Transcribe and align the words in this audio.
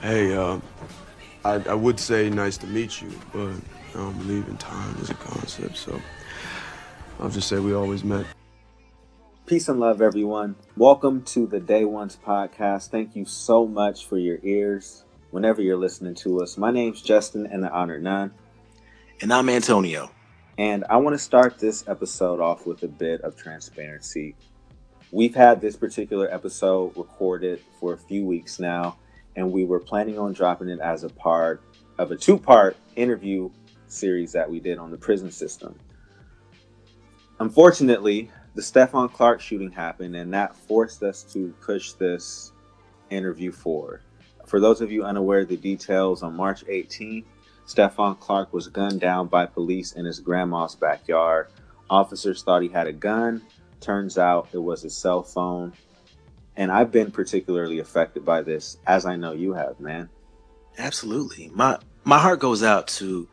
Hey, 0.00 0.34
uh, 0.34 0.58
I, 1.44 1.56
I 1.56 1.74
would 1.74 2.00
say 2.00 2.30
nice 2.30 2.56
to 2.58 2.66
meet 2.66 3.02
you, 3.02 3.12
but 3.34 3.50
I 3.50 3.98
don't 3.98 4.16
believe 4.16 4.48
in 4.48 4.56
time 4.56 4.96
as 5.02 5.10
a 5.10 5.14
concept, 5.14 5.76
so 5.76 6.00
I'll 7.18 7.28
just 7.28 7.48
say 7.48 7.58
we 7.58 7.74
always 7.74 8.02
met. 8.02 8.24
Peace 9.44 9.68
and 9.68 9.78
love, 9.78 10.00
everyone. 10.00 10.56
Welcome 10.74 11.22
to 11.24 11.46
the 11.46 11.60
Day 11.60 11.84
Ones 11.84 12.16
podcast. 12.26 12.88
Thank 12.88 13.14
you 13.14 13.26
so 13.26 13.66
much 13.66 14.06
for 14.06 14.16
your 14.16 14.38
ears 14.42 15.04
whenever 15.32 15.60
you're 15.60 15.76
listening 15.76 16.14
to 16.14 16.40
us. 16.40 16.56
My 16.56 16.70
name's 16.70 17.02
Justin, 17.02 17.46
and 17.46 17.66
I 17.66 17.68
honor 17.68 17.98
none. 17.98 18.32
And 19.20 19.30
I'm 19.30 19.50
Antonio. 19.50 20.10
And 20.56 20.82
I 20.88 20.96
want 20.96 21.12
to 21.12 21.18
start 21.18 21.58
this 21.58 21.86
episode 21.86 22.40
off 22.40 22.66
with 22.66 22.82
a 22.84 22.88
bit 22.88 23.20
of 23.20 23.36
transparency. 23.36 24.34
We've 25.12 25.34
had 25.34 25.60
this 25.60 25.76
particular 25.76 26.32
episode 26.32 26.96
recorded 26.96 27.60
for 27.78 27.92
a 27.92 27.98
few 27.98 28.24
weeks 28.24 28.58
now, 28.58 28.96
and 29.36 29.50
we 29.50 29.64
were 29.64 29.80
planning 29.80 30.18
on 30.18 30.32
dropping 30.32 30.68
it 30.68 30.80
as 30.80 31.04
a 31.04 31.08
part 31.08 31.62
of 31.98 32.10
a 32.10 32.16
two 32.16 32.38
part 32.38 32.76
interview 32.96 33.50
series 33.86 34.32
that 34.32 34.48
we 34.48 34.60
did 34.60 34.78
on 34.78 34.90
the 34.90 34.96
prison 34.96 35.30
system. 35.30 35.74
Unfortunately, 37.38 38.30
the 38.54 38.62
Stephon 38.62 39.12
Clark 39.12 39.40
shooting 39.40 39.70
happened, 39.70 40.16
and 40.16 40.32
that 40.34 40.54
forced 40.54 41.02
us 41.02 41.22
to 41.32 41.54
push 41.60 41.92
this 41.92 42.52
interview 43.08 43.52
forward. 43.52 44.02
For 44.46 44.60
those 44.60 44.80
of 44.80 44.90
you 44.90 45.04
unaware 45.04 45.40
of 45.40 45.48
the 45.48 45.56
details, 45.56 46.22
on 46.22 46.36
March 46.36 46.64
18th, 46.66 47.24
Stephon 47.66 48.18
Clark 48.18 48.52
was 48.52 48.66
gunned 48.68 49.00
down 49.00 49.28
by 49.28 49.46
police 49.46 49.92
in 49.92 50.04
his 50.04 50.18
grandma's 50.18 50.74
backyard. 50.74 51.48
Officers 51.88 52.42
thought 52.42 52.62
he 52.62 52.68
had 52.68 52.88
a 52.88 52.92
gun. 52.92 53.42
Turns 53.80 54.18
out 54.18 54.48
it 54.52 54.58
was 54.58 54.82
his 54.82 54.96
cell 54.96 55.22
phone. 55.22 55.72
And 56.56 56.70
I've 56.70 56.92
been 56.92 57.10
particularly 57.10 57.78
affected 57.78 58.24
by 58.24 58.42
this, 58.42 58.78
as 58.86 59.06
I 59.06 59.16
know 59.16 59.32
you 59.32 59.52
have, 59.54 59.80
man. 59.80 60.08
Absolutely. 60.78 61.50
My 61.54 61.78
my 62.04 62.18
heart 62.18 62.40
goes 62.40 62.62
out 62.62 62.88
to 62.88 63.28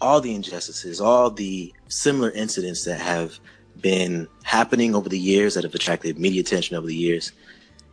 all 0.00 0.20
the 0.20 0.34
injustices, 0.34 1.00
all 1.00 1.30
the 1.30 1.72
similar 1.88 2.30
incidents 2.30 2.84
that 2.84 3.00
have 3.00 3.38
been 3.80 4.28
happening 4.42 4.94
over 4.94 5.08
the 5.08 5.18
years 5.18 5.54
that 5.54 5.64
have 5.64 5.74
attracted 5.74 6.18
media 6.18 6.40
attention 6.40 6.76
over 6.76 6.86
the 6.86 6.94
years. 6.94 7.32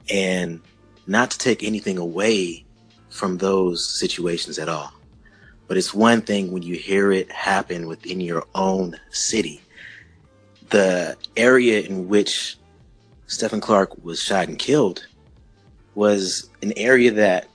And 0.09 0.61
not 1.05 1.31
to 1.31 1.37
take 1.37 1.63
anything 1.63 1.97
away 1.97 2.65
from 3.09 3.37
those 3.37 3.87
situations 3.87 4.59
at 4.59 4.69
all. 4.69 4.91
But 5.67 5.77
it's 5.77 5.93
one 5.93 6.21
thing 6.21 6.51
when 6.51 6.63
you 6.63 6.75
hear 6.75 7.11
it 7.11 7.31
happen 7.31 7.87
within 7.87 8.21
your 8.21 8.45
own 8.55 8.95
city. 9.09 9.61
The 10.69 11.17
area 11.35 11.81
in 11.81 12.07
which 12.07 12.56
Stephon 13.27 13.61
Clark 13.61 14.03
was 14.03 14.21
shot 14.21 14.47
and 14.47 14.57
killed 14.57 15.05
was 15.95 16.49
an 16.61 16.73
area 16.77 17.11
that 17.11 17.47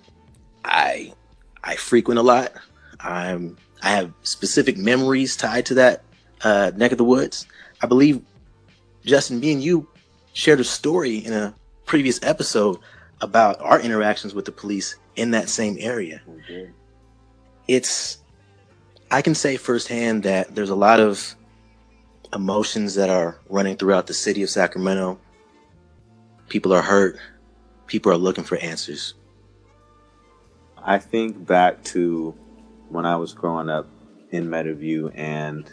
I 0.64 1.12
I 1.64 1.76
frequent 1.76 2.18
a 2.18 2.22
lot. 2.22 2.52
I'm 3.00 3.56
I 3.82 3.90
have 3.90 4.12
specific 4.22 4.76
memories 4.76 5.36
tied 5.36 5.66
to 5.66 5.74
that 5.74 6.02
uh, 6.42 6.72
neck 6.76 6.92
of 6.92 6.98
the 6.98 7.04
woods. 7.04 7.46
I 7.80 7.86
believe 7.86 8.22
Justin, 9.04 9.40
me 9.40 9.52
and 9.52 9.62
you 9.62 9.88
shared 10.34 10.60
a 10.60 10.64
story 10.64 11.16
in 11.16 11.32
a 11.32 11.54
previous 11.86 12.20
episode 12.22 12.78
about 13.20 13.60
our 13.60 13.80
interactions 13.80 14.34
with 14.34 14.44
the 14.44 14.52
police 14.52 14.96
in 15.16 15.30
that 15.32 15.48
same 15.48 15.76
area. 15.80 16.20
It's 17.68 18.18
I 19.10 19.22
can 19.22 19.34
say 19.34 19.56
firsthand 19.56 20.22
that 20.24 20.54
there's 20.54 20.70
a 20.70 20.74
lot 20.74 21.00
of 21.00 21.34
emotions 22.34 22.94
that 22.94 23.10
are 23.10 23.38
running 23.48 23.76
throughout 23.76 24.06
the 24.06 24.14
city 24.14 24.42
of 24.42 24.50
Sacramento 24.50 25.18
People 26.52 26.74
are 26.74 26.82
hurt. 26.82 27.18
People 27.86 28.12
are 28.12 28.18
looking 28.18 28.44
for 28.44 28.58
answers. 28.58 29.14
I 30.76 30.98
think 30.98 31.46
back 31.46 31.82
to 31.84 32.34
when 32.90 33.06
I 33.06 33.16
was 33.16 33.32
growing 33.32 33.70
up 33.70 33.88
in 34.30 34.48
Meadowview 34.48 35.12
and 35.14 35.66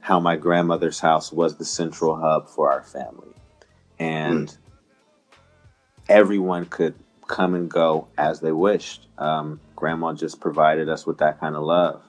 how 0.00 0.18
my 0.18 0.36
grandmother's 0.36 0.98
house 0.98 1.30
was 1.30 1.56
the 1.56 1.66
central 1.66 2.16
hub 2.16 2.48
for 2.48 2.72
our 2.72 2.82
family. 2.82 3.34
And 3.98 4.48
mm. 4.48 4.56
everyone 6.08 6.64
could 6.64 6.94
come 7.26 7.54
and 7.54 7.70
go 7.70 8.08
as 8.16 8.40
they 8.40 8.52
wished. 8.52 9.08
Um, 9.18 9.60
grandma 9.76 10.14
just 10.14 10.40
provided 10.40 10.88
us 10.88 11.04
with 11.04 11.18
that 11.18 11.38
kind 11.38 11.54
of 11.54 11.64
love. 11.64 12.02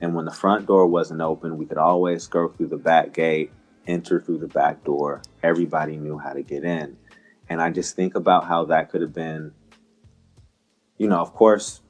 And 0.00 0.14
when 0.14 0.24
the 0.24 0.32
front 0.32 0.64
door 0.64 0.86
wasn't 0.86 1.20
open, 1.20 1.58
we 1.58 1.66
could 1.66 1.76
always 1.76 2.26
go 2.26 2.48
through 2.48 2.68
the 2.68 2.78
back 2.78 3.12
gate 3.12 3.52
enter 3.86 4.20
through 4.20 4.38
the 4.38 4.48
back 4.48 4.84
door. 4.84 5.22
Everybody 5.42 5.96
knew 5.96 6.18
how 6.18 6.32
to 6.32 6.42
get 6.42 6.64
in. 6.64 6.96
And 7.48 7.60
I 7.60 7.70
just 7.70 7.94
think 7.96 8.14
about 8.14 8.46
how 8.46 8.64
that 8.66 8.90
could 8.90 9.02
have 9.02 9.12
been, 9.12 9.52
you 10.96 11.08
know, 11.08 11.18
of 11.18 11.34
course, 11.34 11.80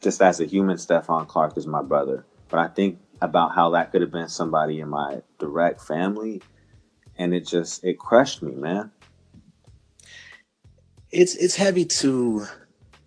just 0.00 0.20
as 0.20 0.40
a 0.40 0.44
human, 0.44 0.76
Stephon 0.76 1.26
Clark 1.26 1.56
is 1.56 1.66
my 1.66 1.82
brother. 1.82 2.24
But 2.48 2.60
I 2.60 2.68
think 2.68 2.98
about 3.20 3.54
how 3.54 3.70
that 3.70 3.92
could 3.92 4.00
have 4.00 4.10
been 4.10 4.28
somebody 4.28 4.80
in 4.80 4.88
my 4.88 5.22
direct 5.38 5.80
family. 5.80 6.42
And 7.16 7.34
it 7.34 7.46
just, 7.46 7.84
it 7.84 7.98
crushed 7.98 8.42
me, 8.42 8.54
man. 8.54 8.90
It's, 11.10 11.34
it's 11.34 11.56
heavy 11.56 11.84
to, 11.86 12.46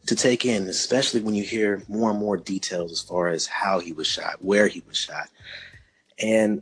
to 0.07 0.15
take 0.15 0.45
in, 0.45 0.67
especially 0.67 1.21
when 1.21 1.35
you 1.35 1.44
hear 1.44 1.83
more 1.88 2.11
and 2.11 2.19
more 2.19 2.38
details 2.38 2.91
as 2.91 3.01
far 3.01 3.29
as 3.29 3.47
how 3.47 3.79
he 3.79 3.94
was 3.94 4.07
shot, 4.07 4.44
where 4.44 4.67
he 4.67 4.83
was 4.88 4.97
shot. 4.97 5.29
And 6.19 6.61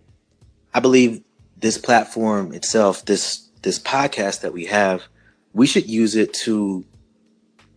I 0.74 0.80
believe 0.80 1.24
this 1.62 1.78
platform 1.78 2.54
itself, 2.54 3.06
this 3.06 3.48
this 3.62 3.80
podcast 3.80 4.42
that 4.42 4.54
we 4.54 4.66
have, 4.66 5.04
we 5.54 5.68
should 5.68 5.88
use 5.88 6.16
it 6.16 6.34
to 6.34 6.84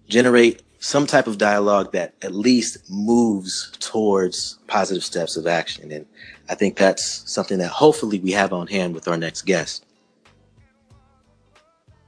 generate 0.08 0.62
some 0.78 1.06
type 1.06 1.26
of 1.26 1.38
dialogue 1.38 1.92
that 1.92 2.14
at 2.22 2.34
least 2.34 2.78
moves 2.90 3.72
towards 3.80 4.58
positive 4.66 5.04
steps 5.04 5.36
of 5.36 5.46
action. 5.46 5.90
And 5.90 6.06
I 6.48 6.54
think 6.54 6.76
that's 6.76 7.30
something 7.30 7.58
that 7.58 7.68
hopefully 7.68 8.18
we 8.18 8.32
have 8.32 8.52
on 8.52 8.66
hand 8.66 8.94
with 8.94 9.08
our 9.08 9.16
next 9.16 9.42
guest. 9.42 9.86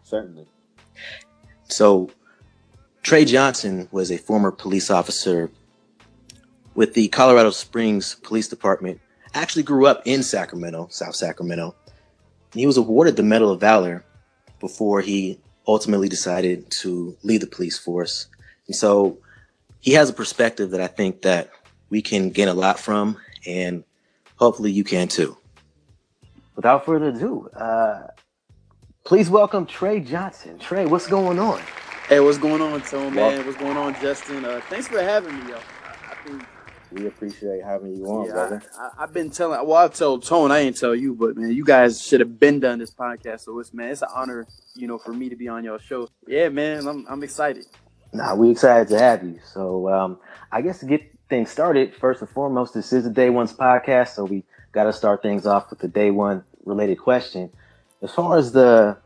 Certainly. 0.03 0.47
So, 1.69 2.11
Trey 3.03 3.25
Johnson 3.25 3.89
was 3.93 4.11
a 4.11 4.19
former 4.19 4.51
police 4.51 4.91
officer 4.91 5.51
with 6.75 6.95
the 6.95 7.09
Colorado 7.09 7.51
Springs 7.51 8.17
Police 8.17 8.49
Department 8.49 9.01
actually 9.37 9.63
grew 9.63 9.87
up 9.87 10.03
in 10.05 10.23
Sacramento, 10.23 10.89
South 10.91 11.15
Sacramento. 11.15 11.75
And 12.53 12.61
he 12.61 12.67
was 12.67 12.77
awarded 12.77 13.17
the 13.17 13.23
Medal 13.23 13.51
of 13.51 13.61
Valor 13.61 14.05
before 14.61 15.01
he 15.01 15.39
ultimately 15.67 16.09
decided 16.09 16.71
to 16.71 17.17
leave 17.23 17.41
the 17.41 17.47
police 17.47 17.79
force. 17.79 18.29
And 18.67 18.75
so 18.75 19.19
he 19.81 19.93
has 19.93 20.11
a 20.11 20.13
perspective 20.13 20.71
that 20.71 20.81
I 20.81 20.87
think 20.87 21.23
that 21.23 21.51
we 21.91 22.03
can 22.03 22.31
gain 22.31 22.49
a 22.49 22.55
lot 22.55 22.79
from 22.79 23.19
and 23.47 23.85
hopefully 24.37 24.73
you 24.73 24.85
can 24.85 25.09
too. 25.09 25.37
Without 26.55 26.87
further 26.87 27.09
ado, 27.09 27.49
uh, 27.49 28.07
please 29.05 29.29
welcome 29.29 29.67
Trey 29.67 30.01
Johnson. 30.01 30.59
Trey, 30.59 30.87
what's 30.87 31.07
going 31.07 31.39
on? 31.39 31.61
Hey, 32.09 32.21
what's 32.21 32.39
going 32.39 32.63
on, 32.63 32.81
Tone, 32.83 33.15
man? 33.15 33.45
What's 33.45 33.59
going 33.59 33.77
on, 33.77 33.95
Justin? 34.01 34.45
Uh, 34.45 34.61
thanks 34.71 34.89
for 34.89 35.03
having 35.03 35.39
me, 35.39 35.51
yo. 35.51 35.59
I 35.59 36.15
think 36.25 36.43
we 36.93 37.07
appreciate 37.07 37.63
having 37.65 37.97
you 37.97 38.07
on, 38.07 38.27
yeah, 38.27 38.33
brother. 38.33 38.63
I, 38.79 39.01
have 39.01 39.13
been 39.13 39.31
telling, 39.31 39.67
well, 39.67 39.85
I 39.85 39.89
told 39.89 40.25
Tone, 40.25 40.51
I 40.51 40.61
ain't 40.61 40.77
tell 40.77 40.95
you, 40.95 41.15
but 41.15 41.37
man, 41.37 41.53
you 41.53 41.65
guys 41.65 42.03
should 42.03 42.21
have 42.21 42.39
been 42.39 42.61
done 42.61 42.79
this 42.79 42.93
podcast. 42.93 43.41
So 43.41 43.59
it's 43.59 43.75
man, 43.75 43.91
it's 43.91 44.03
an 44.03 44.09
honor, 44.15 44.47
you 44.75 44.87
know, 44.87 44.99
for 44.99 45.13
me 45.13 45.29
to 45.29 45.37
be 45.37 45.49
on 45.49 45.65
your 45.65 45.79
show. 45.79 46.09
Yeah, 46.27 46.49
man, 46.49 46.87
I'm 46.87 47.07
I'm 47.09 47.23
excited. 47.23 47.67
Nah, 48.13 48.35
we 48.35 48.51
excited 48.51 48.89
to 48.89 48.99
have 48.99 49.25
you. 49.25 49.39
So 49.45 49.89
um, 49.89 50.19
I 50.53 50.63
guess 50.63 50.79
to 50.81 50.87
get 50.87 51.03
things 51.29 51.51
started, 51.51 51.95
first 51.95 52.21
and 52.21 52.31
foremost, 52.31 52.75
this 52.75 52.93
is 52.93 53.05
the 53.05 53.11
Day 53.11 53.31
One's 53.31 53.53
podcast, 53.53 54.15
so 54.15 54.25
we 54.25 54.45
got 54.73 54.85
to 54.85 54.93
start 54.93 55.23
things 55.23 55.47
off 55.47 55.71
with 55.71 55.81
the 55.81 55.89
Day 55.89 56.11
One 56.11 56.45
related 56.65 56.99
question. 56.99 57.51
As 58.03 58.13
far 58.13 58.39
as 58.39 58.53
the 58.53 58.97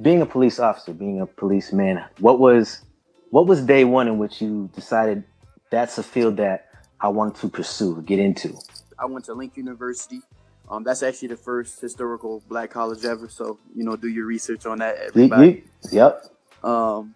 being 0.00 0.20
a 0.20 0.26
police 0.26 0.58
officer, 0.58 0.92
being 0.92 1.20
a 1.20 1.26
policeman, 1.26 2.02
what 2.18 2.38
was 2.38 2.82
what 3.30 3.46
was 3.46 3.62
day 3.62 3.84
one 3.84 4.06
in 4.06 4.18
which 4.18 4.40
you 4.40 4.70
decided 4.74 5.24
that's 5.70 5.98
a 5.98 6.02
field 6.02 6.36
that 6.36 6.68
I 7.04 7.08
wanted 7.08 7.34
to 7.42 7.48
pursue, 7.50 8.00
get 8.00 8.18
into? 8.18 8.56
I 8.98 9.04
went 9.04 9.26
to 9.26 9.34
Lincoln 9.34 9.64
University. 9.64 10.22
Um, 10.70 10.84
that's 10.84 11.02
actually 11.02 11.28
the 11.28 11.36
first 11.36 11.78
historical 11.78 12.42
black 12.48 12.70
college 12.70 13.04
ever. 13.04 13.28
So, 13.28 13.58
you 13.74 13.84
know, 13.84 13.94
do 13.94 14.08
your 14.08 14.24
research 14.24 14.64
on 14.64 14.78
that, 14.78 14.96
everybody. 14.96 15.64
Yep. 15.92 16.24
Um, 16.62 17.14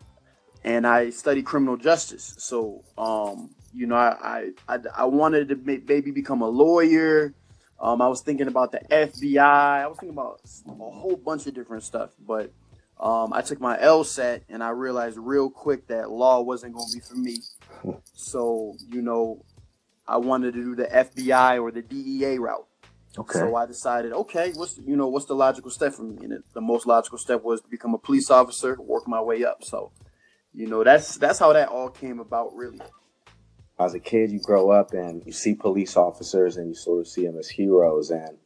and 0.63 0.87
I 0.87 1.09
studied 1.09 1.47
criminal 1.47 1.79
justice. 1.79 2.35
So, 2.37 2.85
um, 2.99 3.49
you 3.73 3.87
know, 3.87 3.97
I, 3.97 4.51
I, 4.69 4.79
I 4.95 5.05
wanted 5.07 5.49
to 5.49 5.57
maybe 5.57 6.11
become 6.11 6.43
a 6.43 6.49
lawyer. 6.51 7.33
Um, 7.81 8.03
I 8.03 8.09
was 8.09 8.21
thinking 8.21 8.49
about 8.49 8.73
the 8.73 8.81
FBI. 8.91 9.39
I 9.39 9.87
was 9.87 9.97
thinking 9.97 10.19
about 10.19 10.43
a 10.67 10.71
whole 10.71 11.17
bunch 11.17 11.47
of 11.47 11.55
different 11.55 11.83
stuff. 11.83 12.11
But 12.27 12.53
um, 13.01 13.33
I 13.33 13.41
took 13.41 13.59
my 13.59 13.79
LSAT 13.79 14.43
and 14.51 14.63
I 14.63 14.69
realized 14.69 15.17
real 15.17 15.49
quick 15.49 15.87
that 15.87 16.11
law 16.11 16.43
wasn't 16.43 16.75
going 16.75 16.89
to 16.91 16.95
be 16.95 17.01
for 17.01 17.17
me. 17.17 17.39
So, 18.15 18.75
you 18.91 19.01
know, 19.01 19.45
I 20.09 20.17
wanted 20.17 20.55
to 20.55 20.63
do 20.63 20.75
the 20.75 20.87
FBI 20.87 21.61
or 21.61 21.71
the 21.71 21.83
DEA 21.83 22.39
route. 22.39 22.67
Okay. 23.17 23.39
So 23.39 23.57
I 23.57 23.67
decided, 23.67 24.13
okay, 24.13 24.53
what's 24.55 24.79
you 24.79 24.97
know 24.97 25.09
what's 25.09 25.27
the 25.27 25.35
logical 25.35 25.71
step 25.71 25.93
for 25.93 26.03
me? 26.03 26.19
And 26.23 26.33
it, 26.33 26.43
the 26.55 26.61
most 26.61 26.87
logical 26.87 27.19
step 27.19 27.43
was 27.43 27.61
to 27.61 27.69
become 27.69 27.95
a 27.95 27.99
police 27.99 28.31
officer, 28.31 28.77
work 28.81 29.09
my 29.09 29.21
way 29.21 29.45
up. 29.45 29.65
So, 29.65 29.93
you 30.55 30.67
know, 30.67 30.85
that's 30.85 31.17
that's 31.17 31.39
how 31.39 31.53
that 31.53 31.69
all 31.69 31.91
came 31.91 32.21
about, 32.21 32.55
really. 32.55 32.81
As 33.79 33.95
a 33.95 34.01
kid, 34.01 34.31
you 34.31 34.41
grow 34.41 34.71
up 34.71 34.93
and 34.93 35.23
you 35.25 35.33
see 35.33 35.55
police 35.55 35.97
officers 35.97 36.57
and 36.57 36.69
you 36.69 36.75
sort 36.75 37.01
of 37.01 37.09
see 37.09 37.25
them 37.25 37.39
as 37.39 37.49
heroes, 37.49 38.11
and 38.11 38.39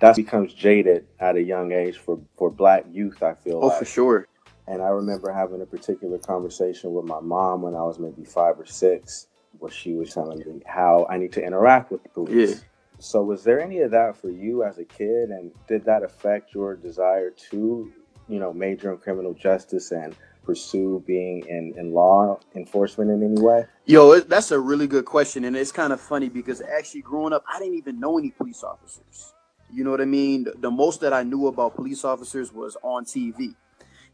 that 0.00 0.16
becomes 0.16 0.52
jaded 0.54 1.06
at 1.20 1.36
a 1.36 1.42
young 1.42 1.72
age 1.72 1.98
for 1.98 2.20
for 2.36 2.50
black 2.50 2.86
youth. 2.90 3.22
I 3.22 3.34
feel. 3.34 3.60
Oh, 3.62 3.68
like. 3.68 3.78
for 3.78 3.84
sure. 3.84 4.26
And 4.66 4.82
I 4.82 4.88
remember 4.88 5.30
having 5.30 5.60
a 5.60 5.66
particular 5.66 6.18
conversation 6.18 6.94
with 6.94 7.04
my 7.04 7.20
mom 7.20 7.62
when 7.62 7.74
I 7.74 7.82
was 7.82 7.98
maybe 7.98 8.24
five 8.24 8.58
or 8.58 8.64
six, 8.64 9.26
where 9.58 9.70
she 9.72 9.94
was 9.94 10.12
telling 10.12 10.38
me 10.38 10.62
how 10.66 11.06
I 11.08 11.18
need 11.18 11.32
to 11.32 11.44
interact 11.44 11.90
with 11.90 12.02
the 12.02 12.08
police. 12.10 12.50
Yeah. 12.50 12.56
So, 12.98 13.22
was 13.22 13.44
there 13.44 13.60
any 13.60 13.80
of 13.80 13.90
that 13.90 14.16
for 14.16 14.30
you 14.30 14.62
as 14.64 14.78
a 14.78 14.84
kid, 14.84 15.30
and 15.30 15.50
did 15.66 15.84
that 15.86 16.02
affect 16.02 16.54
your 16.54 16.76
desire 16.76 17.30
to, 17.50 17.92
you 18.28 18.38
know, 18.38 18.52
major 18.52 18.92
in 18.92 18.98
criminal 18.98 19.34
justice 19.34 19.90
and 19.90 20.14
pursue 20.44 21.02
being 21.06 21.44
in, 21.46 21.74
in 21.76 21.92
law 21.92 22.38
enforcement 22.54 23.10
in 23.10 23.22
any 23.22 23.40
way? 23.40 23.66
Yo, 23.84 24.12
it- 24.12 24.28
that's 24.28 24.50
a 24.52 24.58
really 24.60 24.86
good 24.86 25.04
question, 25.04 25.44
and 25.44 25.56
it's 25.56 25.72
kind 25.72 25.92
of 25.92 26.00
funny 26.00 26.28
because 26.28 26.60
actually, 26.62 27.02
growing 27.02 27.32
up, 27.32 27.44
I 27.52 27.58
didn't 27.58 27.74
even 27.74 27.98
know 28.00 28.16
any 28.18 28.30
police 28.30 28.62
officers. 28.62 29.34
You 29.72 29.82
know 29.82 29.90
what 29.90 30.00
I 30.00 30.04
mean? 30.06 30.44
The- 30.44 30.54
The 30.58 30.70
most 30.70 31.00
that 31.00 31.12
I 31.12 31.24
knew 31.24 31.48
about 31.48 31.74
police 31.74 32.04
officers 32.04 32.52
was 32.52 32.76
on 32.82 33.04
TV, 33.04 33.54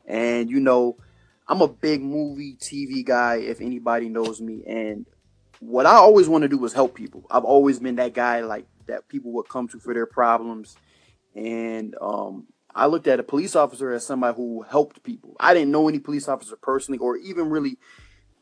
and 0.06 0.50
you 0.50 0.58
know, 0.60 0.96
I'm 1.46 1.60
a 1.60 1.68
big 1.68 2.00
movie 2.00 2.56
TV 2.58 3.04
guy. 3.04 3.36
If 3.36 3.60
anybody 3.60 4.08
knows 4.08 4.40
me, 4.40 4.64
and 4.66 5.04
what 5.60 5.86
I 5.86 5.94
always 5.94 6.28
want 6.28 6.42
to 6.42 6.48
do 6.48 6.64
is 6.64 6.72
help 6.72 6.94
people. 6.94 7.24
I've 7.30 7.44
always 7.44 7.78
been 7.78 7.96
that 7.96 8.14
guy 8.14 8.40
like 8.40 8.66
that 8.86 9.08
people 9.08 9.32
would 9.32 9.48
come 9.48 9.68
to 9.68 9.78
for 9.78 9.94
their 9.94 10.06
problems, 10.06 10.76
and 11.34 11.94
um, 12.00 12.48
I 12.74 12.86
looked 12.86 13.06
at 13.06 13.20
a 13.20 13.22
police 13.22 13.54
officer 13.54 13.92
as 13.92 14.06
somebody 14.06 14.36
who 14.36 14.62
helped 14.62 15.02
people. 15.02 15.36
I 15.38 15.54
didn't 15.54 15.70
know 15.70 15.88
any 15.88 15.98
police 15.98 16.28
officer 16.28 16.56
personally, 16.56 16.98
or 16.98 17.16
even 17.16 17.50
really 17.50 17.78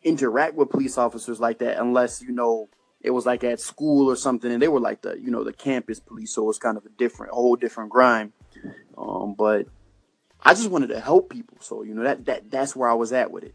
interact 0.02 0.54
with 0.54 0.70
police 0.70 0.96
officers 0.96 1.40
like 1.40 1.58
that 1.58 1.80
unless 1.80 2.22
you 2.22 2.30
know 2.30 2.68
it 3.00 3.10
was 3.10 3.26
like 3.26 3.42
at 3.42 3.60
school 3.60 4.08
or 4.08 4.14
something 4.14 4.52
and 4.52 4.62
they 4.62 4.68
were 4.68 4.78
like 4.80 5.02
the 5.02 5.18
you 5.20 5.30
know 5.30 5.44
the 5.44 5.52
campus 5.52 6.00
police. 6.00 6.32
So 6.32 6.48
it's 6.48 6.58
kind 6.58 6.76
of 6.76 6.86
a 6.86 6.90
different 6.90 7.32
a 7.32 7.34
whole 7.34 7.56
different 7.56 7.90
grind. 7.90 8.32
Um 8.96 9.34
but 9.36 9.66
i 10.40 10.54
just 10.54 10.70
wanted 10.70 10.88
to 10.88 11.00
help 11.00 11.30
people. 11.30 11.56
So 11.60 11.82
you 11.82 11.94
know 11.94 12.04
that 12.04 12.24
that 12.26 12.50
that's 12.50 12.76
where 12.76 12.88
i 12.88 12.94
was 12.94 13.12
at 13.12 13.30
with 13.32 13.44
it 13.44 13.54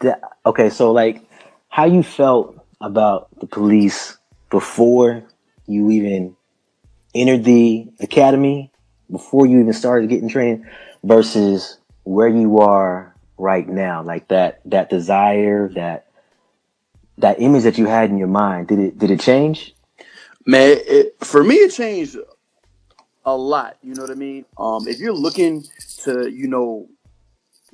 That- 0.00 0.20
okay, 0.44 0.70
so 0.70 0.92
like 0.92 1.22
how 1.68 1.84
you 1.84 2.02
felt 2.02 2.56
about 2.80 3.28
the 3.40 3.46
police 3.46 4.18
before 4.50 5.24
you 5.66 5.90
even 5.90 6.36
entered 7.14 7.44
the 7.44 7.88
academy, 8.00 8.70
before 9.10 9.46
you 9.46 9.60
even 9.60 9.72
started 9.72 10.08
getting 10.08 10.28
trained, 10.28 10.66
versus 11.02 11.78
where 12.04 12.28
you 12.28 12.58
are 12.58 13.14
right 13.38 13.68
now, 13.68 14.02
like 14.02 14.28
that 14.28 14.60
that 14.66 14.90
desire, 14.90 15.68
that 15.74 16.06
that 17.18 17.40
image 17.40 17.64
that 17.64 17.78
you 17.78 17.86
had 17.86 18.10
in 18.10 18.18
your 18.18 18.28
mind, 18.28 18.68
did 18.68 18.78
it 18.78 18.98
did 18.98 19.10
it 19.10 19.20
change? 19.20 19.74
man 20.46 20.78
it, 20.86 21.16
for 21.20 21.42
me 21.42 21.56
it 21.56 21.70
changed 21.72 22.16
a 23.24 23.36
lot 23.36 23.76
you 23.82 23.94
know 23.94 24.02
what 24.02 24.10
i 24.10 24.14
mean 24.14 24.44
um 24.56 24.86
if 24.86 25.00
you're 25.00 25.12
looking 25.12 25.64
to 25.98 26.30
you 26.30 26.46
know 26.46 26.88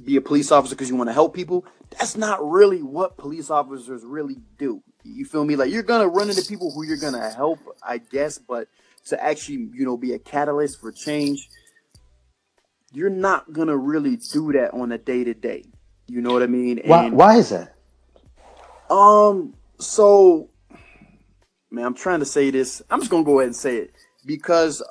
be 0.03 0.17
a 0.17 0.21
police 0.21 0.51
officer 0.51 0.75
because 0.75 0.89
you 0.89 0.97
want 0.97 1.09
to 1.09 1.13
help 1.13 1.35
people 1.35 1.65
that's 1.99 2.17
not 2.17 2.43
really 2.49 2.83
what 2.83 3.17
police 3.17 3.51
officers 3.51 4.05
really 4.05 4.37
do 4.59 4.83
you 5.05 5.25
feel 5.25 5.45
me 5.45 5.57
like 5.57 5.71
you're 5.71 5.83
gonna 5.83 6.07
run 6.09 6.29
into 6.29 6.43
people 6.43 6.71
who 6.73 6.85
you're 6.85 6.97
gonna 6.97 7.31
help 7.31 7.59
i 7.83 7.99
guess 7.99 8.39
but 8.39 8.69
to 9.05 9.23
actually 9.23 9.69
you 9.75 9.85
know 9.85 9.97
be 9.97 10.13
a 10.13 10.19
catalyst 10.19 10.81
for 10.81 10.93
change 10.93 11.49
you're 12.93 13.11
not 13.11 13.53
gonna 13.53 13.77
really 13.77 14.17
do 14.17 14.53
that 14.53 14.73
on 14.75 14.93
a 14.93 14.99
day 14.99 15.25
to 15.25 15.35
day 15.35 15.65
you 16.07 16.21
know 16.21 16.33
what 16.33 16.43
i 16.43 16.47
mean 16.47 16.81
Why 16.85 17.09
why 17.11 17.37
is 17.37 17.51
that? 17.51 17.75
um, 18.91 19.55
so 19.79 20.51
man, 21.71 21.87
I'm 21.87 21.95
trying 21.95 22.21
to 22.21 22.27
say 22.27 22.51
this. 22.51 22.83
I'm 22.91 23.01
just 23.01 23.11
gonna 23.11 23.25
go 23.25 23.41
ahead 23.41 23.47
and 23.47 23.57
say 23.57 23.79
it 23.79 23.93
because 24.27 24.83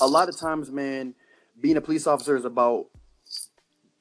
a 0.00 0.06
lot 0.06 0.28
of 0.28 0.38
times, 0.38 0.70
man, 0.70 1.14
being 1.60 1.76
a 1.76 1.80
police 1.80 2.06
officer 2.06 2.36
is 2.36 2.44
about 2.44 2.86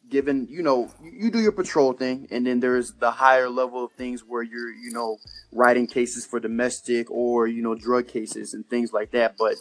giving. 0.10 0.48
You 0.50 0.64
know, 0.64 0.92
you, 1.04 1.12
you 1.26 1.32
do 1.32 1.40
your 1.40 1.52
patrol 1.52 1.94
thing, 1.94 2.28
and 2.32 2.46
then 2.46 2.60
there's 2.60 2.94
the 2.94 3.12
higher 3.12 3.50
level 3.50 3.86
of 3.86 3.92
things 3.94 4.22
where 4.22 4.44
you're, 4.44 4.72
you 4.72 4.92
know, 4.92 5.18
writing 5.52 5.88
cases 5.88 6.26
for 6.26 6.40
domestic 6.40 7.10
or 7.10 7.48
you 7.48 7.62
know 7.62 7.76
drug 7.76 8.08
cases 8.08 8.54
and 8.54 8.68
things 8.70 8.94
like 8.94 9.12
that. 9.12 9.36
But 9.38 9.56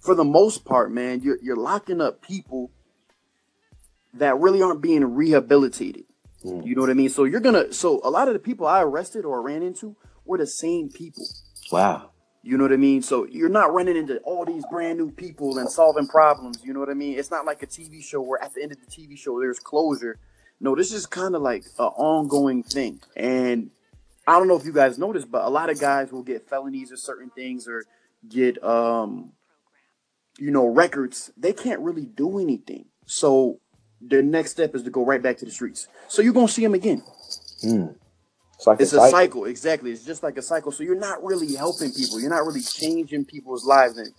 for 0.00 0.14
the 0.14 0.24
most 0.24 0.64
part, 0.64 0.92
man, 0.92 1.20
you're 1.20 1.38
you're 1.42 1.56
locking 1.56 2.00
up 2.00 2.22
people 2.22 2.70
that 4.14 4.38
really 4.38 4.62
aren't 4.62 4.82
being 4.82 5.14
rehabilitated. 5.14 6.04
Mm. 6.44 6.66
You 6.66 6.74
know 6.74 6.82
what 6.82 6.90
I 6.90 6.94
mean? 6.94 7.08
So 7.08 7.24
you're 7.24 7.40
gonna. 7.40 7.72
So 7.72 8.00
a 8.04 8.10
lot 8.10 8.28
of 8.28 8.34
the 8.34 8.40
people 8.40 8.66
I 8.66 8.82
arrested 8.82 9.24
or 9.24 9.42
ran 9.42 9.62
into 9.62 9.96
were 10.24 10.38
the 10.38 10.46
same 10.46 10.90
people. 10.90 11.24
Wow. 11.70 12.11
You 12.44 12.58
know 12.58 12.64
what 12.64 12.72
I 12.72 12.76
mean? 12.76 13.02
So 13.02 13.24
you're 13.26 13.48
not 13.48 13.72
running 13.72 13.96
into 13.96 14.18
all 14.18 14.44
these 14.44 14.64
brand 14.70 14.98
new 14.98 15.10
people 15.12 15.58
and 15.58 15.70
solving 15.70 16.08
problems. 16.08 16.60
You 16.64 16.72
know 16.72 16.80
what 16.80 16.90
I 16.90 16.94
mean? 16.94 17.18
It's 17.18 17.30
not 17.30 17.46
like 17.46 17.62
a 17.62 17.66
TV 17.66 18.02
show 18.02 18.20
where 18.20 18.42
at 18.42 18.52
the 18.54 18.62
end 18.62 18.72
of 18.72 18.78
the 18.80 18.86
TV 18.86 19.16
show 19.16 19.38
there's 19.38 19.60
closure. 19.60 20.18
No, 20.60 20.74
this 20.74 20.92
is 20.92 21.06
kind 21.06 21.36
of 21.36 21.42
like 21.42 21.64
an 21.78 21.86
ongoing 21.86 22.64
thing. 22.64 23.00
And 23.16 23.70
I 24.26 24.38
don't 24.38 24.48
know 24.48 24.56
if 24.56 24.64
you 24.64 24.72
guys 24.72 24.98
noticed, 24.98 25.30
but 25.30 25.44
a 25.44 25.48
lot 25.48 25.70
of 25.70 25.80
guys 25.80 26.10
will 26.10 26.24
get 26.24 26.48
felonies 26.48 26.90
or 26.90 26.96
certain 26.96 27.30
things 27.30 27.68
or 27.68 27.84
get 28.28 28.62
um 28.64 29.32
you 30.38 30.50
know 30.50 30.66
records. 30.66 31.30
They 31.36 31.52
can't 31.52 31.80
really 31.80 32.06
do 32.06 32.40
anything. 32.40 32.86
So 33.06 33.60
their 34.00 34.22
next 34.22 34.50
step 34.52 34.74
is 34.74 34.82
to 34.82 34.90
go 34.90 35.04
right 35.04 35.22
back 35.22 35.36
to 35.38 35.44
the 35.44 35.50
streets. 35.52 35.86
So 36.08 36.22
you're 36.22 36.32
gonna 36.32 36.48
see 36.48 36.62
them 36.62 36.74
again. 36.74 37.02
Mm. 37.64 37.94
It's 38.62 38.66
like 38.68 38.80
It's 38.80 38.92
a 38.92 39.10
cycle, 39.10 39.44
exactly. 39.46 39.90
It's 39.90 40.04
just 40.04 40.22
like 40.22 40.36
a 40.36 40.42
cycle. 40.42 40.70
So 40.70 40.84
you're 40.84 40.94
not 40.94 41.24
really 41.24 41.54
helping 41.56 41.90
people. 41.92 42.20
You're 42.20 42.30
not 42.30 42.46
really 42.46 42.62
changing 42.62 43.24
people's 43.24 43.66
lives. 43.66 43.98
And 43.98 44.12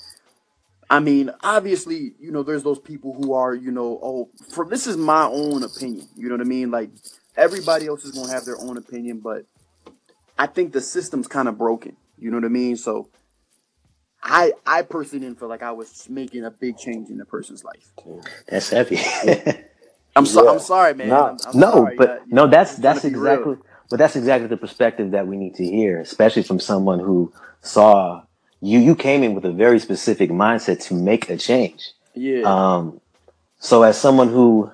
I 0.90 1.00
mean, 1.00 1.32
obviously, 1.42 2.14
you 2.20 2.30
know, 2.30 2.44
there's 2.44 2.64
those 2.64 2.80
people 2.80 3.14
who 3.14 3.34
are, 3.34 3.56
you 3.56 3.72
know, 3.72 4.00
oh, 4.04 4.30
for 4.52 4.66
this 4.66 4.86
is 4.86 4.98
my 4.98 5.24
own 5.24 5.64
opinion. 5.64 6.08
You 6.18 6.28
know 6.28 6.36
what 6.36 6.42
I 6.42 6.50
mean? 6.50 6.72
Like 6.72 6.90
everybody 7.38 7.88
else 7.88 8.04
is 8.04 8.12
gonna 8.12 8.34
have 8.34 8.44
their 8.44 8.60
own 8.60 8.78
opinion, 8.78 9.20
but 9.20 9.46
I 10.38 10.48
think 10.48 10.74
the 10.74 10.82
system's 10.82 11.28
kind 11.30 11.48
of 11.48 11.58
broken. 11.58 11.96
You 12.18 12.30
know 12.30 12.38
what 12.38 12.46
I 12.46 12.50
mean? 12.50 12.76
So 12.76 13.08
I 14.22 14.52
I 14.66 14.82
personally 14.82 15.26
didn't 15.26 15.40
feel 15.40 15.48
like 15.48 15.64
I 15.64 15.72
was 15.72 16.10
making 16.10 16.44
a 16.44 16.52
big 16.52 16.78
change 16.78 17.10
in 17.10 17.22
a 17.22 17.26
person's 17.26 17.64
life. 17.64 17.94
That's 18.50 18.70
heavy. 18.70 19.00
I'm 20.16 20.26
so 20.26 20.44
Yeah. 20.44 20.52
I'm 20.52 20.60
sorry, 20.60 20.94
man. 20.96 21.08
No. 21.08 21.28
I'm, 21.28 21.38
I'm 21.48 21.60
no, 21.60 21.72
sorry. 21.72 21.96
but 21.96 22.22
you 22.28 22.36
no, 22.36 22.48
that's 22.48 22.76
that's 22.76 23.06
exactly 23.06 23.54
real. 23.54 23.62
But 23.90 23.98
that's 24.00 24.16
exactly 24.16 24.48
the 24.48 24.58
perspective 24.58 25.12
that 25.12 25.28
we 25.28 25.38
need 25.38 25.56
to 25.56 25.64
hear, 25.64 26.00
especially 26.00 26.44
from 26.44 26.60
someone 26.60 27.00
who 27.00 27.34
saw 27.62 28.24
you 28.62 28.80
you 28.80 28.96
came 28.96 29.24
in 29.24 29.36
with 29.36 29.46
a 29.46 29.52
very 29.52 29.80
specific 29.80 30.30
mindset 30.30 30.86
to 30.88 30.94
make 30.94 31.30
a 31.30 31.38
change. 31.38 31.92
Yeah. 32.14 32.44
Um 32.46 33.02
so 33.60 33.84
as 33.84 34.00
someone 34.00 34.30
who 34.30 34.72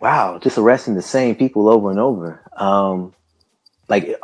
wow, 0.00 0.38
just 0.38 0.58
arresting 0.58 0.94
the 0.94 1.02
same 1.02 1.34
people 1.34 1.68
over 1.68 1.90
and 1.90 2.00
over. 2.00 2.42
Um 2.56 3.14
like 3.88 4.16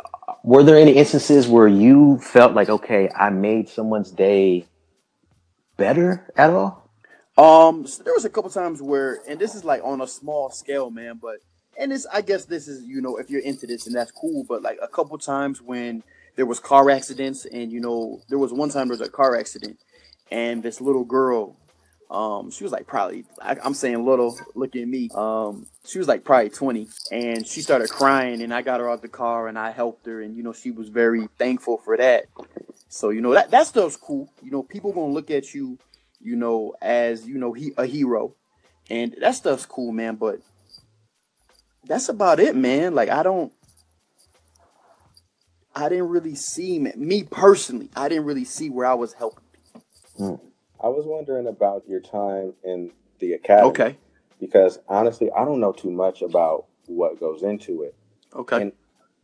were 0.43 0.63
there 0.63 0.77
any 0.77 0.93
instances 0.93 1.47
where 1.47 1.67
you 1.67 2.19
felt 2.19 2.53
like 2.53 2.69
okay, 2.69 3.09
I 3.15 3.29
made 3.29 3.69
someone's 3.69 4.11
day 4.11 4.67
better 5.77 6.31
at 6.35 6.49
all? 6.49 6.89
Um, 7.37 7.85
so 7.85 8.01
there 8.03 8.13
was 8.13 8.25
a 8.25 8.29
couple 8.29 8.49
times 8.49 8.81
where, 8.81 9.19
and 9.27 9.39
this 9.39 9.53
is 9.53 9.63
like 9.63 9.81
on 9.83 10.01
a 10.01 10.07
small 10.07 10.49
scale, 10.49 10.89
man. 10.89 11.19
But 11.21 11.37
and 11.77 11.91
this, 11.91 12.05
I 12.11 12.21
guess, 12.21 12.45
this 12.45 12.67
is 12.67 12.85
you 12.85 13.01
know, 13.01 13.17
if 13.17 13.29
you're 13.29 13.41
into 13.41 13.67
this, 13.67 13.87
and 13.87 13.95
that's 13.95 14.11
cool. 14.11 14.43
But 14.47 14.61
like 14.61 14.79
a 14.81 14.87
couple 14.87 15.17
times 15.17 15.61
when 15.61 16.03
there 16.35 16.45
was 16.45 16.59
car 16.59 16.89
accidents, 16.89 17.45
and 17.45 17.71
you 17.71 17.79
know, 17.79 18.21
there 18.29 18.37
was 18.37 18.53
one 18.53 18.69
time 18.69 18.87
there 18.87 18.97
was 18.97 19.07
a 19.07 19.11
car 19.11 19.37
accident, 19.37 19.79
and 20.31 20.63
this 20.63 20.81
little 20.81 21.03
girl, 21.03 21.55
um, 22.09 22.51
she 22.51 22.63
was 22.63 22.71
like 22.71 22.87
probably, 22.87 23.25
I, 23.41 23.57
I'm 23.63 23.73
saying 23.73 24.05
little, 24.05 24.37
look 24.55 24.75
at 24.75 24.87
me. 24.87 25.09
Um, 25.13 25.67
she 25.85 25.99
was 25.99 26.07
like 26.07 26.23
probably 26.23 26.49
20, 26.49 26.87
and 27.11 27.45
she 27.45 27.61
started 27.61 27.89
crying, 27.89 28.41
and 28.41 28.53
I 28.53 28.61
got 28.61 28.79
her 28.79 28.89
out 28.89 29.01
the 29.01 29.07
car, 29.07 29.47
and 29.47 29.57
I 29.57 29.71
helped 29.71 30.05
her, 30.05 30.21
and 30.21 30.35
you 30.35 30.43
know, 30.43 30.53
she 30.53 30.71
was 30.71 30.89
very 30.89 31.27
thankful 31.37 31.77
for 31.77 31.97
that. 31.97 32.25
So 32.89 33.09
you 33.09 33.21
know 33.21 33.33
that 33.33 33.51
that 33.51 33.67
stuff's 33.67 33.97
cool. 33.97 34.31
You 34.41 34.51
know, 34.51 34.63
people 34.63 34.93
gonna 34.93 35.13
look 35.13 35.29
at 35.29 35.53
you 35.53 35.77
you 36.21 36.35
know, 36.35 36.75
as 36.81 37.27
you 37.27 37.37
know, 37.37 37.53
he 37.53 37.71
a 37.77 37.85
hero, 37.85 38.35
and 38.89 39.15
that 39.21 39.35
stuff's 39.35 39.65
cool, 39.65 39.91
man. 39.91 40.15
But 40.15 40.41
that's 41.87 42.09
about 42.09 42.39
it, 42.39 42.55
man. 42.55 42.93
Like 42.95 43.09
I 43.09 43.23
don't, 43.23 43.51
I 45.75 45.89
didn't 45.89 46.09
really 46.09 46.35
see 46.35 46.79
me, 46.79 46.91
me 46.95 47.23
personally. 47.23 47.89
I 47.95 48.09
didn't 48.09 48.25
really 48.25 48.45
see 48.45 48.69
where 48.69 48.85
I 48.87 48.95
was 48.95 49.13
helping. 49.13 49.43
Hmm. 50.17 50.35
I 50.81 50.87
was 50.89 51.05
wondering 51.05 51.47
about 51.47 51.83
your 51.87 51.99
time 51.99 52.53
in 52.63 52.91
the 53.19 53.33
academy. 53.33 53.69
Okay, 53.69 53.97
Because 54.39 54.79
honestly, 54.87 55.31
I 55.31 55.43
don't 55.45 55.59
know 55.59 55.71
too 55.71 55.91
much 55.91 56.21
about 56.21 56.65
what 56.87 57.19
goes 57.19 57.43
into 57.43 57.83
it. 57.83 57.95
okay, 58.35 58.61
And 58.61 58.71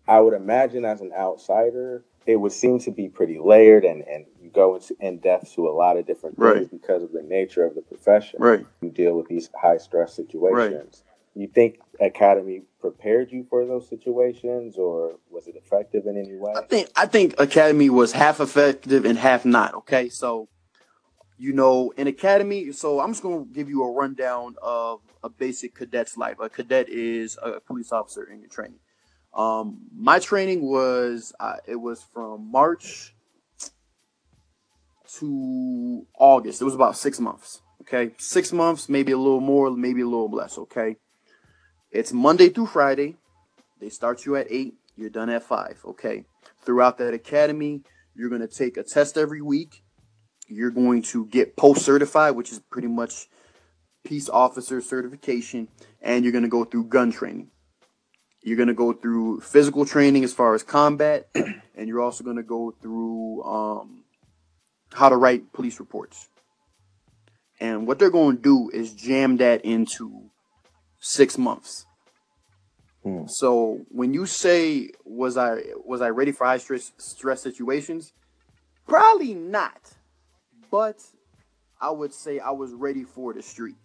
I 0.08 0.20
would 0.20 0.34
imagine 0.34 0.84
as 0.86 1.02
an 1.02 1.12
outsider, 1.18 2.04
it 2.26 2.38
would 2.38 2.52
seem 2.52 2.80
to 2.80 2.92
be 2.92 3.08
pretty 3.10 3.38
layered 3.40 3.84
and, 3.84 4.02
and 4.08 4.26
you 4.42 4.50
go 4.50 4.76
into 4.76 4.96
in 5.00 5.18
depth 5.20 5.54
to 5.56 5.68
a 5.68 5.72
lot 5.74 5.98
of 5.98 6.06
different 6.08 6.38
things 6.38 6.56
Right. 6.56 6.72
because 6.72 7.04
of 7.04 7.12
the 7.12 7.22
nature 7.22 7.66
of 7.66 7.76
the 7.76 7.82
profession. 7.82 8.40
Right. 8.42 8.66
You 8.82 8.90
deal 8.90 9.14
with 9.16 9.28
these 9.28 9.50
high 9.60 9.78
stress 9.78 10.14
situations. 10.14 11.04
You 11.36 11.48
think 11.48 11.80
Academy 12.00 12.62
prepared 12.80 13.32
you 13.32 13.46
for 13.50 13.66
those 13.66 13.90
situations 13.90 14.78
or 14.78 15.18
was 15.30 15.48
it 15.48 15.56
effective 15.56 16.06
in 16.06 16.18
any 16.18 16.36
way? 16.36 16.54
I 16.56 16.62
think 16.62 16.90
I 16.96 17.06
think 17.08 17.36
Academy 17.40 17.90
was 17.90 18.12
half 18.12 18.40
effective 18.40 19.06
and 19.06 19.18
half 19.18 19.44
not. 19.44 19.74
Okay, 19.74 20.10
so 20.10 20.48
you 21.38 21.52
know, 21.52 21.92
in 21.98 22.08
Academy, 22.08 22.72
so 22.72 23.00
I'm 23.00 23.12
just 23.12 23.24
gonna 23.24 23.46
give 23.52 23.68
you 23.68 23.84
a 23.84 23.92
rundown 23.92 24.56
of 24.62 25.02
a 25.24 25.30
basic 25.30 25.76
cadet's 25.76 26.18
life. 26.18 26.38
A 26.40 26.50
cadet 26.50 26.88
is 26.88 27.38
a 27.42 27.60
police 27.60 27.92
officer 27.92 28.24
in 28.24 28.40
your 28.40 28.50
training. 28.50 28.80
Um, 29.34 29.80
my 29.96 30.20
training 30.20 30.62
was 30.62 31.34
uh, 31.40 31.56
it 31.68 31.78
was 31.78 32.04
from 32.14 32.52
March 32.52 33.16
to 35.20 36.06
August. 36.18 36.62
It 36.62 36.66
was 36.66 36.76
about 36.76 36.98
six 36.98 37.20
months. 37.20 37.62
Okay, 37.82 38.14
six 38.18 38.54
months, 38.54 38.88
maybe 38.88 39.12
a 39.12 39.18
little 39.18 39.42
more, 39.42 39.70
maybe 39.72 40.02
a 40.02 40.06
little 40.06 40.32
less. 40.32 40.58
Okay, 40.58 40.98
it's 41.94 42.12
Monday 42.12 42.50
through 42.50 42.66
Friday. 42.66 43.16
They 43.80 43.90
start 43.90 44.26
you 44.26 44.36
at 44.36 44.48
eight. 44.50 44.74
You're 44.98 45.12
done 45.12 45.30
at 45.30 45.44
five. 45.44 45.80
Okay. 45.86 46.26
Throughout 46.66 46.98
that 46.98 47.14
academy, 47.14 47.84
you're 48.16 48.30
going 48.30 48.42
to 48.42 48.48
take 48.48 48.78
a 48.78 48.84
test 48.84 49.18
every 49.18 49.42
week. 49.42 49.84
You're 50.48 50.72
going 50.72 51.04
to 51.04 51.28
get 51.28 51.56
post 51.56 51.86
certified, 51.86 52.36
which 52.36 52.52
is 52.52 52.60
pretty 52.60 52.88
much 52.88 53.28
peace 54.04 54.28
officer 54.28 54.82
certification, 54.82 55.70
and 56.02 56.24
you're 56.24 56.34
going 56.34 56.44
to 56.44 56.50
go 56.50 56.66
through 56.66 56.86
gun 56.86 57.12
training. 57.12 57.50
You're 58.42 58.58
going 58.58 58.68
to 58.68 58.74
go 58.74 58.92
through 58.92 59.40
physical 59.42 59.86
training 59.86 60.24
as 60.24 60.34
far 60.34 60.54
as 60.54 60.64
combat, 60.64 61.30
and 61.36 61.88
you're 61.88 62.02
also 62.02 62.24
going 62.24 62.36
to 62.36 62.44
go 62.44 62.76
through 62.82 63.44
um, 63.44 64.04
how 64.94 65.10
to 65.10 65.16
write 65.16 65.54
police 65.54 65.80
reports. 65.80 66.28
And 67.60 67.88
what 67.88 68.00
they're 68.00 68.10
going 68.10 68.38
to 68.38 68.42
do 68.42 68.70
is 68.74 68.94
jam 68.94 69.38
that 69.38 69.64
into 69.64 70.32
six 71.04 71.38
months. 71.38 71.86
Hmm. 73.04 73.28
So 73.28 73.82
when 73.90 74.14
you 74.14 74.26
say 74.26 74.90
was 75.04 75.36
I 75.38 75.62
was 75.86 76.02
I 76.02 76.10
ready 76.10 76.32
for 76.32 76.46
high 76.46 76.58
stress 76.58 76.94
stress 76.98 77.42
situations? 77.42 78.14
Probably 78.88 79.34
not. 79.34 79.98
But 80.72 81.02
I 81.80 81.92
would 81.92 82.14
say 82.14 82.40
I 82.40 82.52
was 82.52 82.72
ready 82.74 83.04
for 83.04 83.34
the 83.34 83.42
street. 83.42 83.76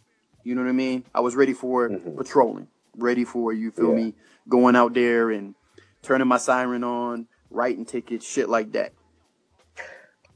You 0.44 0.54
know 0.54 0.62
what 0.62 0.68
I 0.68 0.72
mean? 0.72 1.04
I 1.12 1.20
was 1.20 1.34
ready 1.34 1.52
for 1.52 1.90
Mhm. 1.90 2.16
patrolling, 2.16 2.68
ready 2.96 3.24
for 3.24 3.52
you 3.52 3.72
feel 3.72 3.88
Yeah. 3.90 3.96
me, 3.96 4.14
going 4.48 4.76
out 4.76 4.94
there 4.94 5.30
and 5.30 5.54
turning 6.02 6.28
my 6.28 6.38
siren 6.38 6.84
on, 6.84 7.26
writing 7.50 7.84
tickets, 7.84 8.24
shit 8.24 8.48
like 8.48 8.72
that. 8.72 8.92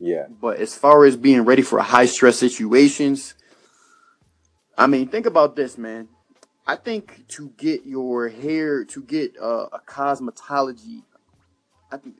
Yeah. 0.00 0.26
But 0.28 0.58
as 0.58 0.74
far 0.74 1.04
as 1.04 1.16
being 1.16 1.42
ready 1.44 1.62
for 1.62 1.78
high 1.78 2.06
stress 2.06 2.36
situations, 2.38 3.34
I 4.76 4.88
mean, 4.88 5.06
think 5.08 5.26
about 5.26 5.54
this, 5.54 5.78
man. 5.78 6.08
I 6.66 6.76
think 6.76 7.26
to 7.28 7.50
get 7.56 7.84
your 7.84 8.28
hair, 8.28 8.84
to 8.84 9.02
get 9.02 9.34
uh, 9.40 9.66
a 9.72 9.80
cosmetology, 9.80 11.02
I 11.90 11.96
think 11.96 12.16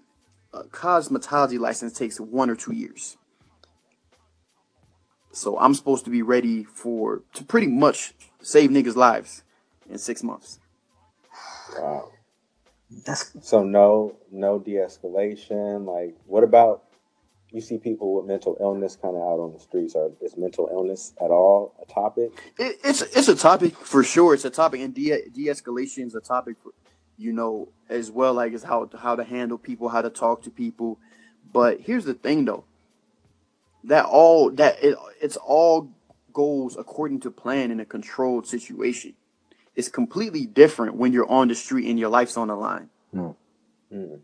a 0.53 0.65
cosmetology 0.65 1.59
license 1.59 1.93
takes 1.93 2.19
one 2.19 2.51
or 2.51 2.57
two 2.57 2.75
years. 2.75 3.17
So 5.33 5.59
I'm 5.59 5.75
supposed 5.75 6.05
to 6.05 6.11
be 6.11 6.23
ready 6.23 6.65
for 6.65 7.23
to 7.35 7.45
pretty 7.45 7.69
much 7.69 8.15
save 8.43 8.71
niggas' 8.71 8.97
lives 8.97 9.45
in 9.89 9.99
six 9.99 10.23
months. 10.23 10.59
Wow. 11.79 12.11
That's 13.07 13.33
So 13.41 13.63
no 13.63 14.17
no 14.31 14.59
de 14.59 14.73
escalation. 14.73 15.87
Like 15.87 16.17
what 16.27 16.45
about 16.45 16.85
you 17.53 17.61
see 17.61 17.79
people 17.79 18.15
with 18.15 18.27
mental 18.27 18.57
illness 18.61 18.97
kind 18.97 19.17
of 19.17 19.23
out 19.23 19.39
on 19.39 19.53
the 19.53 19.61
streets? 19.61 19.95
Or 19.95 20.13
is 20.21 20.37
mental 20.37 20.69
illness 20.73 21.15
at 21.21 21.31
all 21.31 21.75
a 21.83 21.93
topic? 21.93 22.31
it, 22.59 22.79
it's 22.85 23.03
it's 23.03 23.29
a 23.29 23.37
topic 23.37 23.77
for 23.77 24.03
sure. 24.03 24.35
It's 24.35 24.45
a 24.45 24.51
topic, 24.51 24.81
and 24.81 24.95
de 24.95 25.29
de 25.31 25.47
escalation 25.47 26.07
is 26.07 26.15
a 26.15 26.21
topic, 26.21 26.57
for, 26.63 26.73
you 27.17 27.33
know, 27.33 27.69
as 27.89 28.11
well 28.11 28.35
like 28.35 28.53
as 28.53 28.63
how 28.63 28.89
how 28.97 29.17
to 29.17 29.25
handle 29.25 29.59
people, 29.59 29.89
how 29.89 30.03
to 30.03 30.11
talk 30.11 30.43
to 30.43 30.51
people. 30.51 30.99
But 31.53 31.81
here's 31.81 32.05
the 32.05 32.15
thing, 32.15 32.47
though, 32.47 32.65
that 33.85 34.07
all 34.07 34.51
that 34.53 34.83
it 34.83 34.97
it's 35.21 35.37
all 35.37 35.93
goes 36.33 36.77
according 36.77 37.21
to 37.21 37.31
plan 37.31 37.71
in 37.71 37.81
a 37.81 37.85
controlled 37.85 38.47
situation. 38.47 39.15
It's 39.75 39.89
completely 39.89 40.47
different 40.47 40.97
when 40.97 41.13
you're 41.13 41.31
on 41.31 41.49
the 41.49 41.55
street 41.55 41.89
and 41.89 41.99
your 41.99 42.11
life's 42.11 42.37
on 42.37 42.49
the 42.49 42.57
line. 42.57 42.91
Mm. 43.93 44.21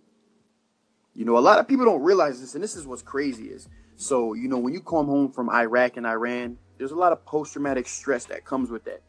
You 1.18 1.24
know, 1.24 1.36
a 1.36 1.40
lot 1.40 1.58
of 1.58 1.66
people 1.66 1.84
don't 1.84 2.04
realize 2.04 2.40
this, 2.40 2.54
and 2.54 2.62
this 2.62 2.76
is 2.76 2.86
what's 2.86 3.02
crazy 3.02 3.46
is. 3.46 3.68
So, 3.96 4.34
you 4.34 4.46
know, 4.46 4.56
when 4.56 4.72
you 4.72 4.80
come 4.80 5.06
home 5.06 5.32
from 5.32 5.50
Iraq 5.50 5.96
and 5.96 6.06
Iran, 6.06 6.58
there's 6.76 6.92
a 6.92 6.94
lot 6.94 7.10
of 7.10 7.24
post-traumatic 7.24 7.88
stress 7.88 8.26
that 8.26 8.44
comes 8.44 8.70
with 8.70 8.84
that. 8.84 9.02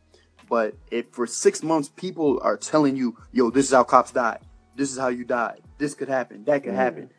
But 0.50 0.74
if 0.90 1.06
for 1.12 1.28
six 1.28 1.62
months 1.62 1.92
people 1.96 2.40
are 2.42 2.58
telling 2.58 2.96
you, 2.96 3.16
"Yo, 3.32 3.52
this 3.52 3.68
is 3.68 3.74
how 3.74 3.84
cops 3.84 4.12
died. 4.12 4.40
This 4.76 4.92
is 4.92 4.98
how 4.98 5.10
you 5.10 5.24
died. 5.24 5.62
This 5.78 5.94
could 5.94 6.08
happen. 6.08 6.44
That 6.46 6.64
could 6.64 6.74
Mm. 6.74 6.78
happen." 6.78 7.10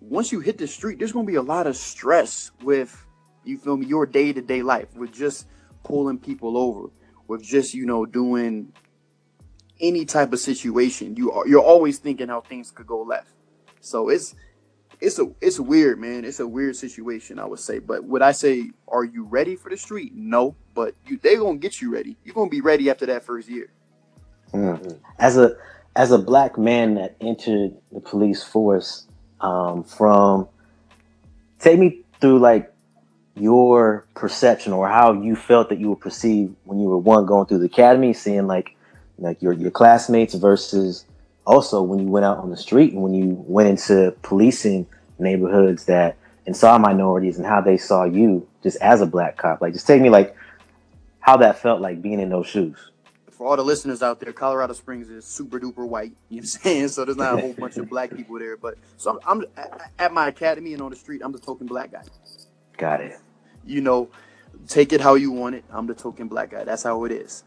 Once 0.00 0.30
you 0.30 0.38
hit 0.38 0.58
the 0.58 0.68
street, 0.68 1.00
there's 1.00 1.10
gonna 1.10 1.26
be 1.26 1.34
a 1.34 1.42
lot 1.42 1.66
of 1.66 1.74
stress 1.74 2.52
with 2.62 3.04
you 3.42 3.58
feel 3.58 3.76
me 3.76 3.86
your 3.86 4.06
day-to-day 4.06 4.62
life 4.62 4.94
with 4.94 5.10
just 5.10 5.48
pulling 5.82 6.18
people 6.18 6.56
over, 6.56 6.90
with 7.26 7.42
just 7.42 7.74
you 7.74 7.84
know 7.84 8.06
doing 8.06 8.72
any 9.80 10.04
type 10.04 10.32
of 10.32 10.38
situation. 10.38 11.16
You 11.16 11.32
are 11.32 11.48
you're 11.48 11.60
always 11.60 11.98
thinking 11.98 12.28
how 12.28 12.42
things 12.42 12.70
could 12.70 12.86
go 12.86 13.02
left. 13.02 13.32
So 13.80 14.08
it's 14.08 14.34
it's 15.00 15.18
a 15.18 15.30
it's 15.40 15.60
weird, 15.60 15.98
man. 15.98 16.24
It's 16.24 16.40
a 16.40 16.46
weird 16.46 16.76
situation, 16.76 17.38
I 17.38 17.44
would 17.44 17.60
say. 17.60 17.78
But 17.78 18.04
would 18.04 18.22
I 18.22 18.32
say, 18.32 18.70
are 18.88 19.04
you 19.04 19.24
ready 19.24 19.56
for 19.56 19.68
the 19.68 19.76
street? 19.76 20.14
No, 20.14 20.56
but 20.74 20.94
you 21.06 21.18
they 21.18 21.36
gonna 21.36 21.58
get 21.58 21.80
you 21.80 21.92
ready. 21.92 22.16
You're 22.24 22.34
gonna 22.34 22.50
be 22.50 22.60
ready 22.60 22.90
after 22.90 23.06
that 23.06 23.24
first 23.24 23.48
year. 23.48 23.70
Mm. 24.52 25.00
as 25.18 25.36
a 25.36 25.56
as 25.96 26.12
a 26.12 26.18
black 26.18 26.56
man 26.56 26.94
that 26.94 27.16
entered 27.20 27.74
the 27.90 28.00
police 28.00 28.44
force 28.44 29.06
um, 29.40 29.82
from 29.82 30.48
take 31.58 31.78
me 31.78 32.02
through 32.20 32.38
like 32.38 32.72
your 33.34 34.06
perception 34.14 34.72
or 34.72 34.88
how 34.88 35.12
you 35.12 35.34
felt 35.34 35.68
that 35.70 35.78
you 35.78 35.88
were 35.90 35.96
perceived 35.96 36.54
when 36.64 36.78
you 36.78 36.86
were 36.86 36.98
one 36.98 37.26
going 37.26 37.46
through 37.46 37.58
the 37.58 37.66
academy 37.66 38.12
seeing 38.12 38.46
like 38.46 38.76
like 39.18 39.42
your 39.42 39.52
your 39.52 39.70
classmates 39.70 40.34
versus 40.34 41.04
also 41.46 41.82
when 41.82 41.98
you 41.98 42.06
went 42.06 42.24
out 42.24 42.38
on 42.38 42.50
the 42.50 42.56
street 42.56 42.92
and 42.92 43.02
when 43.02 43.14
you 43.14 43.44
went 43.46 43.68
into 43.68 44.14
policing 44.22 44.86
neighborhoods 45.18 45.84
that 45.86 46.16
and 46.46 46.56
saw 46.56 46.78
minorities 46.78 47.38
and 47.38 47.46
how 47.46 47.60
they 47.60 47.76
saw 47.76 48.04
you 48.04 48.46
just 48.62 48.76
as 48.82 49.00
a 49.00 49.06
black 49.06 49.36
cop 49.36 49.60
like 49.60 49.72
just 49.72 49.86
take 49.86 50.02
me 50.02 50.10
like 50.10 50.36
how 51.20 51.36
that 51.36 51.58
felt 51.58 51.80
like 51.80 52.02
being 52.02 52.20
in 52.20 52.28
those 52.28 52.46
shoes 52.46 52.90
For 53.30 53.46
all 53.46 53.56
the 53.56 53.64
listeners 53.64 54.02
out 54.02 54.20
there, 54.20 54.32
Colorado 54.32 54.72
Springs 54.72 55.10
is 55.10 55.24
super 55.26 55.60
duper 55.60 55.86
white. 55.86 56.12
You 56.30 56.40
know 56.40 56.46
what 56.46 56.54
I'm 56.56 56.62
saying? 56.62 56.88
So 56.88 57.04
there's 57.04 57.18
not 57.18 57.34
a 57.38 57.40
whole 57.42 57.54
bunch 57.58 57.76
of 57.76 57.88
black 57.88 58.14
people 58.16 58.38
there. 58.38 58.56
But 58.56 58.76
so 58.96 59.10
I'm, 59.10 59.18
I'm 59.26 59.44
at 59.98 60.12
my 60.12 60.28
academy 60.28 60.72
and 60.72 60.82
on 60.82 60.90
the 60.90 60.96
street, 60.96 61.20
I'm 61.24 61.32
the 61.32 61.38
token 61.38 61.66
black 61.66 61.92
guy. 61.92 62.04
got 62.78 63.00
it 63.02 63.20
you 63.66 63.80
know, 63.80 64.08
take 64.68 64.92
it 64.92 65.00
how 65.00 65.14
you 65.14 65.30
want 65.32 65.56
it. 65.56 65.64
I'm 65.70 65.86
the 65.86 65.94
token 65.94 66.28
black 66.28 66.50
guy. 66.50 66.64
That's 66.64 66.82
how 66.84 67.04
it 67.04 67.12
is. 67.12 67.44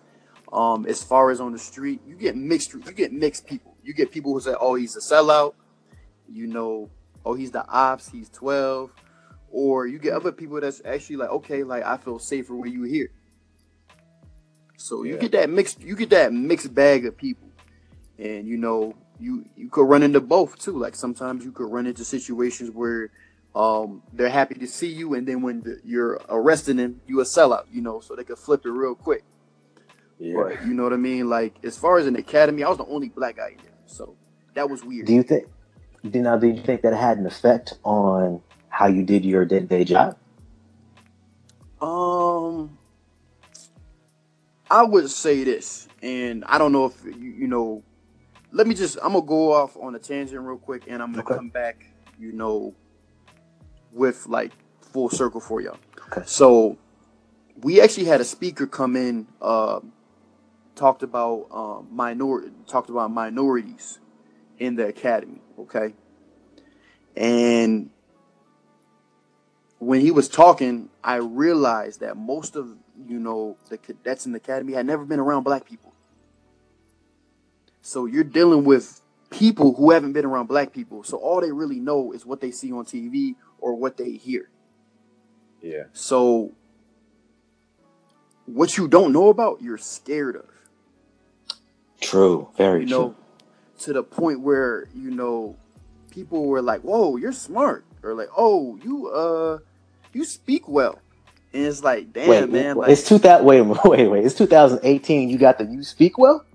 Um, 0.52 0.86
as 0.86 1.04
far 1.04 1.32
as 1.32 1.40
on 1.40 1.54
the 1.54 1.60
street, 1.60 2.02
you 2.08 2.16
get 2.16 2.36
mixed. 2.36 2.74
You 2.74 2.82
get 2.82 3.14
mixed 3.14 3.48
people. 3.48 3.76
You 3.84 3.94
get 3.94 4.12
people 4.12 4.34
who 4.34 4.40
say, 4.40 4.56
"Oh, 4.60 4.76
he's 4.76 4.96
a 4.96 5.00
sellout." 5.00 5.54
You 6.28 6.48
know, 6.48 6.90
"Oh, 7.26 7.34
he's 7.34 7.52
the 7.52 7.66
ops. 7.68 8.10
He's 8.10 8.30
12." 8.30 8.92
Or 9.52 9.88
you 9.88 9.98
get 9.98 10.14
other 10.14 10.32
people 10.32 10.62
that's 10.62 10.82
actually 10.86 11.18
like, 11.18 11.30
"Okay, 11.30 11.64
like 11.64 11.84
I 11.84 11.98
feel 11.98 12.20
safer 12.20 12.56
when 12.56 12.72
you 12.72 12.84
here." 12.84 13.12
So 14.78 15.04
you 15.04 15.18
get 15.18 15.34
that 15.34 15.50
mixed. 15.50 15.82
You 15.82 15.96
get 15.96 16.10
that 16.12 16.32
mixed 16.32 16.74
bag 16.74 17.06
of 17.06 17.18
people, 17.18 17.50
and 18.18 18.48
you 18.48 18.58
know, 18.58 18.96
you 19.20 19.46
you 19.58 19.70
could 19.70 19.88
run 19.88 20.04
into 20.04 20.22
both 20.22 20.58
too. 20.58 20.78
Like 20.78 20.96
sometimes 20.96 21.44
you 21.44 21.52
could 21.52 21.70
run 21.70 21.86
into 21.86 22.06
situations 22.06 22.72
where 22.72 23.12
um, 23.56 24.04
they're 24.14 24.30
happy 24.30 24.56
to 24.56 24.68
see 24.68 24.88
you, 24.88 25.16
and 25.16 25.28
then 25.28 25.42
when 25.42 25.62
the, 25.62 25.80
you're 25.84 26.22
arresting 26.30 26.78
them, 26.78 27.02
you 27.08 27.20
a 27.20 27.24
sellout, 27.24 27.66
you 27.72 27.82
know, 27.82 28.00
so 28.00 28.16
they 28.16 28.24
could 28.24 28.38
flip 28.38 28.66
it 28.66 28.70
real 28.70 28.96
quick. 28.96 29.24
Yeah. 30.18 30.36
But 30.36 30.66
you 30.66 30.74
know 30.74 30.84
what 30.84 30.94
I 30.94 30.98
mean? 30.98 31.30
Like 31.30 31.56
as 31.64 31.78
far 31.78 31.98
as 31.98 32.08
an 32.08 32.16
academy, 32.16 32.64
I 32.64 32.70
was 32.70 32.78
the 32.78 32.86
only 32.86 33.10
black 33.10 33.38
guy 33.38 33.50
in 33.50 33.58
so 33.90 34.16
that 34.54 34.70
was 34.70 34.84
weird. 34.84 35.08
Do 35.08 35.14
you 35.14 35.24
think? 35.24 35.46
Do 36.10 36.22
now? 36.22 36.38
Do 36.38 36.48
you 36.48 36.62
think 36.62 36.82
that 36.84 36.94
had 36.94 37.18
an 37.18 37.26
effect 37.26 37.78
on 37.84 38.42
how 38.70 38.88
you 38.88 39.04
did 39.04 39.26
your 39.26 39.46
day 39.46 39.60
to 39.60 39.66
day 39.66 39.84
job? 39.84 40.18
Um, 41.82 42.78
I 44.70 44.84
would 44.84 45.10
say 45.10 45.44
this, 45.44 45.88
and 46.02 46.46
I 46.46 46.58
don't 46.58 46.72
know 46.72 46.86
if 46.86 47.04
you, 47.04 47.32
you 47.32 47.48
know. 47.48 47.84
Let 48.52 48.68
me 48.68 48.74
just. 48.76 48.98
I'm 49.04 49.14
gonna 49.14 49.26
go 49.26 49.54
off 49.54 49.78
on 49.78 49.96
a 49.96 50.00
tangent 50.00 50.42
real 50.42 50.58
quick, 50.58 50.84
and 50.88 51.02
I'm 51.02 51.12
gonna 51.12 51.24
Okay. 51.24 51.36
come 51.36 51.50
back. 51.50 51.86
You 52.20 52.32
know, 52.34 52.74
with 53.92 54.28
like 54.28 54.52
full 54.82 55.10
circle 55.10 55.40
for 55.40 55.62
y'all. 55.62 55.78
Okay. 56.12 56.24
So, 56.26 56.78
we 57.62 57.80
actually 57.82 58.06
had 58.06 58.20
a 58.22 58.26
speaker 58.26 58.68
come 58.68 58.96
in, 58.96 59.28
uh, 59.42 59.80
talked 60.80 61.04
about 61.04 61.48
um, 61.52 61.88
minor, 61.92 62.50
talked 62.66 62.90
about 62.90 63.12
minorities 63.12 64.00
in 64.58 64.76
the 64.76 64.88
academy. 64.88 65.42
Okay, 65.60 65.94
And 67.16 67.90
when 69.80 70.00
he 70.02 70.12
was 70.12 70.30
talking, 70.30 70.90
I 71.04 71.16
realized 71.16 72.00
that 72.00 72.16
most 72.16 72.56
of 72.56 72.78
you 73.08 73.20
know 73.20 73.58
the 73.70 73.78
cadets 73.78 74.26
in 74.26 74.32
the 74.32 74.38
academy 74.38 74.74
had 74.74 74.86
never 74.86 75.06
been 75.06 75.20
around 75.20 75.44
black 75.44 75.66
people. 75.66 75.94
So 77.82 78.06
you're 78.06 78.24
dealing 78.24 78.64
with 78.64 79.02
people 79.30 79.74
who 79.76 79.92
haven't 79.92 80.14
been 80.14 80.26
around 80.26 80.48
black 80.48 80.74
people. 80.74 81.04
So 81.04 81.18
all 81.18 81.42
they 81.42 81.52
really 81.52 81.80
know 81.80 82.12
is 82.14 82.26
what 82.26 82.42
they 82.42 82.52
see 82.52 82.72
on 82.72 82.86
TV 82.86 83.36
or 83.60 83.76
what 83.76 83.98
they 83.98 84.12
hear. 84.12 84.50
Yeah. 85.62 85.84
So 85.94 86.54
what 88.46 88.78
you 88.78 88.88
don't 88.88 89.12
know 89.12 89.30
about, 89.30 89.62
you're 89.62 89.78
scared 89.78 90.36
of. 90.36 90.59
True. 92.02 92.50
Very 92.58 92.82
you 92.82 92.88
true. 92.88 93.16
to 93.80 93.94
the 93.94 94.04
point 94.04 94.42
where, 94.42 94.88
you 94.96 95.12
know, 95.12 95.56
people 96.12 96.46
were 96.46 96.62
like, 96.62 96.82
Whoa, 96.82 97.18
you're 97.18 97.34
smart. 97.34 97.86
Or 98.04 98.14
like, 98.14 98.30
oh, 98.36 98.78
you 98.84 99.10
uh 99.10 99.60
you 100.14 100.24
speak 100.24 100.68
well. 100.68 101.00
And 101.54 101.66
it's 101.66 101.84
like, 101.84 102.14
damn 102.14 102.30
wait, 102.30 102.50
man, 102.50 102.76
wait, 102.76 102.84
like 102.84 102.92
it's 102.92 103.08
two 103.08 103.18
thousand. 103.18 103.46
Wait, 103.46 103.62
wait, 103.62 104.08
wait. 104.08 104.26
It's 104.26 104.36
2018. 104.36 105.30
You 105.30 105.38
got 105.38 105.58
the 105.58 105.66
you 105.66 105.84
speak 105.84 106.18
well. 106.18 106.46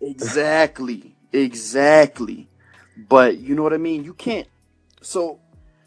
Exactly. 0.00 1.14
Exactly. 1.32 2.48
But 2.96 3.38
you 3.38 3.54
know 3.54 3.62
what 3.62 3.72
I 3.72 3.78
mean? 3.78 4.04
You 4.04 4.14
can't 4.14 4.48
so 5.04 5.38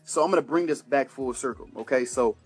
so 0.03 0.23
I'm 0.23 0.29
gonna 0.29 0.41
bring 0.41 0.67
this 0.67 0.81
back 0.81 1.09
full 1.09 1.33
circle. 1.33 1.67
Okay, 1.75 2.05
so 2.05 2.37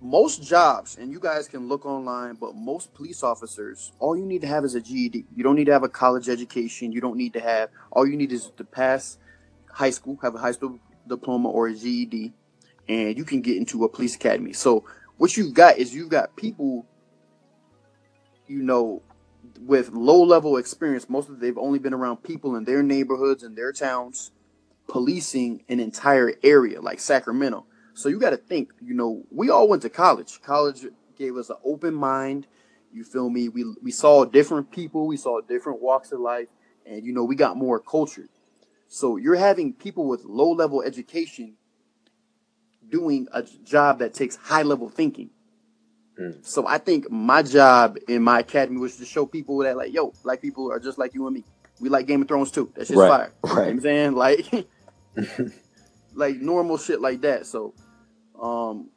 most 0.00 0.42
jobs, 0.42 0.96
and 0.96 1.10
you 1.10 1.18
guys 1.18 1.48
can 1.48 1.68
look 1.68 1.86
online, 1.86 2.34
but 2.34 2.54
most 2.54 2.92
police 2.94 3.22
officers, 3.22 3.92
all 3.98 4.16
you 4.16 4.26
need 4.26 4.42
to 4.42 4.46
have 4.46 4.64
is 4.64 4.74
a 4.74 4.80
GED. 4.80 5.24
You 5.34 5.42
don't 5.42 5.56
need 5.56 5.64
to 5.66 5.72
have 5.72 5.84
a 5.84 5.88
college 5.88 6.28
education. 6.28 6.92
You 6.92 7.00
don't 7.00 7.16
need 7.16 7.32
to 7.32 7.40
have 7.40 7.70
all 7.90 8.06
you 8.06 8.16
need 8.16 8.32
is 8.32 8.50
to 8.56 8.64
pass 8.64 9.18
high 9.70 9.90
school, 9.90 10.18
have 10.22 10.34
a 10.34 10.38
high 10.38 10.52
school 10.52 10.78
diploma 11.06 11.48
or 11.48 11.68
a 11.68 11.74
GED, 11.74 12.32
and 12.88 13.16
you 13.16 13.24
can 13.24 13.40
get 13.40 13.56
into 13.56 13.84
a 13.84 13.88
police 13.88 14.14
academy. 14.14 14.52
So 14.52 14.84
what 15.16 15.36
you've 15.36 15.54
got 15.54 15.78
is 15.78 15.94
you've 15.94 16.10
got 16.10 16.36
people, 16.36 16.86
you 18.46 18.62
know, 18.62 19.02
with 19.60 19.90
low 19.90 20.22
level 20.22 20.58
experience. 20.58 21.08
Most 21.08 21.28
of 21.28 21.40
they've 21.40 21.56
only 21.56 21.78
been 21.78 21.94
around 21.94 22.18
people 22.22 22.56
in 22.56 22.64
their 22.64 22.82
neighborhoods 22.82 23.42
and 23.42 23.56
their 23.56 23.72
towns, 23.72 24.32
policing 24.88 25.64
an 25.68 25.80
entire 25.80 26.34
area 26.42 26.80
like 26.80 27.00
Sacramento. 27.00 27.64
So 27.96 28.10
you 28.10 28.18
got 28.18 28.30
to 28.30 28.36
think, 28.36 28.72
you 28.84 28.92
know, 28.92 29.24
we 29.30 29.48
all 29.48 29.68
went 29.68 29.80
to 29.82 29.88
college. 29.88 30.40
College 30.42 30.84
gave 31.16 31.36
us 31.38 31.48
an 31.48 31.56
open 31.64 31.94
mind. 31.94 32.46
You 32.92 33.04
feel 33.04 33.30
me? 33.30 33.48
We 33.48 33.64
we 33.82 33.90
saw 33.90 34.26
different 34.26 34.70
people, 34.70 35.06
we 35.06 35.16
saw 35.16 35.40
different 35.40 35.80
walks 35.80 36.12
of 36.12 36.20
life, 36.20 36.48
and 36.84 37.04
you 37.04 37.12
know, 37.12 37.24
we 37.24 37.36
got 37.36 37.56
more 37.56 37.80
cultured. 37.80 38.28
So 38.86 39.16
you're 39.16 39.36
having 39.36 39.72
people 39.72 40.06
with 40.06 40.24
low 40.24 40.50
level 40.52 40.82
education 40.82 41.56
doing 42.86 43.28
a 43.32 43.42
job 43.42 43.98
that 44.00 44.12
takes 44.12 44.36
high 44.36 44.62
level 44.62 44.90
thinking. 44.90 45.30
Mm. 46.20 46.44
So 46.46 46.66
I 46.66 46.76
think 46.76 47.10
my 47.10 47.42
job 47.42 47.96
in 48.08 48.22
my 48.22 48.40
academy 48.40 48.78
was 48.78 48.98
to 48.98 49.06
show 49.06 49.24
people 49.24 49.58
that 49.58 49.74
like, 49.76 49.92
yo, 49.94 50.12
black 50.22 50.42
people 50.42 50.70
are 50.70 50.78
just 50.78 50.98
like 50.98 51.14
you 51.14 51.26
and 51.26 51.34
me. 51.34 51.44
We 51.80 51.88
like 51.88 52.06
Game 52.06 52.20
of 52.20 52.28
Thrones 52.28 52.50
too. 52.50 52.70
That 52.74 52.86
shit's 52.86 52.98
Right, 52.98 53.08
fire. 53.08 53.32
You 53.44 53.48
know 53.48 53.54
what 53.54 53.62
right. 53.62 53.70
I'm 53.70 53.80
saying? 53.80 54.12
Like 54.12 54.68
like 56.14 56.36
normal 56.36 56.76
shit 56.76 57.00
like 57.00 57.22
that. 57.22 57.46
So 57.46 57.74
um 58.40 58.90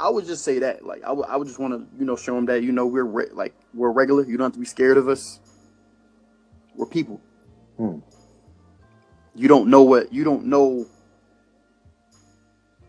I 0.00 0.08
would 0.08 0.26
just 0.26 0.44
say 0.44 0.58
that. 0.58 0.84
Like 0.84 1.04
I 1.04 1.12
would 1.12 1.26
I 1.26 1.36
would 1.36 1.46
just 1.46 1.60
want 1.60 1.74
to, 1.74 1.98
you 1.98 2.04
know, 2.04 2.16
show 2.16 2.34
them 2.34 2.46
that, 2.46 2.62
you 2.62 2.72
know, 2.72 2.86
we're 2.86 3.04
re- 3.04 3.30
like 3.32 3.54
we're 3.72 3.92
regular. 3.92 4.24
You 4.24 4.36
don't 4.36 4.46
have 4.46 4.52
to 4.54 4.58
be 4.58 4.66
scared 4.66 4.96
of 4.96 5.08
us. 5.08 5.38
We're 6.74 6.86
people. 6.86 7.20
Hmm. 7.76 7.98
You 9.34 9.48
don't 9.48 9.68
know 9.68 9.82
what 9.82 10.12
you 10.12 10.24
don't 10.24 10.46
know 10.46 10.86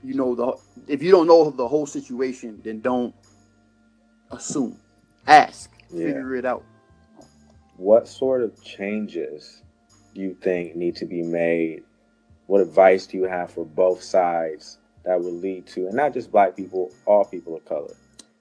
you 0.04 0.16
know 0.16 0.36
the 0.36 0.58
if 0.92 1.02
you 1.02 1.12
don't 1.12 1.28
know 1.28 1.50
the 1.50 1.68
whole 1.68 1.86
situation, 1.86 2.60
then 2.64 2.82
don't 2.82 3.14
assume. 4.32 4.78
Ask. 5.28 5.72
Yeah. 5.92 6.08
Figure 6.08 6.36
it 6.36 6.46
out. 6.46 6.64
What 7.78 8.08
sort 8.08 8.42
of 8.42 8.62
changes 8.64 9.62
do 10.14 10.22
you 10.22 10.36
think 10.42 10.76
need 10.76 10.96
to 10.98 11.06
be 11.06 11.22
made? 11.22 11.84
What 12.48 12.60
advice 12.60 13.08
do 13.08 13.18
you 13.18 13.24
have 13.24 13.52
for 13.52 13.66
both 13.66 14.04
sides 14.04 14.80
that 15.06 15.22
would 15.22 15.34
lead 15.34 15.68
to, 15.68 15.88
and 15.88 15.96
not 15.96 16.14
just 16.14 16.32
black 16.32 16.56
people, 16.56 16.92
all 17.06 17.26
people 17.26 17.56
of 17.56 17.66
color, 17.66 17.96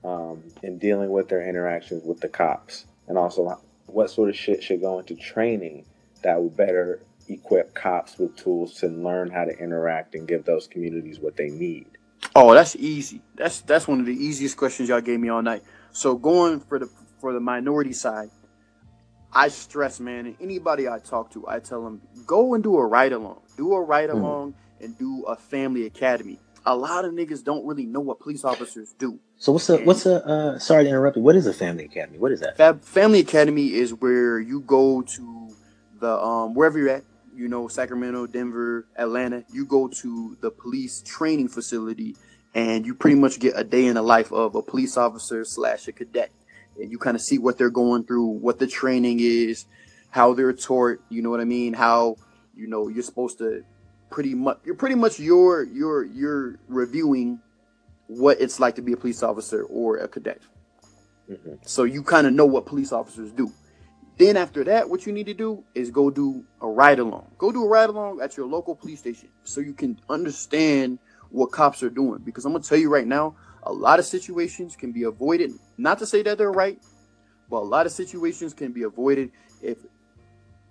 um, 0.04 0.42
in 0.62 0.78
dealing 0.78 1.10
with 1.10 1.28
their 1.28 1.46
interactions 1.46 2.04
with 2.04 2.20
the 2.20 2.28
cops? 2.28 2.86
And 3.08 3.18
also, 3.18 3.60
what 3.86 4.10
sort 4.10 4.28
of 4.28 4.36
shit 4.36 4.62
should 4.62 4.80
go 4.80 4.98
into 4.98 5.14
training 5.14 5.84
that 6.22 6.40
would 6.40 6.56
better 6.56 7.00
equip 7.28 7.74
cops 7.74 8.18
with 8.18 8.36
tools 8.36 8.74
to 8.74 8.88
learn 8.88 9.30
how 9.30 9.44
to 9.44 9.56
interact 9.58 10.14
and 10.14 10.26
give 10.26 10.44
those 10.44 10.66
communities 10.66 11.18
what 11.18 11.36
they 11.36 11.48
need? 11.50 11.86
Oh, 12.34 12.54
that's 12.54 12.76
easy. 12.76 13.20
That's 13.34 13.60
that's 13.62 13.86
one 13.88 14.00
of 14.00 14.06
the 14.06 14.14
easiest 14.14 14.56
questions 14.56 14.88
y'all 14.88 15.00
gave 15.00 15.20
me 15.20 15.28
all 15.28 15.42
night. 15.42 15.62
So 15.90 16.16
going 16.16 16.60
for 16.60 16.78
the 16.78 16.88
for 17.20 17.32
the 17.32 17.40
minority 17.40 17.92
side, 17.92 18.30
I 19.32 19.48
stress, 19.48 20.00
man, 20.00 20.26
and 20.26 20.36
anybody 20.40 20.88
I 20.88 20.98
talk 20.98 21.30
to, 21.32 21.46
I 21.48 21.58
tell 21.58 21.82
them 21.82 22.00
go 22.26 22.54
and 22.54 22.62
do 22.62 22.76
a 22.76 22.86
ride 22.86 23.12
along, 23.12 23.40
do 23.56 23.72
a 23.74 23.80
ride 23.80 24.10
along, 24.10 24.54
and 24.80 24.96
do 24.98 25.24
a 25.24 25.36
family 25.36 25.86
academy. 25.86 26.38
A 26.64 26.76
lot 26.76 27.04
of 27.04 27.12
niggas 27.12 27.42
don't 27.42 27.66
really 27.66 27.86
know 27.86 28.00
what 28.00 28.20
police 28.20 28.44
officers 28.44 28.94
do. 28.98 29.18
So 29.36 29.52
what's 29.52 29.68
a 29.68 29.78
what's 29.78 30.06
a 30.06 30.24
uh, 30.24 30.58
sorry 30.58 30.84
to 30.84 30.90
interrupt 30.90 31.16
you. 31.16 31.22
What 31.22 31.34
is 31.34 31.46
a 31.46 31.52
family 31.52 31.84
academy? 31.86 32.18
What 32.18 32.30
is 32.30 32.40
that? 32.40 32.56
Fab 32.56 32.82
Family 32.82 33.20
Academy 33.20 33.72
is 33.72 33.92
where 33.92 34.38
you 34.38 34.60
go 34.60 35.02
to 35.02 35.56
the 36.00 36.20
um 36.20 36.54
wherever 36.54 36.78
you're 36.78 36.90
at, 36.90 37.04
you 37.34 37.48
know, 37.48 37.66
Sacramento, 37.66 38.26
Denver, 38.26 38.86
Atlanta. 38.96 39.44
You 39.52 39.64
go 39.64 39.88
to 39.88 40.36
the 40.40 40.50
police 40.50 41.02
training 41.02 41.48
facility, 41.48 42.14
and 42.54 42.86
you 42.86 42.94
pretty 42.94 43.16
much 43.16 43.40
get 43.40 43.54
a 43.56 43.64
day 43.64 43.86
in 43.86 43.94
the 43.94 44.02
life 44.02 44.32
of 44.32 44.54
a 44.54 44.62
police 44.62 44.96
officer 44.96 45.44
slash 45.44 45.88
a 45.88 45.92
cadet, 45.92 46.30
and 46.80 46.92
you 46.92 46.98
kind 46.98 47.16
of 47.16 47.22
see 47.22 47.38
what 47.38 47.58
they're 47.58 47.70
going 47.70 48.04
through, 48.04 48.26
what 48.26 48.60
the 48.60 48.68
training 48.68 49.18
is, 49.20 49.66
how 50.10 50.32
they're 50.34 50.52
taught. 50.52 50.98
You 51.08 51.22
know 51.22 51.30
what 51.30 51.40
I 51.40 51.44
mean? 51.44 51.72
How 51.72 52.16
you 52.54 52.68
know 52.68 52.86
you're 52.86 53.02
supposed 53.02 53.38
to 53.38 53.64
pretty 54.12 54.34
much 54.34 54.58
you're 54.64 54.76
pretty 54.76 54.94
much 54.94 55.18
you're 55.18 55.64
you're 55.64 56.04
you're 56.04 56.58
reviewing 56.68 57.40
what 58.06 58.40
it's 58.40 58.60
like 58.60 58.76
to 58.76 58.82
be 58.82 58.92
a 58.92 58.96
police 58.96 59.22
officer 59.22 59.64
or 59.64 59.96
a 59.96 60.08
cadet. 60.08 60.42
Mhm. 61.30 61.58
So 61.66 61.84
you 61.84 62.02
kind 62.02 62.26
of 62.26 62.32
know 62.34 62.46
what 62.46 62.66
police 62.66 62.92
officers 62.92 63.32
do. 63.32 63.50
Then 64.18 64.36
after 64.36 64.62
that, 64.64 64.88
what 64.90 65.06
you 65.06 65.12
need 65.12 65.26
to 65.26 65.34
do 65.34 65.64
is 65.74 65.90
go 65.90 66.10
do 66.10 66.44
a 66.60 66.68
ride 66.68 66.98
along. 66.98 67.26
Go 67.38 67.50
do 67.50 67.64
a 67.64 67.68
ride 67.68 67.88
along 67.88 68.20
at 68.20 68.36
your 68.36 68.46
local 68.46 68.76
police 68.76 69.00
station 69.00 69.28
so 69.44 69.60
you 69.60 69.72
can 69.72 69.98
understand 70.08 70.98
what 71.30 71.50
cops 71.50 71.82
are 71.82 71.90
doing. 71.90 72.20
Because 72.22 72.44
I'm 72.44 72.52
gonna 72.52 72.62
tell 72.62 72.78
you 72.78 72.90
right 72.90 73.06
now, 73.06 73.34
a 73.62 73.72
lot 73.72 73.98
of 73.98 74.04
situations 74.04 74.76
can 74.76 74.92
be 74.92 75.04
avoided. 75.04 75.52
Not 75.78 75.98
to 76.00 76.06
say 76.06 76.22
that 76.22 76.36
they're 76.36 76.52
right, 76.52 76.78
but 77.48 77.58
a 77.58 77.68
lot 77.76 77.86
of 77.86 77.92
situations 77.92 78.52
can 78.52 78.72
be 78.72 78.82
avoided 78.82 79.30
if 79.62 79.78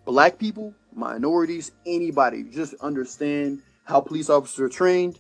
black 0.06 0.38
people, 0.38 0.74
minorities, 0.94 1.72
anybody 1.86 2.44
just 2.44 2.74
understand 2.82 3.62
how 3.84 4.02
police 4.02 4.30
officers 4.30 4.60
are 4.60 4.70
trained 4.70 5.20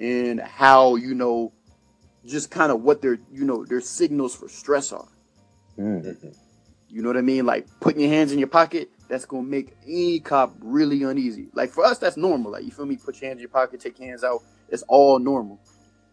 and 0.00 0.40
how 0.40 0.96
you 0.96 1.14
know 1.14 1.52
just 2.24 2.50
kind 2.50 2.72
of 2.72 2.82
what 2.82 3.02
their 3.02 3.18
you 3.32 3.44
know 3.44 3.64
their 3.64 3.80
signals 3.80 4.34
for 4.34 4.48
stress 4.48 4.92
are. 4.92 5.08
Mm. 5.78 6.04
Mhm. 6.04 6.36
You 6.88 7.02
know 7.02 7.08
what 7.08 7.16
I 7.16 7.22
mean? 7.22 7.46
Like 7.46 7.66
putting 7.80 8.02
your 8.02 8.10
hands 8.10 8.32
in 8.32 8.38
your 8.38 8.48
pocket, 8.48 8.90
that's 9.08 9.24
gonna 9.24 9.44
make 9.44 9.74
any 9.86 10.20
cop 10.20 10.54
really 10.60 11.02
uneasy. 11.02 11.48
Like 11.54 11.70
for 11.70 11.84
us, 11.84 11.98
that's 11.98 12.16
normal. 12.16 12.52
Like 12.52 12.64
you 12.64 12.70
feel 12.70 12.86
me? 12.86 12.96
Put 12.96 13.20
your 13.20 13.28
hands 13.28 13.38
in 13.38 13.42
your 13.42 13.48
pocket, 13.48 13.80
take 13.80 13.98
your 13.98 14.08
hands 14.08 14.24
out. 14.24 14.42
It's 14.68 14.82
all 14.88 15.18
normal. 15.18 15.58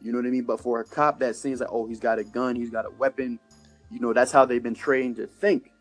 You 0.02 0.14
know 0.14 0.20
what 0.20 0.26
I 0.26 0.30
mean? 0.30 0.44
But 0.46 0.62
for 0.62 0.80
a 0.80 0.86
cop 0.86 1.20
that 1.20 1.36
seems 1.36 1.60
like, 1.60 1.70
oh, 1.72 1.86
he's 1.86 2.00
got 2.00 2.20
a 2.20 2.24
gun, 2.24 2.56
he's 2.56 2.70
got 2.70 2.86
a 2.86 2.90
weapon, 2.92 3.40
you 3.92 4.00
know, 4.00 4.14
that's 4.14 4.32
how 4.32 4.46
they've 4.46 4.64
been 4.64 4.76
trained 4.76 5.18
to 5.18 5.28
think. 5.28 5.72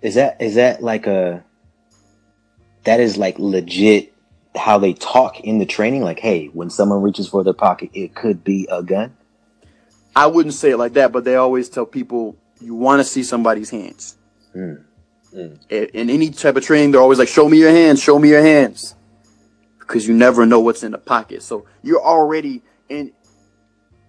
Is 0.00 0.14
that 0.14 0.40
is 0.40 0.54
that 0.54 0.82
like 0.82 1.06
a 1.06 1.44
that 2.84 3.00
is 3.00 3.16
like 3.16 3.38
legit 3.38 4.14
how 4.54 4.78
they 4.78 4.94
talk 4.94 5.40
in 5.40 5.58
the 5.58 5.66
training? 5.66 6.02
Like, 6.02 6.20
hey, 6.20 6.46
when 6.46 6.70
someone 6.70 7.02
reaches 7.02 7.28
for 7.28 7.42
their 7.42 7.52
pocket, 7.52 7.90
it 7.92 8.14
could 8.14 8.44
be 8.44 8.68
a 8.70 8.82
gun. 8.82 9.16
I 10.16 10.26
wouldn't 10.26 10.54
say 10.54 10.70
it 10.70 10.76
like 10.76 10.92
that, 10.94 11.12
but 11.12 11.24
they 11.24 11.34
always 11.36 11.68
tell 11.68 11.86
people 11.86 12.36
you 12.60 12.74
want 12.74 13.00
to 13.00 13.04
see 13.04 13.22
somebody's 13.22 13.70
hands. 13.70 14.16
Mm. 14.54 14.84
Mm. 15.34 15.58
In 15.68 15.84
in 15.86 16.10
any 16.10 16.30
type 16.30 16.56
of 16.56 16.64
training, 16.64 16.92
they're 16.92 17.00
always 17.00 17.18
like, 17.18 17.28
show 17.28 17.48
me 17.48 17.58
your 17.58 17.70
hands, 17.70 18.00
show 18.00 18.18
me 18.18 18.28
your 18.28 18.42
hands. 18.42 18.94
Because 19.78 20.06
you 20.06 20.14
never 20.14 20.46
know 20.46 20.60
what's 20.60 20.82
in 20.82 20.92
the 20.92 20.98
pocket. 20.98 21.42
So 21.42 21.66
you're 21.82 22.02
already 22.02 22.62
in 22.88 23.12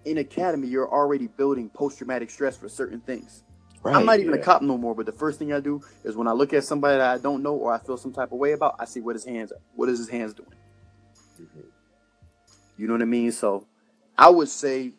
in 0.05 0.19
academy, 0.19 0.67
you're 0.67 0.89
already 0.89 1.27
building 1.27 1.69
post 1.69 1.97
traumatic 1.97 2.29
stress 2.29 2.55
for 2.55 2.69
certain 2.69 3.01
things. 3.01 3.43
Right. 3.85 3.95
I'm 3.95 4.05
not 4.07 4.19
even 4.19 4.33
a 4.33 4.39
cop 4.39 4.63
no 4.63 4.79
more, 4.79 4.95
but 4.95 5.05
the 5.05 5.11
first 5.11 5.37
thing 5.37 5.53
I 5.53 5.59
do 5.59 5.79
is 6.03 6.15
when 6.15 6.27
I 6.27 6.31
look 6.31 6.53
at 6.53 6.63
somebody 6.63 6.97
that 6.97 7.07
I 7.07 7.19
don't 7.19 7.43
know 7.43 7.53
or 7.53 7.71
I 7.71 7.77
feel 7.77 7.97
some 7.97 8.11
type 8.11 8.31
of 8.31 8.39
way 8.39 8.53
about, 8.53 8.77
I 8.79 8.85
see 8.85 8.99
what 8.99 9.15
his 9.15 9.23
hands 9.23 9.51
are. 9.51 9.59
What 9.75 9.89
is 9.89 9.99
his 9.99 10.09
hands 10.09 10.33
doing? 10.33 10.49
Mhm. 11.39 11.65
You 12.77 12.87
know 12.87 12.93
what 12.93 13.03
I 13.03 13.05
mean? 13.05 13.31
So 13.31 13.67
I 14.17 14.31
would 14.31 14.49
say, 14.49 14.93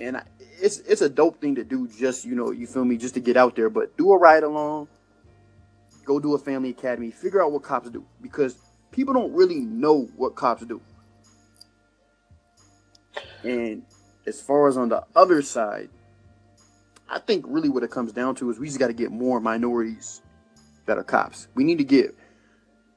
and 0.00 0.16
I, 0.16 0.24
it's 0.60 0.78
it's 0.80 1.02
a 1.02 1.08
dope 1.08 1.40
thing 1.40 1.54
to 1.54 1.62
do. 1.62 1.86
Just 1.86 2.24
you 2.24 2.34
know, 2.34 2.50
you 2.50 2.66
feel 2.66 2.84
me? 2.84 2.96
Just 2.96 3.14
to 3.14 3.20
get 3.20 3.36
out 3.36 3.54
there, 3.54 3.70
but 3.70 3.96
do 3.96 4.10
a 4.10 4.18
ride 4.18 4.42
along. 4.42 4.88
Go 6.04 6.18
do 6.18 6.34
a 6.34 6.38
family 6.38 6.70
academy. 6.70 7.12
Figure 7.12 7.44
out 7.44 7.52
what 7.52 7.62
cops 7.62 7.90
do 7.90 8.04
because 8.20 8.56
people 8.90 9.14
don't 9.14 9.32
really 9.32 9.60
know 9.60 10.08
what 10.16 10.34
cops 10.34 10.64
do. 10.66 10.80
And 13.44 13.84
as 14.26 14.40
far 14.40 14.66
as 14.66 14.76
on 14.76 14.88
the 14.88 15.04
other 15.14 15.42
side, 15.42 15.90
I 17.08 17.18
think 17.18 17.44
really 17.48 17.68
what 17.68 17.82
it 17.82 17.90
comes 17.90 18.12
down 18.12 18.34
to 18.36 18.50
is 18.50 18.58
we 18.58 18.66
just 18.66 18.78
got 18.78 18.88
to 18.88 18.94
get 18.94 19.10
more 19.12 19.40
minorities 19.40 20.22
that 20.86 20.98
are 20.98 21.04
cops. 21.04 21.48
We 21.54 21.64
need 21.64 21.78
to 21.78 21.84
get 21.84 22.14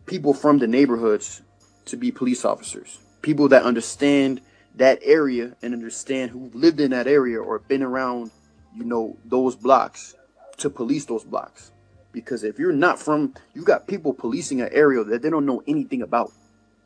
people 0.05 0.33
from 0.33 0.57
the 0.57 0.67
neighborhoods 0.67 1.41
to 1.85 1.97
be 1.97 2.11
police 2.11 2.45
officers. 2.45 2.99
People 3.21 3.49
that 3.49 3.63
understand 3.63 4.41
that 4.75 4.99
area 5.03 5.55
and 5.61 5.73
understand 5.73 6.31
who 6.31 6.51
lived 6.53 6.79
in 6.79 6.91
that 6.91 7.07
area 7.07 7.39
or 7.39 7.59
been 7.59 7.83
around, 7.83 8.31
you 8.75 8.83
know, 8.83 9.17
those 9.25 9.55
blocks 9.55 10.15
to 10.57 10.69
police 10.69 11.05
those 11.05 11.23
blocks. 11.23 11.71
Because 12.11 12.43
if 12.43 12.57
you're 12.57 12.71
not 12.71 12.99
from, 12.99 13.33
you 13.53 13.63
got 13.63 13.87
people 13.87 14.13
policing 14.13 14.61
an 14.61 14.69
area 14.71 15.03
that 15.03 15.21
they 15.21 15.29
don't 15.29 15.45
know 15.45 15.61
anything 15.67 16.01
about. 16.01 16.31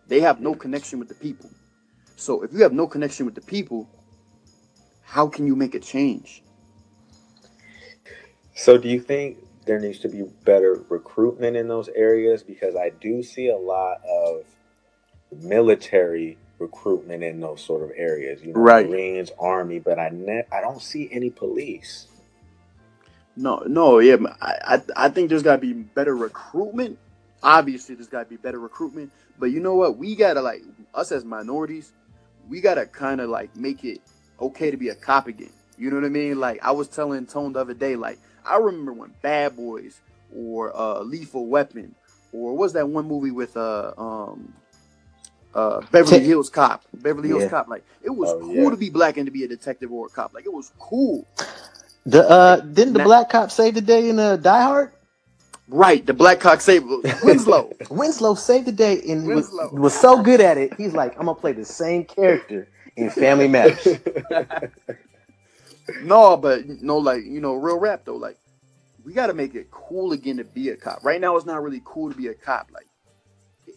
They 0.07 0.19
have 0.21 0.41
no 0.41 0.53
connection 0.55 0.99
with 0.99 1.07
the 1.07 1.15
people. 1.15 1.49
So 2.15 2.43
if 2.43 2.51
you 2.53 2.63
have 2.63 2.73
no 2.73 2.87
connection 2.87 3.25
with 3.25 3.35
the 3.35 3.41
people, 3.41 3.89
how 5.03 5.27
can 5.27 5.47
you 5.47 5.55
make 5.55 5.75
a 5.75 5.79
change? 5.79 6.43
So 8.53 8.77
do 8.77 8.89
you 8.89 8.99
think 8.99 9.37
there 9.65 9.79
needs 9.79 9.99
to 9.99 10.09
be 10.09 10.23
better 10.43 10.81
recruitment 10.89 11.55
in 11.55 11.67
those 11.67 11.89
areas? 11.89 12.43
Because 12.43 12.75
I 12.75 12.89
do 12.89 13.23
see 13.23 13.49
a 13.49 13.57
lot 13.57 14.01
of 14.05 14.43
military 15.41 16.37
recruitment 16.59 17.23
in 17.23 17.39
those 17.39 17.61
sort 17.61 17.83
of 17.83 17.91
areas, 17.95 18.41
you 18.43 18.53
know, 18.53 18.59
Right. 18.59 18.87
Marines, 18.87 19.31
Army, 19.39 19.79
but 19.79 19.97
I 19.97 20.09
ne- 20.09 20.45
I 20.51 20.61
don't 20.61 20.81
see 20.81 21.09
any 21.11 21.29
police. 21.29 22.07
No, 23.35 23.63
no, 23.65 23.99
yeah, 23.99 24.17
I, 24.41 24.75
I, 24.75 25.05
I 25.05 25.09
think 25.09 25.29
there's 25.29 25.41
got 25.41 25.55
to 25.55 25.61
be 25.61 25.73
better 25.73 26.15
recruitment. 26.15 26.99
Obviously, 27.41 27.95
there's 27.95 28.09
got 28.09 28.23
to 28.23 28.29
be 28.29 28.35
better 28.35 28.59
recruitment. 28.59 29.11
But 29.39 29.47
you 29.47 29.59
know 29.59 29.75
what? 29.75 29.97
We 29.97 30.15
gotta 30.15 30.41
like 30.41 30.61
us 30.93 31.11
as 31.11 31.25
minorities, 31.25 31.93
we 32.47 32.61
gotta 32.61 32.85
kind 32.85 33.19
of 33.21 33.29
like 33.29 33.55
make 33.55 33.83
it 33.83 34.01
okay 34.39 34.69
to 34.69 34.77
be 34.77 34.89
a 34.89 34.95
cop 34.95 35.27
again. 35.27 35.49
You 35.77 35.89
know 35.89 35.95
what 35.95 36.05
I 36.05 36.09
mean? 36.09 36.39
Like 36.39 36.59
I 36.61 36.71
was 36.71 36.87
telling 36.87 37.25
Tone 37.25 37.53
the 37.53 37.59
other 37.59 37.73
day, 37.73 37.95
like 37.95 38.19
I 38.45 38.57
remember 38.57 38.93
when 38.93 39.13
Bad 39.21 39.55
Boys 39.55 39.99
or 40.35 40.75
uh, 40.75 41.01
Lethal 41.01 41.45
Weapon 41.47 41.93
or 42.33 42.55
was 42.55 42.73
that 42.73 42.87
one 42.87 43.07
movie 43.07 43.31
with 43.31 43.55
uh 43.57 43.91
um 43.97 44.53
uh 45.53 45.81
Beverly 45.91 46.21
Hills 46.25 46.49
Cop, 46.49 46.83
Beverly 46.93 47.27
Hills 47.27 47.43
Yeah. 47.43 47.49
Cop. 47.49 47.67
Like 47.67 47.83
it 48.01 48.09
was 48.09 48.29
Oh, 48.29 48.39
cool 48.39 48.55
yeah. 48.55 48.69
to 48.69 48.77
be 48.77 48.89
black 48.89 49.17
and 49.17 49.25
to 49.25 49.31
be 49.31 49.43
a 49.43 49.47
detective 49.47 49.91
or 49.91 50.07
a 50.07 50.09
cop. 50.09 50.33
Like 50.33 50.45
it 50.45 50.53
was 50.53 50.71
cool. 50.79 51.27
The 52.05 52.27
uh, 52.29 52.55
didn't 52.61 52.93
the 52.93 52.99
Now- 52.99 53.05
black 53.05 53.29
cop 53.29 53.51
save 53.51 53.75
the 53.75 53.81
day 53.81 54.09
in 54.09 54.17
uh, 54.19 54.37
Die 54.37 54.61
Hard? 54.63 54.91
Right, 55.67 56.05
the 56.05 56.13
Black 56.13 56.41
cop 56.41 56.59
Saber 56.59 56.97
Winslow. 57.23 57.71
Winslow 57.89 58.33
saved 58.35 58.65
the 58.67 58.73
day 58.73 59.01
and 59.07 59.25
was, 59.25 59.49
was 59.71 59.93
so 59.97 60.21
good 60.21 60.41
at 60.41 60.57
it. 60.57 60.73
He's 60.75 60.91
like, 60.93 61.13
I'm 61.17 61.27
gonna 61.27 61.35
play 61.35 61.53
the 61.53 61.63
same 61.63 62.03
character 62.03 62.67
in 62.97 63.09
Family 63.09 63.47
Matters. 63.47 63.87
No, 66.03 66.37
but 66.37 66.67
no, 66.67 66.97
like 66.97 67.23
you 67.23 67.41
know, 67.41 67.55
real 67.55 67.79
rap 67.79 68.03
though. 68.05 68.15
Like 68.15 68.37
we 69.03 69.13
got 69.13 69.27
to 69.27 69.33
make 69.33 69.55
it 69.55 69.71
cool 69.71 70.11
again 70.13 70.37
to 70.37 70.43
be 70.43 70.69
a 70.69 70.75
cop. 70.75 71.03
Right 71.03 71.19
now, 71.19 71.35
it's 71.35 71.45
not 71.45 71.61
really 71.61 71.81
cool 71.83 72.11
to 72.11 72.17
be 72.17 72.27
a 72.27 72.33
cop. 72.33 72.69
Like 72.73 72.87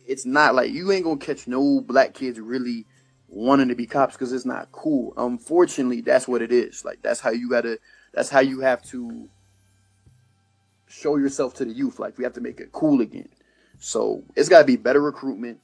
it's 0.06 0.26
not 0.26 0.54
like 0.54 0.70
you 0.72 0.92
ain't 0.92 1.04
gonna 1.04 1.18
catch 1.18 1.46
no 1.46 1.80
black 1.80 2.14
kids 2.14 2.38
really 2.38 2.86
wanting 3.28 3.68
to 3.68 3.74
be 3.74 3.86
cops 3.86 4.14
because 4.14 4.32
it's 4.32 4.44
not 4.44 4.70
cool. 4.72 5.14
Unfortunately, 5.16 6.00
that's 6.00 6.28
what 6.28 6.42
it 6.42 6.52
is. 6.52 6.84
Like 6.84 7.02
that's 7.02 7.20
how 7.20 7.30
you 7.30 7.48
gotta. 7.48 7.78
That's 8.12 8.30
how 8.30 8.40
you 8.40 8.60
have 8.60 8.82
to 8.84 9.28
show 10.86 11.16
yourself 11.16 11.54
to 11.54 11.64
the 11.64 11.72
youth. 11.72 11.98
Like 11.98 12.16
we 12.16 12.24
have 12.24 12.34
to 12.34 12.40
make 12.40 12.60
it 12.60 12.72
cool 12.72 13.00
again. 13.00 13.28
So 13.78 14.22
it's 14.36 14.48
got 14.48 14.60
to 14.60 14.64
be 14.64 14.76
better 14.76 15.00
recruitment. 15.00 15.60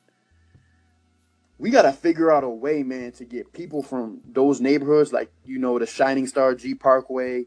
We 1.60 1.68
got 1.70 1.82
to 1.82 1.92
figure 1.92 2.32
out 2.32 2.42
a 2.42 2.48
way, 2.48 2.82
man, 2.82 3.12
to 3.12 3.26
get 3.26 3.52
people 3.52 3.82
from 3.82 4.22
those 4.26 4.62
neighborhoods, 4.62 5.12
like 5.12 5.30
you 5.44 5.58
know 5.58 5.78
the 5.78 5.86
Shining 5.86 6.26
Star 6.26 6.54
G 6.54 6.74
Parkway, 6.74 7.44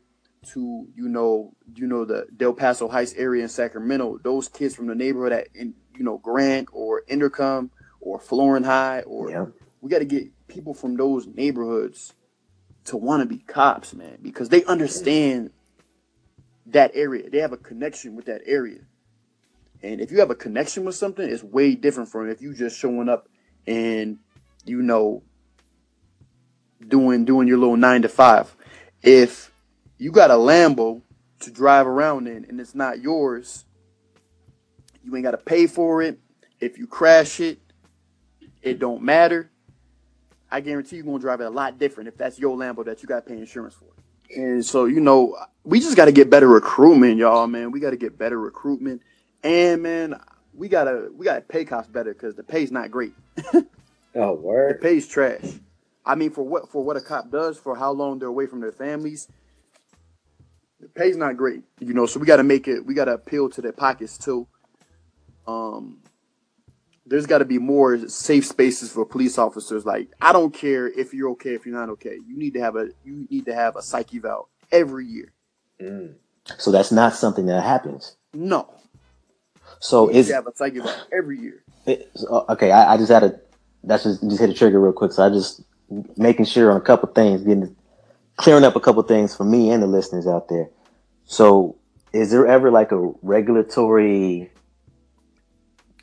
to 0.52 0.88
you 0.95 1.10
know 1.10 1.54
you 1.76 1.88
know 1.88 2.06
the 2.06 2.28
Del 2.38 2.54
Paso 2.54 2.88
Heights 2.88 3.13
area 3.17 3.41
in 3.41 3.49
Sacramento. 3.49 4.19
Those 4.23 4.47
kids 4.47 4.76
from 4.76 4.86
the 4.86 4.93
neighborhood 4.93 5.32
at 5.34 5.47
in 5.56 5.73
you 5.97 6.04
know 6.04 6.19
Grant 6.19 6.69
or 6.71 7.02
Intercom 7.08 7.71
or 7.99 8.19
Florin 8.19 8.63
High, 8.63 9.02
or 9.02 9.32
Yeah. 9.32 9.45
we 9.82 9.89
got 9.89 9.99
to 9.99 10.06
get 10.06 10.30
people 10.47 10.76
from 10.76 10.95
those 10.95 11.26
neighborhoods 11.26 12.13
to 12.86 12.97
want 12.97 13.21
to 13.21 13.26
be 13.26 13.39
cops, 13.39 13.95
man, 13.95 14.19
because 14.21 14.49
they 14.49 14.63
understand 14.65 15.49
that 16.67 16.91
area. 16.93 17.32
They 17.32 17.39
have 17.39 17.54
a 17.54 17.58
connection 17.58 18.15
with 18.15 18.26
that 18.26 18.41
area. 18.45 18.82
And 19.82 19.99
if 19.99 20.12
you 20.12 20.19
have 20.19 20.30
a 20.30 20.36
connection 20.36 20.86
with 20.86 20.95
something, 20.95 21.28
it's 21.28 21.43
way 21.43 21.73
different 21.76 22.10
from 22.10 22.30
if 22.30 22.41
you 22.41 22.54
just 22.54 22.78
showing 22.78 23.10
up 23.10 23.28
and 23.67 24.19
you 24.65 24.82
know 24.82 25.23
doing 26.88 27.26
doing 27.26 27.47
your 27.47 27.58
little 27.58 27.78
nine 27.78 28.02
to 28.02 28.10
five. 28.10 28.56
If 29.02 29.52
you 29.97 30.12
got 30.12 30.32
a 30.32 30.36
Lambo 30.36 31.02
to 31.41 31.52
drive 31.52 31.88
around 31.88 32.28
in 32.28 32.45
and 32.45 32.60
it's 32.60 32.76
not 32.76 33.02
yours, 33.02 33.65
you 35.04 35.15
ain't 35.15 35.23
got 35.23 35.32
to 35.32 35.38
pay 35.38 35.67
for 35.67 36.02
it. 36.02 36.19
If 36.60 36.78
you 36.78 36.88
crash 36.88 37.39
it, 37.39 37.60
it 38.62 38.80
don't 38.80 39.02
matter. 39.02 39.52
I 40.49 40.62
guarantee 40.62 40.97
you're 40.97 41.06
gonna 41.06 41.19
drive 41.19 41.41
it 41.41 41.45
a 41.45 41.49
lot 41.49 41.80
different 41.80 42.08
if 42.08 42.17
that's 42.17 42.38
your 42.38 42.56
Lambo 42.56 42.86
that 42.86 43.02
you 43.02 43.08
got 43.08 43.26
to 43.26 43.34
pay 43.34 43.39
insurance 43.39 43.73
for. 43.73 43.88
And 44.36 44.65
so 44.65 44.86
you 44.86 44.99
know, 44.99 45.36
we 45.63 45.80
just 45.80 45.97
got 45.97 46.06
to 46.06 46.12
get 46.12 46.30
better 46.30 46.47
recruitment, 46.47 47.17
y'all. 47.17 47.47
Man, 47.47 47.71
we 47.71 47.80
got 47.80 47.89
to 47.89 47.97
get 47.97 48.17
better 48.17 48.39
recruitment, 48.39 49.02
and 49.43 49.82
man, 49.82 50.19
we 50.56 50.68
gotta 50.68 51.10
we 51.16 51.26
gotta 51.26 51.42
pay 51.42 51.66
cops 51.66 51.88
better 51.88 52.13
because 52.13 52.36
the 52.36 52.44
pay's 52.44 52.72
not 52.72 52.92
great. 52.92 53.13
oh, 54.16 54.34
word. 54.34 54.76
The 54.76 54.82
pay's 54.82 55.08
trash. 55.08 55.60
I 56.06 56.16
mean, 56.16 56.32
for 56.32 56.44
what 56.44 56.70
for 56.70 56.84
what 56.84 56.98
a 56.98 57.02
cop 57.02 57.32
does, 57.32 57.58
for 57.58 57.76
how 57.76 57.92
long 57.92 58.20
they're 58.20 58.30
away 58.30 58.46
from 58.46 58.62
their 58.62 58.72
families, 58.72 59.28
the 60.80 60.89
pay's 60.89 61.18
not 61.18 61.38
great. 61.38 61.63
You 61.80 61.94
know, 61.94 62.06
so 62.06 62.20
we 62.20 62.26
got 62.26 62.38
to 62.38 62.44
make 62.44 62.68
it. 62.68 62.86
We 62.86 62.94
got 62.94 63.06
to 63.06 63.13
appeal 63.13 63.50
to 63.52 63.62
their 63.62 63.72
pockets 63.72 64.18
too. 64.18 64.48
Um, 65.48 66.00
there's 67.06 67.26
got 67.26 67.39
to 67.39 67.46
be 67.46 67.58
more 67.58 68.08
safe 68.08 68.46
spaces 68.46 68.92
for 68.92 69.06
police 69.06 69.38
officers. 69.38 69.86
Like, 69.86 70.10
I 70.22 70.32
don't 70.32 70.54
care 70.54 70.88
if 70.88 71.13
you're 71.13 71.32
okay, 71.32 71.54
if 71.54 71.66
you're 71.66 71.76
not 71.76 71.89
okay. 71.89 72.18
You 72.28 72.38
need 72.38 72.54
to 72.54 72.62
have 72.62 72.76
a 72.76 72.89
you 73.04 73.28
need 73.30 73.46
to 73.46 73.56
have 73.56 73.76
a 73.76 73.82
psyche 73.82 74.18
eval 74.18 74.50
every 74.72 75.06
year. 75.06 75.32
Mm. 75.82 76.16
So 76.58 76.72
that's 76.72 76.92
not 76.92 77.16
something 77.16 77.46
that 77.46 77.63
happens. 77.63 78.18
No, 78.34 78.74
So 79.84 80.08
is 80.08 80.32
have 80.32 80.48
a 80.48 80.56
psyche 80.56 80.80
eval 80.80 80.93
every 81.12 81.38
year. 81.39 81.62
it, 81.86 82.10
okay. 82.32 82.72
I, 82.72 82.93
I 82.93 82.98
just 82.98 83.12
had 83.12 83.24
a 83.24 83.39
that's 83.84 84.04
just 84.04 84.22
just 84.24 84.39
hit 84.39 84.50
a 84.50 84.54
trigger 84.54 84.80
real 84.80 84.93
quick. 84.93 85.12
So 85.12 85.26
I 85.26 85.30
just 85.30 85.62
making 86.15 86.46
sure 86.46 86.72
on 86.72 86.78
a 86.78 86.82
couple 86.82 87.10
things, 87.10 87.41
getting 87.41 87.76
clearing 88.38 88.63
up 88.63 88.78
a 88.78 88.80
couple 88.80 89.04
things 89.04 89.36
for 89.36 89.43
me 89.43 89.72
and 89.72 89.84
the 89.84 89.88
listeners 89.88 90.26
out 90.26 90.48
there. 90.48 90.69
So 91.26 91.76
is 92.13 92.32
there 92.32 92.48
ever 92.48 92.72
like 92.72 92.93
a 92.93 93.12
regulatory 93.22 94.52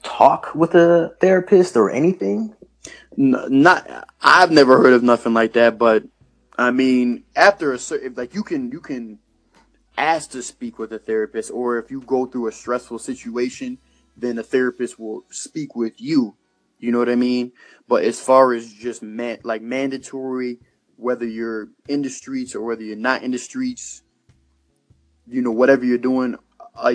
talk 0.03 0.55
with 0.55 0.75
a 0.75 1.17
therapist 1.19 1.75
or 1.75 1.91
anything? 1.91 2.55
N- 3.19 3.47
not 3.49 4.09
I've 4.21 4.51
never 4.51 4.77
heard 4.77 4.93
of 4.93 5.03
nothing 5.03 5.33
like 5.33 5.55
that, 5.55 5.79
but 5.79 6.05
I 6.59 6.71
mean, 6.71 7.25
after 7.35 7.73
a 7.73 7.79
certain 7.79 8.13
like 8.15 8.35
you 8.35 8.43
can 8.43 8.71
you 8.73 8.81
can 8.81 9.21
ask 10.01 10.31
to 10.31 10.43
speak 10.43 10.79
with 10.79 10.93
a 10.93 10.99
therapist, 10.99 11.51
or 11.51 11.79
if 11.79 11.91
you 11.91 12.01
go 12.01 12.27
through 12.27 12.49
a 12.49 12.53
stressful 12.53 12.99
situation, 12.99 13.79
then 14.17 14.39
a 14.39 14.43
therapist 14.43 14.99
will 14.99 15.25
speak 15.31 15.77
with 15.77 16.01
you. 16.01 16.37
You 16.79 16.93
know 16.93 16.99
what 16.99 17.11
I 17.11 17.15
mean? 17.15 17.53
But 17.87 18.05
as 18.05 18.21
far 18.21 18.55
as 18.55 18.73
just 18.73 19.03
man 19.03 19.39
like 19.45 19.63
mandatory, 19.63 20.59
whether 20.97 21.27
you're 21.27 21.69
in 21.89 22.03
the 22.03 22.11
streets 22.11 22.55
or 22.55 22.63
whether 22.63 22.83
you're 22.83 22.97
not 22.97 23.23
in 23.23 23.31
the 23.31 23.39
streets, 23.39 24.03
you 25.27 25.43
know 25.43 25.53
whatever 25.53 25.85
you're 25.85 25.99
doing, 25.99 26.37
uh, 26.75 26.95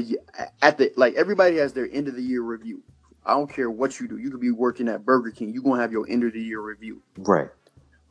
at 0.61 0.77
the 0.77 0.91
like 0.97 1.13
everybody 1.15 1.57
has 1.57 1.73
their 1.73 1.89
end 1.91 2.07
of 2.07 2.15
the 2.15 2.23
year 2.23 2.41
review. 2.41 2.83
I 3.25 3.33
don't 3.33 3.49
care 3.49 3.69
what 3.69 3.99
you 3.99 4.07
do. 4.07 4.17
You 4.17 4.29
could 4.29 4.41
be 4.41 4.51
working 4.51 4.87
at 4.87 5.05
Burger 5.05 5.31
King. 5.31 5.53
You're 5.53 5.63
gonna 5.63 5.81
have 5.81 5.91
your 5.91 6.07
end 6.09 6.23
of 6.23 6.33
the 6.33 6.41
year 6.41 6.61
review. 6.61 7.01
Right. 7.17 7.49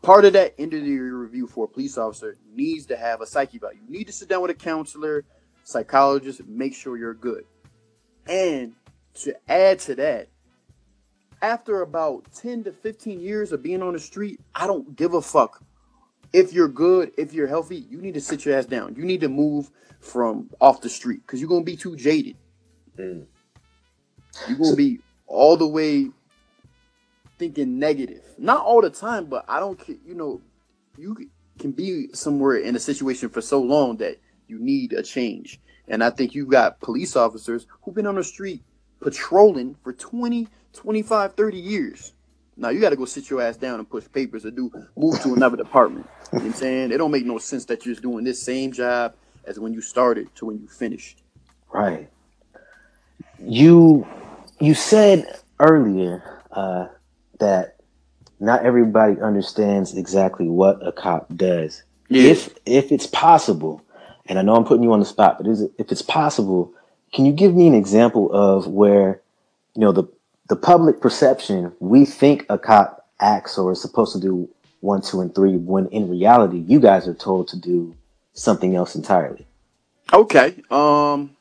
Part 0.05 0.27
of 0.27 0.35
that 0.35 0.55
end 0.59 0.75
of 0.75 0.83
the 0.83 0.87
year 0.87 1.17
review 1.17 1.47
for 1.47 1.65
a 1.65 1.69
police 1.69 1.97
officer 1.97 2.37
needs 2.55 2.85
to 2.87 2.97
have 2.97 3.23
a 3.23 3.27
psyche 3.27 3.57
eval. 3.57 3.73
You 3.73 3.89
need 3.89 4.07
to 4.07 4.13
sit 4.13 4.29
down 4.29 4.43
with 4.43 4.51
a 4.51 4.55
counselor, 4.55 5.25
psychologist, 5.65 6.47
make 6.47 6.75
sure 6.75 6.99
you're 6.99 7.15
good. 7.15 7.45
And 8.29 8.75
to 9.23 9.35
add 9.49 9.79
to 9.81 9.95
that, 9.95 10.29
after 11.41 11.81
about 11.81 12.27
10 12.35 12.65
to 12.65 12.73
15 12.73 13.19
years 13.19 13.51
of 13.53 13.63
being 13.63 13.83
on 13.83 13.95
the 13.95 13.99
street, 13.99 14.41
I 14.55 14.67
don't 14.67 14.95
give 14.95 15.15
a 15.15 15.23
fuck. 15.23 15.63
If 16.35 16.53
you're 16.53 16.69
good, 16.69 17.13
if 17.17 17.33
you're 17.33 17.47
healthy, 17.47 17.77
you 17.77 18.03
need 18.03 18.15
to 18.15 18.21
sit 18.21 18.45
your 18.45 18.59
ass 18.59 18.67
down. 18.67 18.97
You 18.97 19.05
need 19.05 19.23
to 19.23 19.29
move 19.31 19.71
from 20.01 20.51
off 20.61 20.83
the 20.83 20.91
street 20.91 21.23
because 21.27 21.41
you're 21.41 21.49
gonna 21.49 21.65
be 21.65 21.77
too 21.77 21.97
jaded. 21.97 22.37
Mm. 22.99 23.25
You're 24.49 24.59
gonna 24.59 24.77
be 24.77 25.01
all 25.27 25.57
the 25.57 25.67
way 25.67 26.11
thinking 27.39 27.79
negative. 27.79 28.23
Not 28.39 28.65
all 28.65 28.81
the 28.81 28.91
time, 28.91 29.27
but 29.27 29.45
I 29.49 29.61
don't 29.61 29.79
care. 29.79 29.97
You 30.07 30.15
know, 30.15 30.41
you 30.97 31.31
can 31.59 31.73
be 31.73 32.09
somewhere 32.13 32.57
in 32.57 32.77
a 32.77 32.81
situation 32.81 33.29
for 33.29 33.41
so 33.41 33.61
long 33.61 33.97
that 33.99 34.19
you 34.49 34.59
need 34.59 34.93
a 34.93 35.03
change. 35.03 35.61
And 35.89 36.03
I 36.03 36.11
think 36.11 36.35
you 36.35 36.47
got 36.47 36.81
police 36.81 37.17
officers 37.17 37.67
who've 37.83 37.95
been 37.95 38.07
on 38.07 38.15
the 38.15 38.25
street 38.25 38.63
patrolling 39.01 39.77
for 39.83 39.93
20, 39.93 40.49
25, 40.73 41.35
30 41.35 41.59
years. 41.59 42.13
Now 42.57 42.69
you 42.69 42.81
got 42.81 42.91
to 42.91 42.97
go 42.97 43.05
sit 43.05 43.29
your 43.29 43.43
ass 43.43 43.57
down 43.57 43.79
and 43.81 43.89
push 43.89 44.05
papers 44.13 44.47
or 44.47 44.51
do 44.51 44.71
move 44.97 45.21
to 45.23 45.35
another 45.35 45.57
department. 45.57 46.07
You 46.33 46.39
know 46.39 46.45
I'm 46.47 46.53
saying? 46.53 46.93
It 46.93 46.99
don't 46.99 47.11
make 47.11 47.27
no 47.27 47.39
sense 47.39 47.65
that 47.67 47.85
you're 47.85 47.95
just 47.95 48.03
doing 48.03 48.25
this 48.25 48.41
same 48.41 48.73
job 48.73 49.15
as 49.45 49.59
when 49.59 49.75
you 49.75 49.81
started 49.81 50.35
to 50.37 50.47
when 50.47 50.61
you 50.61 50.69
finished. 50.69 51.23
Right. 51.73 52.09
You 53.41 54.07
you 54.61 54.75
said 54.75 55.41
earlier 55.59 56.43
uh, 56.53 56.87
that 57.39 57.77
not 58.41 58.65
everybody 58.65 59.21
understands 59.21 59.97
exactly 59.97 60.49
what 60.49 60.87
a 60.87 60.93
cop 60.93 61.35
does. 61.35 61.83
Yeah. 62.09 62.31
If 62.31 62.55
if 62.67 62.93
it's 62.93 63.07
possible, 63.07 63.83
and 64.27 64.39
I 64.39 64.43
know 64.43 64.55
I'm 64.55 64.65
putting 64.65 64.83
you 64.83 64.93
on 64.93 65.01
the 65.01 65.07
spot, 65.07 65.39
but 65.39 65.47
is 65.47 65.63
it, 65.63 65.73
if 65.79 65.91
it's 65.91 66.03
possible, 66.03 66.73
can 67.13 67.25
you 67.27 67.33
give 67.33 67.55
me 67.55 67.67
an 67.67 67.75
example 67.75 68.33
of 68.33 68.67
where 68.67 69.21
you 69.75 69.81
know 69.81 69.93
the 69.93 70.05
the 70.49 70.57
public 70.57 71.01
perception 71.01 71.73
we 71.81 72.05
think 72.05 72.45
a 72.49 72.59
cop 72.59 73.09
acts 73.21 73.57
or 73.57 73.73
is 73.73 73.81
supposed 73.81 74.13
to 74.13 74.21
do 74.21 74.49
one, 74.81 75.01
two, 75.01 75.23
and 75.23 75.35
three, 75.35 75.57
when 75.57 75.87
in 75.87 76.11
reality 76.11 76.59
you 76.59 76.79
guys 76.79 77.09
are 77.09 77.15
told 77.15 77.49
to 77.49 77.59
do 77.59 77.95
something 78.35 78.77
else 78.77 78.95
entirely. 78.95 79.47
Okay. 80.13 80.63
Um 80.71 81.35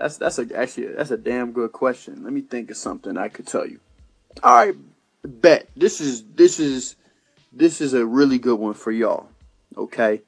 that's 0.00 0.16
that's 0.16 0.38
a 0.38 0.46
actually 0.56 0.86
that's 0.88 1.10
a 1.10 1.18
damn 1.18 1.52
good 1.52 1.72
question. 1.72 2.24
Let 2.24 2.32
me 2.32 2.40
think 2.40 2.70
of 2.70 2.78
something 2.78 3.18
I 3.18 3.28
could 3.28 3.46
tell 3.46 3.66
you. 3.66 3.80
All 4.42 4.56
right, 4.56 4.74
bet. 5.22 5.68
This 5.76 6.00
is 6.00 6.24
this 6.34 6.58
is 6.58 6.96
this 7.52 7.82
is 7.82 7.92
a 7.92 8.06
really 8.06 8.38
good 8.38 8.58
one 8.58 8.74
for 8.74 8.90
y'all. 8.90 9.28
Okay. 9.76 10.22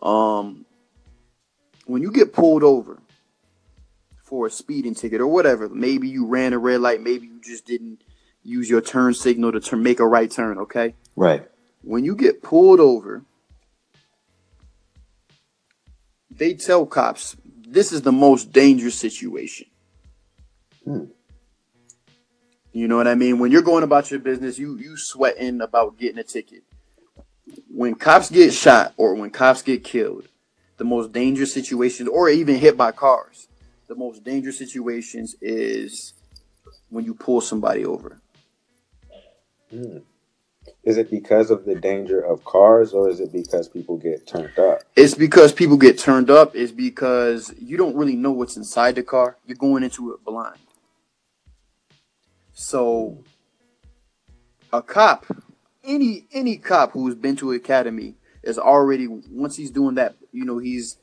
Um 0.00 0.64
when 1.86 2.02
you 2.02 2.12
get 2.12 2.32
pulled 2.32 2.62
over 2.62 3.00
for 4.22 4.46
a 4.46 4.50
speeding 4.50 4.94
ticket 4.94 5.20
or 5.20 5.26
whatever, 5.26 5.68
maybe 5.68 6.08
you 6.08 6.26
ran 6.26 6.52
a 6.52 6.58
red 6.58 6.80
light, 6.80 7.02
maybe 7.02 7.26
you 7.26 7.40
just 7.42 7.66
didn't 7.66 8.02
use 8.44 8.70
your 8.70 8.80
turn 8.80 9.12
signal 9.12 9.50
to 9.52 9.60
turn, 9.60 9.82
make 9.82 10.00
a 10.00 10.06
right 10.06 10.30
turn, 10.30 10.58
okay? 10.58 10.94
Right. 11.16 11.48
when 11.82 12.04
you 12.04 12.14
get 12.14 12.42
pulled 12.42 12.80
over, 12.80 13.24
they 16.30 16.54
tell 16.54 16.86
cops 16.86 17.36
this 17.74 17.92
is 17.92 18.02
the 18.02 18.12
most 18.12 18.52
dangerous 18.52 18.94
situation. 18.94 19.66
Hmm. 20.84 21.04
You 22.72 22.88
know 22.88 22.96
what 22.96 23.06
I 23.06 23.14
mean? 23.14 23.38
When 23.38 23.52
you're 23.52 23.62
going 23.62 23.84
about 23.84 24.10
your 24.10 24.20
business, 24.20 24.58
you 24.58 24.78
you 24.78 24.96
sweating 24.96 25.60
about 25.60 25.98
getting 25.98 26.18
a 26.18 26.24
ticket. 26.24 26.62
When 27.68 27.94
cops 27.94 28.30
get 28.30 28.52
shot 28.52 28.94
or 28.96 29.14
when 29.14 29.30
cops 29.30 29.62
get 29.62 29.84
killed, 29.84 30.28
the 30.76 30.84
most 30.84 31.12
dangerous 31.12 31.52
situations, 31.52 32.08
or 32.08 32.28
even 32.28 32.56
hit 32.56 32.76
by 32.76 32.92
cars, 32.92 33.48
the 33.86 33.94
most 33.94 34.24
dangerous 34.24 34.58
situations 34.58 35.36
is 35.40 36.14
when 36.88 37.04
you 37.04 37.14
pull 37.14 37.40
somebody 37.40 37.84
over. 37.84 38.20
Hmm. 39.70 39.98
Is 40.84 40.98
it 40.98 41.10
because 41.10 41.50
of 41.50 41.64
the 41.64 41.74
danger 41.74 42.20
of 42.20 42.44
cars, 42.44 42.92
or 42.92 43.08
is 43.08 43.18
it 43.18 43.32
because 43.32 43.68
people 43.68 43.96
get 43.96 44.26
turned 44.26 44.58
up? 44.58 44.82
It's 44.94 45.14
because 45.14 45.52
people 45.52 45.78
get 45.78 45.98
turned 45.98 46.30
up. 46.30 46.54
It's 46.54 46.72
because 46.72 47.54
you 47.58 47.78
don't 47.78 47.96
really 47.96 48.16
know 48.16 48.32
what's 48.32 48.56
inside 48.56 48.96
the 48.96 49.02
car. 49.02 49.38
You're 49.46 49.56
going 49.56 49.82
into 49.82 50.12
it 50.12 50.22
blind. 50.24 50.58
So, 52.52 53.24
a 54.72 54.82
cop, 54.82 55.24
any 55.82 56.26
any 56.32 56.58
cop 56.58 56.92
who's 56.92 57.14
been 57.14 57.36
to 57.36 57.52
academy 57.52 58.14
is 58.42 58.58
already 58.58 59.06
once 59.06 59.56
he's 59.56 59.70
doing 59.70 59.94
that. 59.94 60.16
You 60.32 60.44
know, 60.44 60.58
he's 60.58 60.98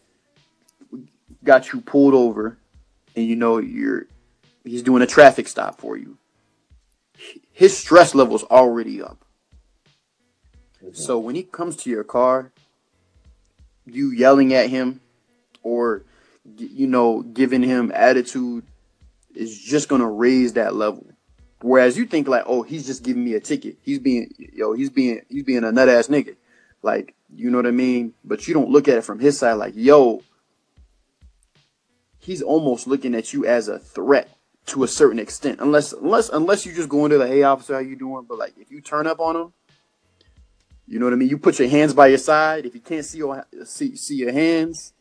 got 1.44 1.74
you 1.74 1.82
pulled 1.82 2.14
over, 2.14 2.60
and 3.16 3.26
you 3.26 3.36
know 3.36 3.58
you're 3.58 4.06
he's 4.64 4.84
doing 4.84 5.02
a 5.02 5.08
traffic 5.08 5.48
stop 5.48 5.82
for 5.82 5.98
you. 5.98 6.20
His 7.52 7.76
stress 7.76 8.14
level's 8.14 8.44
already 8.44 9.02
up. 9.02 9.26
So 10.94 11.20
when 11.20 11.36
he 11.36 11.44
comes 11.44 11.76
to 11.78 11.90
your 11.90 12.04
car, 12.04 12.52
you 13.86 14.12
yelling 14.12 14.54
at 14.54 14.70
him 14.70 15.02
or 15.64 16.04
you 16.58 16.88
know 16.88 17.22
giving 17.22 17.64
him 17.64 17.92
attitude 17.94 18.66
is 19.36 19.58
just 19.58 19.90
gonna 19.90 20.10
raise 20.10 20.54
that 20.54 20.76
level. 20.76 21.06
Whereas 21.62 21.98
you 21.98 22.06
think 22.06 22.28
like, 22.28 22.44
oh, 22.48 22.64
he's 22.64 22.86
just 22.86 23.04
giving 23.04 23.24
me 23.24 23.36
a 23.36 23.40
ticket. 23.40 23.78
He's 23.84 24.00
being 24.00 24.34
yo, 24.38 24.74
he's 24.74 24.90
being 24.90 25.22
he's 25.30 25.44
being 25.44 25.64
a 25.64 25.72
nut 25.72 25.90
ass 25.90 26.08
nigga. 26.08 26.36
Like, 26.82 27.14
you 27.34 27.52
know 27.52 27.58
what 27.58 27.68
I 27.68 27.72
mean? 27.72 28.14
But 28.24 28.48
you 28.48 28.54
don't 28.54 28.70
look 28.70 28.88
at 28.88 28.98
it 28.98 29.04
from 29.04 29.20
his 29.20 29.38
side 29.38 29.54
like, 29.54 29.74
yo, 29.76 30.24
he's 32.18 32.42
almost 32.42 32.88
looking 32.88 33.14
at 33.14 33.34
you 33.34 33.46
as 33.46 33.68
a 33.68 33.78
threat 33.78 34.30
to 34.68 34.84
a 34.84 34.88
certain 34.88 35.20
extent. 35.20 35.60
Unless 35.60 35.94
unless 35.94 36.30
unless 36.30 36.66
you 36.66 36.74
just 36.74 36.90
go 36.90 37.06
into 37.06 37.18
the 37.18 37.28
hey 37.28 37.44
officer, 37.44 37.74
how 37.74 37.80
you 37.80 37.96
doing? 37.96 38.26
But 38.28 38.38
like 38.38 38.54
if 38.58 38.72
you 38.72 38.82
turn 38.82 39.06
up 39.08 39.20
on 39.20 39.36
him, 39.36 39.54
you 40.92 41.00
know 41.00 41.06
what 41.06 41.14
I 41.14 41.16
mean? 41.16 41.30
You 41.30 41.38
put 41.38 41.58
your 41.58 41.70
hands 41.70 41.94
by 41.94 42.08
your 42.08 42.18
side. 42.18 42.66
If 42.66 42.76
you 42.76 42.82
can't 42.82 43.06
see 43.06 43.20
your 43.20 43.48
see, 43.64 43.96
see 43.96 44.16
your 44.16 44.34
hands, 44.34 44.92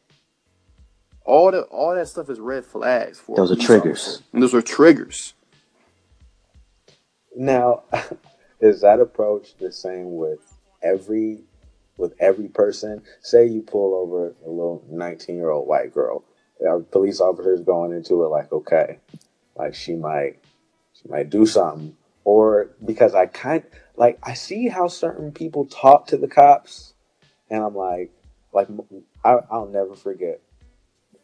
all 1.24 1.50
the 1.50 1.62
all 1.62 1.96
that 1.96 2.07
stuff 2.07 2.31
is 2.31 2.38
red 2.38 2.64
flags 2.64 3.18
for. 3.18 3.35
Those 3.35 3.50
are 3.50 3.57
triggers. 3.57 4.22
And 4.33 4.40
those 4.40 4.55
are 4.55 4.62
triggers. 4.62 5.35
Now, 7.35 7.83
is 8.61 8.83
that 8.83 9.00
approach 9.00 9.57
the 9.57 9.72
same 9.72 10.14
with 10.14 10.38
every 10.81 11.40
with 11.96 12.14
every 12.20 12.46
person? 12.46 13.03
Say 13.20 13.48
you 13.48 13.61
pull 13.61 13.96
over 13.96 14.33
a 14.46 14.48
little 14.48 14.85
nineteen 14.88 15.35
year 15.35 15.50
old 15.50 15.66
white 15.66 15.92
girl. 15.92 16.22
Our 16.64 16.79
police 16.79 17.20
officers 17.20 17.62
going 17.62 17.92
into 17.92 18.22
it 18.22 18.29
like, 18.29 18.53
okay, 18.53 19.00
like 19.57 19.74
she 19.74 19.96
might 19.96 20.37
she 20.92 21.09
might 21.09 21.31
do 21.31 21.46
something, 21.46 21.96
or 22.22 22.70
because 22.85 23.12
I 23.16 23.26
kind 23.26 23.64
like 24.01 24.19
I 24.23 24.33
see 24.33 24.69
how 24.69 24.89
certain 24.89 25.31
people 25.31 25.67
talk 25.67 26.07
to 26.09 26.17
the 26.17 26.27
cops, 26.27 26.95
and 27.51 27.63
I'm 27.63 27.77
like, 27.77 28.11
like 28.53 28.67
I, 29.23 29.37
I'll 29.51 29.69
never 29.69 29.95
forget. 29.95 30.41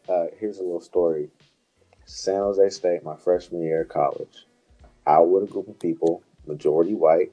Uh, 0.07 0.27
here's 0.39 0.59
a 0.59 0.63
little 0.63 0.83
story. 0.83 1.31
San 2.05 2.37
Jose 2.37 2.69
State, 2.69 3.03
my 3.03 3.17
freshman 3.17 3.63
year 3.63 3.81
of 3.81 3.89
college 3.89 4.45
out 5.07 5.29
with 5.29 5.45
a 5.45 5.47
group 5.47 5.69
of 5.69 5.79
people, 5.79 6.23
majority 6.47 6.93
white. 6.93 7.33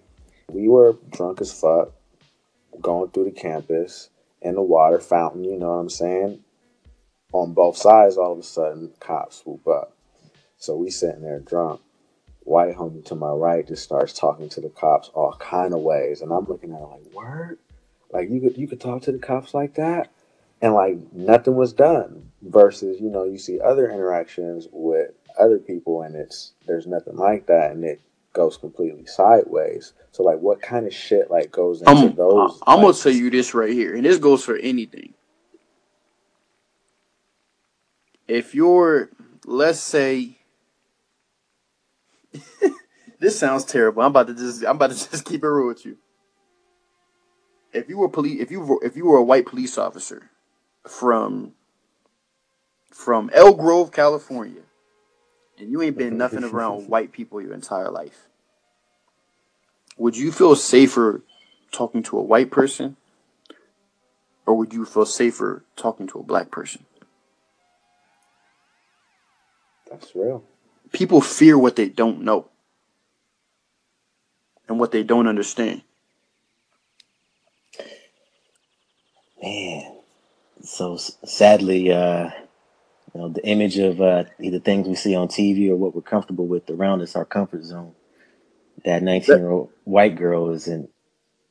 We 0.49 0.67
were 0.67 0.95
drunk 1.09 1.41
as 1.41 1.51
fuck, 1.51 1.91
going 2.79 3.09
through 3.09 3.25
the 3.25 3.31
campus 3.31 4.09
in 4.41 4.55
the 4.55 4.61
water 4.61 4.99
fountain, 4.99 5.43
you 5.43 5.57
know 5.57 5.69
what 5.69 5.81
I'm 5.81 5.89
saying? 5.89 6.43
On 7.33 7.53
both 7.53 7.77
sides, 7.77 8.17
all 8.17 8.33
of 8.33 8.39
a 8.39 8.43
sudden, 8.43 8.93
cops 8.99 9.37
swoop 9.37 9.67
up. 9.67 9.95
So 10.57 10.75
we 10.75 10.89
sitting 10.89 11.23
there 11.23 11.39
drunk. 11.39 11.81
White 12.45 12.75
homie 12.75 13.05
to 13.05 13.15
my 13.15 13.31
right 13.31 13.67
just 13.67 13.83
starts 13.83 14.13
talking 14.13 14.49
to 14.49 14.61
the 14.61 14.69
cops 14.69 15.09
all 15.13 15.35
kind 15.39 15.73
of 15.73 15.79
ways. 15.79 16.21
And 16.21 16.31
I'm 16.31 16.45
looking 16.45 16.71
at 16.71 16.79
her 16.79 16.85
like, 16.85 17.13
word? 17.13 17.59
Like 18.11 18.29
you 18.29 18.41
could 18.41 18.57
you 18.57 18.67
could 18.67 18.81
talk 18.81 19.03
to 19.03 19.11
the 19.11 19.19
cops 19.19 19.53
like 19.53 19.75
that? 19.75 20.11
And 20.61 20.73
like 20.73 20.97
nothing 21.13 21.55
was 21.55 21.73
done. 21.73 22.31
Versus, 22.41 22.99
you 22.99 23.09
know, 23.09 23.23
you 23.23 23.37
see 23.37 23.61
other 23.61 23.89
interactions 23.89 24.67
with 24.71 25.11
other 25.39 25.57
people 25.57 26.01
and 26.01 26.15
it's 26.15 26.53
there's 26.67 26.85
nothing 26.85 27.15
like 27.15 27.47
that 27.47 27.71
and 27.71 27.83
it 27.83 28.01
goes 28.33 28.57
completely 28.57 29.05
sideways. 29.05 29.93
So 30.11 30.23
like 30.23 30.39
what 30.39 30.61
kind 30.61 30.85
of 30.85 30.93
shit 30.93 31.31
like 31.31 31.51
goes 31.51 31.81
into 31.81 31.91
I'm, 31.91 32.15
those 32.15 32.59
I'm 32.67 32.81
gonna 32.81 32.93
tell 32.93 33.11
you 33.11 33.29
this 33.29 33.53
right 33.53 33.71
here, 33.71 33.95
and 33.95 34.05
this 34.05 34.17
goes 34.17 34.43
for 34.43 34.57
anything. 34.57 35.13
If 38.27 38.55
you're, 38.55 39.09
let's 39.45 39.79
say, 39.79 40.37
this 43.23 43.39
sounds 43.39 43.63
terrible. 43.63 44.03
I'm 44.03 44.09
about 44.09 44.27
to 44.27 44.33
just, 44.33 44.63
I'm 44.63 44.75
about 44.75 44.91
to 44.91 45.09
just 45.11 45.23
keep 45.23 45.43
it 45.43 45.47
real 45.47 45.67
with 45.67 45.85
you. 45.85 45.97
If 47.71 47.87
you 47.87 47.97
were 47.97 48.09
police, 48.09 48.41
if 48.41 48.51
you 48.51 48.59
were, 48.59 48.85
if 48.85 48.97
you 48.97 49.05
were 49.05 49.17
a 49.17 49.23
white 49.23 49.45
police 49.45 49.77
officer 49.77 50.29
from 50.85 51.53
from 52.91 53.31
Elk 53.33 53.57
Grove, 53.57 53.91
California, 53.91 54.61
and 55.57 55.71
you 55.71 55.81
ain't 55.81 55.97
been 55.97 56.17
nothing 56.17 56.43
around 56.43 56.89
white 56.89 57.11
people 57.13 57.41
your 57.41 57.53
entire 57.53 57.89
life, 57.89 58.27
would 59.97 60.17
you 60.17 60.31
feel 60.31 60.55
safer 60.55 61.23
talking 61.71 62.03
to 62.03 62.19
a 62.19 62.21
white 62.21 62.51
person, 62.51 62.97
or 64.45 64.55
would 64.55 64.73
you 64.73 64.85
feel 64.85 65.05
safer 65.05 65.63
talking 65.75 66.07
to 66.07 66.19
a 66.19 66.23
black 66.23 66.51
person? 66.51 66.85
That's 69.89 70.13
real. 70.13 70.43
People 70.91 71.21
fear 71.21 71.57
what 71.57 71.75
they 71.75 71.87
don't 71.89 72.21
know 72.21 72.49
and 74.69 74.79
what 74.79 74.91
they 74.91 75.03
don't 75.03 75.27
understand. 75.27 75.83
Man, 79.41 79.97
so 80.63 80.97
sadly, 80.97 81.91
uh, 81.91 82.31
you 83.13 83.21
know, 83.21 83.29
the 83.29 83.45
image 83.47 83.77
of 83.79 84.01
uh, 84.01 84.25
either 84.41 84.59
things 84.59 84.87
we 84.87 84.95
see 84.95 85.15
on 85.15 85.29
TV 85.29 85.69
or 85.71 85.77
what 85.77 85.95
we're 85.95 86.01
comfortable 86.01 86.47
with 86.47 86.69
around 86.69 87.01
us, 87.01 87.15
our 87.15 87.25
comfort 87.25 87.63
zone. 87.63 87.93
That 88.85 89.03
19 89.03 89.37
year 89.37 89.49
old 89.49 89.71
white 89.85 90.15
girl 90.17 90.51
isn't 90.51 90.89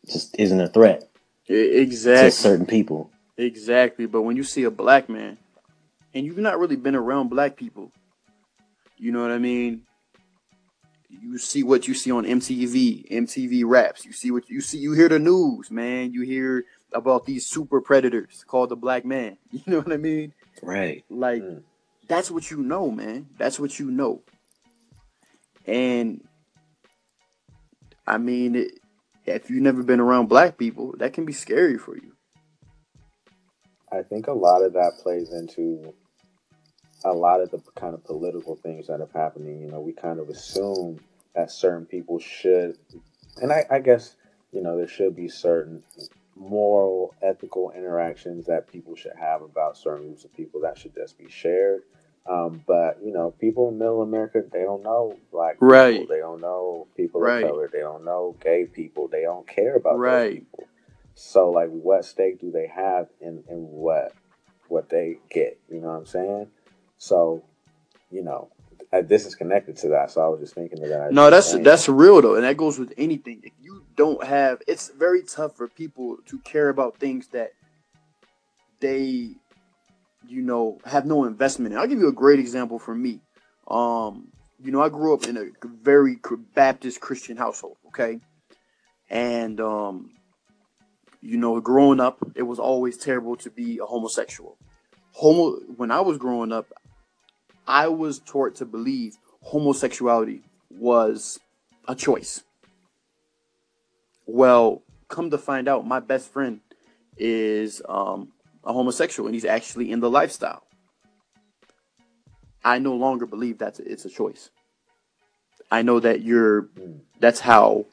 just 0.07 0.39
isn't 0.39 0.61
a 0.61 0.69
threat 0.69 1.09
E- 1.51 1.81
to 2.17 2.31
Exactly. 2.31 2.31
certain 2.31 2.67
people. 2.67 3.11
Exactly. 3.39 4.07
But 4.07 4.23
when 4.23 4.37
you 4.37 4.45
see 4.45 4.65
a 4.65 4.71
black 4.73 5.09
man, 5.09 5.39
and 6.15 6.27
you've 6.27 6.39
not 6.39 6.59
really 6.61 6.77
been 6.77 6.97
around 6.97 7.29
black 7.31 7.57
people, 7.57 7.93
You 8.99 9.13
know 9.13 9.23
what 9.23 9.33
I 9.33 9.39
mean? 9.39 9.83
You 11.21 11.39
see 11.39 11.63
what 11.63 11.87
you 11.87 11.95
see 11.95 12.11
on 12.11 12.25
MTV, 12.25 13.11
MTV 13.11 13.65
Raps. 13.67 14.05
You 14.05 14.13
see 14.13 14.31
what 14.31 14.49
you 14.49 14.61
see. 14.61 14.79
You 14.79 14.93
hear 14.93 15.09
the 15.09 15.19
news, 15.19 15.71
man. 15.71 16.13
You 16.13 16.23
hear 16.23 16.65
about 16.93 17.27
these 17.27 17.47
super 17.47 17.81
predators 17.81 18.45
called 18.47 18.71
the 18.71 18.77
black 18.77 19.05
man. 19.05 19.37
You 19.53 19.63
know 19.67 19.81
what 19.81 19.93
I 19.93 19.99
mean? 19.99 20.33
Right. 20.63 21.05
Like 21.11 21.43
Mm. 21.43 21.63
that's 22.09 22.31
what 22.31 22.51
you 22.51 22.59
know, 22.63 22.91
man. 22.91 23.27
That's 23.39 23.61
what 23.61 23.79
you 23.79 23.91
know. 23.91 24.23
And 25.67 26.27
I 28.07 28.19
mean, 28.19 28.57
it, 28.57 28.73
if 29.27 29.51
you've 29.51 29.63
never 29.63 29.83
been 29.83 30.01
around 30.01 30.29
black 30.29 30.59
people, 30.59 30.95
that 30.99 31.13
can 31.13 31.25
be 31.25 31.33
scary 31.33 31.79
for 31.79 31.95
you. 31.97 32.13
I 33.93 34.03
think 34.03 34.27
a 34.27 34.33
lot 34.33 34.63
of 34.63 34.73
that 34.73 34.95
plays 35.03 35.33
into 35.33 35.93
a 37.05 37.13
lot 37.13 37.41
of 37.41 37.51
the 37.51 37.61
kind 37.77 37.95
of 37.95 38.05
political 38.05 38.57
things 38.57 38.87
that 38.89 39.01
have 39.01 39.13
happening. 39.13 39.61
You 39.61 39.71
know, 39.71 39.81
we 39.81 39.93
kind 39.93 40.21
of 40.21 40.29
assume 40.29 41.01
that 41.35 41.51
certain 41.51 41.87
people 41.87 42.19
should, 42.19 42.77
and 43.41 43.53
I, 43.53 43.65
I 43.71 43.79
guess, 43.81 44.17
you 44.53 44.63
know, 44.63 44.77
there 44.77 44.89
should 44.89 45.17
be 45.17 45.29
certain 45.29 45.83
moral, 46.37 47.15
ethical 47.23 47.73
interactions 47.77 48.47
that 48.47 48.71
people 48.71 48.97
should 48.97 49.17
have 49.19 49.43
about 49.43 49.77
certain 49.77 50.07
groups 50.07 50.25
of 50.25 50.35
people 50.35 50.61
that 50.63 50.79
should 50.79 50.95
just 50.95 51.19
be 51.19 51.29
shared. 51.29 51.83
Um, 52.31 52.63
but 52.67 52.99
you 53.05 53.13
know, 53.13 53.33
people 53.33 53.69
in 53.69 53.79
Middle 53.79 54.03
America, 54.03 54.43
they 54.53 54.63
don't 54.63 54.83
know 54.85 55.17
black 55.33 55.55
people. 55.55 55.67
Right. 55.67 56.09
They 56.09 56.19
don't 56.21 56.41
know 56.41 56.87
people 56.97 57.21
Right. 57.21 57.43
of 57.43 57.51
color. 57.51 57.69
They 57.73 57.81
don't 57.81 58.05
know 58.05 58.37
gay 58.41 58.65
people. 58.65 59.09
They 59.09 59.23
don't 59.23 59.47
care 59.47 59.75
about 59.77 59.99
Right. 59.99 60.33
people. 60.35 60.69
So 61.15 61.51
like, 61.51 61.69
what 61.71 62.05
stake 62.05 62.41
do 62.41 62.51
they 62.51 62.69
have 62.69 63.09
in 63.21 63.45
in 63.49 63.69
what 63.71 64.15
what 64.69 64.89
they 64.89 65.19
get? 65.31 65.59
You 65.69 65.81
know 65.81 65.89
what 65.89 65.97
I'm 65.99 66.07
saying? 66.07 66.47
So, 67.03 67.43
you 68.13 68.23
know, 68.23 68.49
this 69.03 69.27
is 69.27 69.35
connected 69.35 69.77
to 69.79 69.89
that. 69.89 70.13
So 70.13 70.25
I 70.25 70.29
was 70.29 70.39
just 70.39 70.55
thinking 70.55 70.81
of 70.85 70.89
that. 70.89 71.13
No, 71.13 71.31
that's 71.31 71.51
Saying- 71.51 71.65
that's 71.65 71.89
real 71.89 72.23
though, 72.23 72.37
and 72.37 72.45
that 72.45 72.57
goes 72.57 72.79
with 72.79 72.95
anything. 72.97 73.41
If 73.43 73.53
you 73.61 73.83
don't 73.97 74.23
have, 74.23 74.63
it's 74.69 74.89
very 74.91 75.23
tough 75.23 75.57
for 75.57 75.67
people 75.67 76.19
to 76.27 76.39
care 76.39 76.69
about 76.69 76.99
things 76.99 77.27
that 77.33 77.55
they, 78.79 79.35
you 80.29 80.43
know, 80.43 80.79
have 80.85 81.05
no 81.05 81.25
investment 81.25 81.73
in. 81.73 81.81
I'll 81.81 81.89
give 81.89 81.99
you 81.99 82.07
a 82.07 82.13
great 82.13 82.39
example 82.39 82.79
for 82.79 82.95
me. 82.95 83.21
Um, 83.67 84.29
you 84.63 84.71
know, 84.71 84.81
I 84.81 84.89
grew 84.89 85.13
up 85.13 85.25
in 85.25 85.37
a 85.37 85.47
very 85.67 86.21
Baptist 86.55 87.01
Christian 87.01 87.37
household. 87.37 87.79
Okay, 87.89 88.21
and 89.11 89.61
um, 89.61 90.13
you 91.21 91.37
know, 91.37 91.61
growing 91.61 91.99
up, 91.99 92.19
it 92.37 92.43
was 92.43 92.61
always 92.61 92.97
terrible 92.97 93.35
to 93.39 93.51
be 93.51 93.79
a 93.79 93.87
homosexual. 93.87 94.57
Homo. 95.15 95.59
When 95.77 95.91
I 95.91 96.01
was 96.01 96.17
growing 96.19 96.53
up, 96.53 96.73
I 97.67 97.89
was 97.89 98.19
taught 98.19 98.57
to 98.57 98.65
believe 98.65 99.17
homosexuality 99.43 100.43
was 100.71 101.39
a 101.89 101.95
choice. 101.95 102.43
Well, 104.27 104.83
come 105.09 105.31
to 105.31 105.39
find 105.39 105.69
out, 105.69 105.87
my 105.87 106.01
best 106.01 106.33
friend 106.33 106.61
is 107.17 107.83
um, 107.89 108.33
a 108.65 108.73
homosexual 108.73 109.27
and 109.27 109.35
he's 109.35 109.45
actually 109.45 109.91
in 109.91 110.01
the 110.01 110.11
lifestyle. 110.11 110.65
I 112.65 112.79
no 112.79 112.95
longer 112.95 113.27
believe 113.27 113.59
that 113.59 113.81
it's 113.81 114.05
a 114.05 114.09
choice. 114.09 114.51
I 115.71 115.83
know 115.83 116.01
that 116.01 116.23
you're, 116.23 116.69
that's 117.19 117.41
how, 117.41 117.87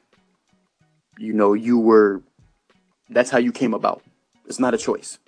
you 1.18 1.32
know, 1.32 1.54
you 1.54 1.78
were, 1.78 2.22
that's 3.08 3.30
how 3.30 3.38
you 3.38 3.52
came 3.52 3.74
about. 3.74 4.02
It's 4.46 4.60
not 4.60 4.74
a 4.74 4.78
choice. 4.78 5.18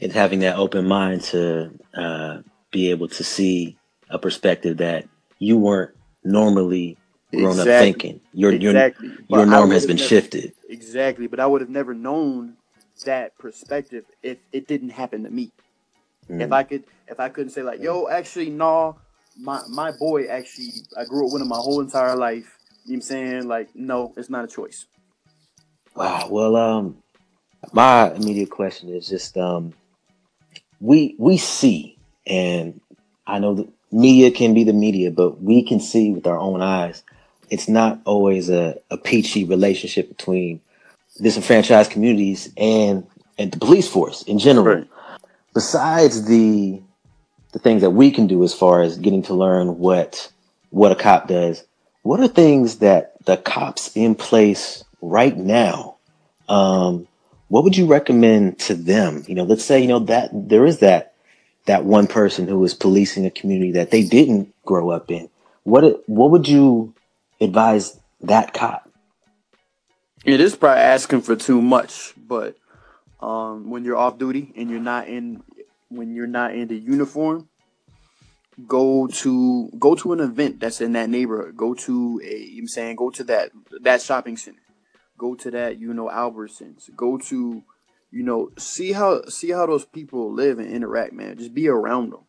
And 0.00 0.12
having 0.12 0.40
that 0.40 0.56
open 0.56 0.86
mind 0.86 1.22
to 1.22 1.78
uh, 1.94 2.38
be 2.72 2.90
able 2.90 3.06
to 3.08 3.22
see 3.22 3.78
a 4.10 4.18
perspective 4.18 4.78
that 4.78 5.08
you 5.38 5.56
weren't 5.56 5.94
normally 6.24 6.96
grown 7.32 7.58
up 7.60 7.66
thinking. 7.66 8.20
Your 8.32 8.52
exactly. 8.52 9.08
your 9.28 9.38
your 9.40 9.46
norm 9.46 9.70
has 9.70 9.86
been 9.86 9.96
never- 9.96 10.08
shifted. 10.08 10.52
Exactly, 10.68 11.26
but 11.28 11.38
I 11.38 11.46
would 11.46 11.60
have 11.60 11.70
never 11.70 11.94
known 11.94 12.56
that 13.04 13.36
perspective 13.38 14.04
if 14.22 14.38
it 14.52 14.66
didn't 14.66 14.90
happen 14.90 15.22
to 15.24 15.30
me. 15.30 15.52
If 16.28 16.48
Mm. 16.48 16.52
I 16.52 16.62
could, 16.62 16.84
if 17.08 17.18
I 17.20 17.28
couldn't 17.28 17.50
say 17.50 17.62
like, 17.62 17.80
"Yo, 17.82 18.08
actually, 18.08 18.48
no, 18.50 18.96
my 19.38 19.60
my 19.68 19.90
boy 19.92 20.26
actually, 20.26 20.72
I 20.96 21.04
grew 21.04 21.26
up 21.26 21.32
with 21.32 21.42
him 21.42 21.48
my 21.48 21.56
whole 21.56 21.80
entire 21.80 22.16
life." 22.16 22.58
You 22.84 22.92
know 22.92 22.94
what 22.94 22.94
I'm 22.96 23.00
saying? 23.02 23.48
Like, 23.48 23.68
no, 23.74 24.12
it's 24.16 24.30
not 24.30 24.44
a 24.44 24.48
choice. 24.48 24.86
Wow. 25.94 26.28
Well, 26.30 26.56
um, 26.56 26.96
my 27.72 28.12
immediate 28.14 28.50
question 28.50 28.88
is 28.88 29.08
just 29.08 29.36
um, 29.36 29.72
we 30.80 31.14
we 31.18 31.36
see, 31.36 31.98
and 32.26 32.80
I 33.26 33.38
know 33.38 33.54
the 33.54 33.68
media 33.90 34.30
can 34.30 34.54
be 34.54 34.64
the 34.64 34.72
media, 34.72 35.10
but 35.10 35.42
we 35.42 35.62
can 35.62 35.80
see 35.80 36.10
with 36.10 36.26
our 36.26 36.38
own 36.38 36.62
eyes. 36.62 37.02
It's 37.50 37.68
not 37.68 38.00
always 38.04 38.48
a, 38.48 38.78
a 38.90 38.96
peachy 38.96 39.44
relationship 39.44 40.08
between 40.08 40.60
disenfranchised 41.20 41.90
communities 41.90 42.52
and 42.56 43.06
and 43.38 43.52
the 43.52 43.58
police 43.58 43.88
force 43.88 44.22
in 44.22 44.38
general. 44.38 44.76
Right. 44.76 44.88
Besides 45.54 46.24
the 46.26 46.80
the 47.52 47.58
things 47.58 47.82
that 47.82 47.90
we 47.90 48.10
can 48.10 48.26
do 48.26 48.42
as 48.44 48.54
far 48.54 48.82
as 48.82 48.96
getting 48.96 49.22
to 49.24 49.34
learn 49.34 49.78
what 49.78 50.32
what 50.70 50.92
a 50.92 50.96
cop 50.96 51.28
does, 51.28 51.64
what 52.02 52.20
are 52.20 52.28
things 52.28 52.78
that 52.78 53.14
the 53.24 53.36
cops 53.36 53.94
in 53.94 54.14
place 54.14 54.84
right 55.00 55.36
now 55.36 55.96
um, 56.48 57.06
what 57.48 57.64
would 57.64 57.76
you 57.76 57.86
recommend 57.86 58.58
to 58.58 58.74
them 58.74 59.24
you 59.26 59.34
know 59.34 59.44
let's 59.44 59.64
say 59.64 59.80
you 59.80 59.88
know 59.88 60.00
that 60.00 60.30
there 60.32 60.66
is 60.66 60.78
that 60.80 61.11
that 61.66 61.84
one 61.84 62.06
person 62.06 62.48
who 62.48 62.62
is 62.64 62.74
policing 62.74 63.26
a 63.26 63.30
community 63.30 63.72
that 63.72 63.90
they 63.90 64.02
didn't 64.02 64.52
grow 64.64 64.90
up 64.90 65.10
in 65.10 65.28
what 65.64 66.02
what 66.08 66.30
would 66.30 66.48
you 66.48 66.94
advise 67.40 67.98
that 68.20 68.52
cop 68.52 68.88
It 70.24 70.40
is 70.40 70.54
probably 70.56 70.82
asking 70.82 71.22
for 71.22 71.36
too 71.36 71.60
much, 71.60 72.14
but 72.16 72.56
um, 73.20 73.70
when 73.70 73.84
you're 73.84 73.96
off 73.96 74.18
duty 74.18 74.52
and 74.56 74.70
you're 74.70 74.80
not 74.80 75.08
in, 75.08 75.42
when 75.88 76.14
you're 76.14 76.26
not 76.26 76.54
in 76.54 76.68
the 76.68 76.76
uniform, 76.76 77.48
go 78.66 79.06
to 79.08 79.70
go 79.78 79.94
to 79.94 80.12
an 80.12 80.20
event 80.20 80.60
that's 80.60 80.80
in 80.80 80.92
that 80.92 81.08
neighborhood. 81.08 81.56
Go 81.56 81.74
to 81.74 82.20
a 82.24 82.36
you 82.36 82.56
know 82.56 82.62
I'm 82.62 82.68
saying, 82.68 82.96
go 82.96 83.10
to 83.10 83.24
that 83.24 83.50
that 83.82 84.02
shopping 84.02 84.36
center. 84.36 84.58
Go 85.22 85.36
to 85.36 85.52
that, 85.52 85.78
you 85.78 85.94
know, 85.94 86.08
Albertsons. 86.08 86.90
Go 86.96 87.16
to, 87.16 87.62
you 88.12 88.22
know, 88.22 88.50
see 88.58 88.92
how 88.92 89.22
see 89.24 89.50
how 89.50 89.66
those 89.66 89.86
people 89.86 90.32
live 90.32 90.58
and 90.58 90.70
interact, 90.70 91.14
man. 91.14 91.38
Just 91.38 91.54
be 91.54 91.68
around 91.68 92.12
them. 92.12 92.20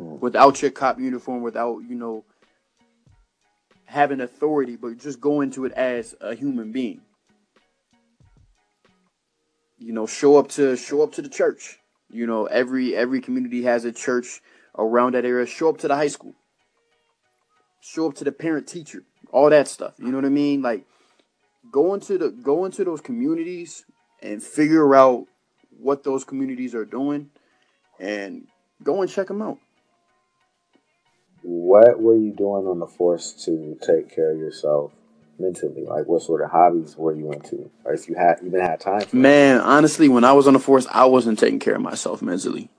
Mm. 0.00 0.20
without 0.20 0.62
your 0.62 0.70
cop 0.70 0.98
uniform, 0.98 1.42
without 1.42 1.78
you 1.88 1.94
know 1.94 2.24
having 3.84 4.20
authority, 4.20 4.76
but 4.76 4.98
just 4.98 5.20
go 5.20 5.40
into 5.40 5.64
it 5.64 5.72
as 5.72 6.14
a 6.20 6.34
human 6.34 6.72
being. 6.72 7.00
You 9.78 9.92
know 9.92 10.06
show 10.06 10.36
up 10.36 10.48
to 10.50 10.76
show 10.76 11.02
up 11.02 11.12
to 11.12 11.22
the 11.22 11.28
church. 11.28 11.78
You 12.10 12.26
know 12.26 12.46
every 12.46 12.94
every 12.94 13.20
community 13.20 13.62
has 13.62 13.84
a 13.84 13.92
church 13.92 14.40
around 14.76 15.14
that 15.14 15.24
area. 15.24 15.46
Show 15.46 15.68
up 15.68 15.78
to 15.78 15.88
the 15.88 15.96
high 15.96 16.08
school. 16.08 16.34
Show 17.80 18.08
up 18.08 18.14
to 18.16 18.24
the 18.24 18.32
parent 18.32 18.66
teacher. 18.66 19.02
All 19.30 19.50
that 19.50 19.66
stuff. 19.66 19.94
You 19.98 20.08
know 20.08 20.18
what 20.18 20.24
i 20.24 20.30
mean? 20.30 20.62
Like 20.62 20.84
go 21.70 21.94
into 21.94 22.18
the 22.18 22.30
go 22.30 22.64
into 22.64 22.84
those 22.84 23.00
communities 23.00 23.84
and 24.22 24.42
figure 24.42 24.94
out 24.94 25.26
what 25.78 26.04
those 26.04 26.24
communities 26.24 26.74
are 26.74 26.84
doing 26.86 27.30
and 28.00 28.46
go 28.82 29.02
and 29.02 29.10
check 29.10 29.28
them 29.28 29.42
out 29.42 29.58
What 31.42 32.00
were 32.00 32.16
you 32.16 32.32
doing 32.32 32.66
on 32.66 32.78
the 32.78 32.86
force 32.86 33.32
to 33.46 33.78
take 33.82 34.14
care 34.14 34.32
of 34.32 34.38
yourself 34.38 34.92
mentally? 35.38 35.84
Like, 35.84 36.06
what 36.06 36.22
sort 36.22 36.42
of 36.42 36.50
hobbies 36.50 36.96
were 36.96 37.14
you 37.14 37.32
into, 37.32 37.70
or 37.84 37.94
if 37.94 38.08
you 38.08 38.14
had 38.14 38.38
even 38.44 38.60
had 38.60 38.80
time? 38.80 39.04
Man, 39.12 39.60
honestly, 39.60 40.08
when 40.08 40.24
I 40.24 40.32
was 40.32 40.46
on 40.46 40.54
the 40.54 40.60
force, 40.60 40.86
I 40.90 41.06
wasn't 41.06 41.38
taking 41.38 41.58
care 41.58 41.74
of 41.76 41.82
myself 41.82 42.22
mentally. 42.22 42.70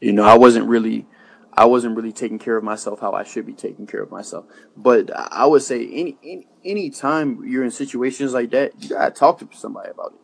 You 0.00 0.12
know, 0.12 0.24
I 0.24 0.36
wasn't 0.36 0.68
really, 0.68 1.06
I 1.54 1.66
wasn't 1.66 1.96
really 1.96 2.12
taking 2.12 2.38
care 2.38 2.56
of 2.56 2.64
myself 2.64 3.00
how 3.00 3.12
I 3.12 3.24
should 3.24 3.46
be 3.46 3.54
taking 3.54 3.86
care 3.86 4.02
of 4.02 4.10
myself. 4.10 4.46
But 4.76 5.16
I 5.16 5.28
I 5.32 5.46
would 5.46 5.62
say 5.62 5.86
any 5.86 6.18
any 6.22 6.48
any 6.64 6.90
time 6.90 7.44
you're 7.46 7.64
in 7.64 7.70
situations 7.70 8.34
like 8.34 8.50
that, 8.50 8.72
you 8.82 8.90
gotta 8.90 9.12
talk 9.12 9.38
to 9.40 9.48
somebody 9.56 9.90
about 9.90 10.14
it. 10.14 10.20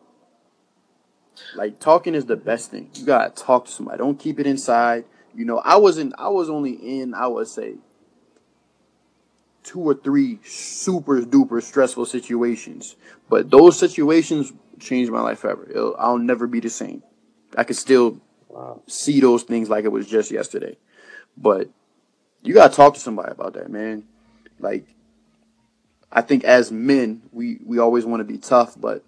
Like 1.55 1.79
talking 1.79 2.15
is 2.15 2.25
the 2.25 2.35
best 2.35 2.71
thing. 2.71 2.89
You 2.95 3.05
gotta 3.05 3.29
talk 3.31 3.65
to 3.65 3.71
somebody. 3.71 3.97
Don't 3.97 4.19
keep 4.19 4.39
it 4.39 4.47
inside. 4.47 5.05
You 5.35 5.45
know, 5.45 5.59
I 5.59 5.77
wasn't. 5.77 6.13
I 6.17 6.29
was 6.29 6.49
only 6.49 6.71
in. 6.71 7.13
I 7.13 7.27
would 7.27 7.47
say 7.47 7.75
two 9.63 9.79
or 9.79 9.93
three 9.93 10.39
super 10.43 11.21
duper 11.21 11.61
stressful 11.61 12.05
situations. 12.05 12.95
But 13.29 13.49
those 13.51 13.77
situations 13.77 14.51
changed 14.79 15.11
my 15.11 15.21
life 15.21 15.39
forever. 15.39 15.67
It'll, 15.69 15.95
I'll 15.97 16.17
never 16.17 16.47
be 16.47 16.59
the 16.59 16.69
same. 16.69 17.03
I 17.57 17.63
can 17.63 17.75
still 17.75 18.19
Wow. 18.49 18.81
see 18.87 19.21
those 19.21 19.43
things 19.43 19.69
like 19.69 19.85
it 19.85 19.91
was 19.91 20.07
just 20.07 20.29
yesterday. 20.29 20.77
But 21.37 21.69
you 22.43 22.53
gotta 22.53 22.73
talk 22.75 22.95
to 22.95 22.99
somebody 22.99 23.31
about 23.31 23.53
that, 23.53 23.69
man. 23.69 24.03
Like 24.59 24.85
I 26.11 26.21
think 26.21 26.43
as 26.43 26.71
men, 26.71 27.21
we 27.31 27.59
we 27.63 27.79
always 27.79 28.05
want 28.05 28.19
to 28.19 28.25
be 28.25 28.37
tough, 28.37 28.75
but 28.79 29.03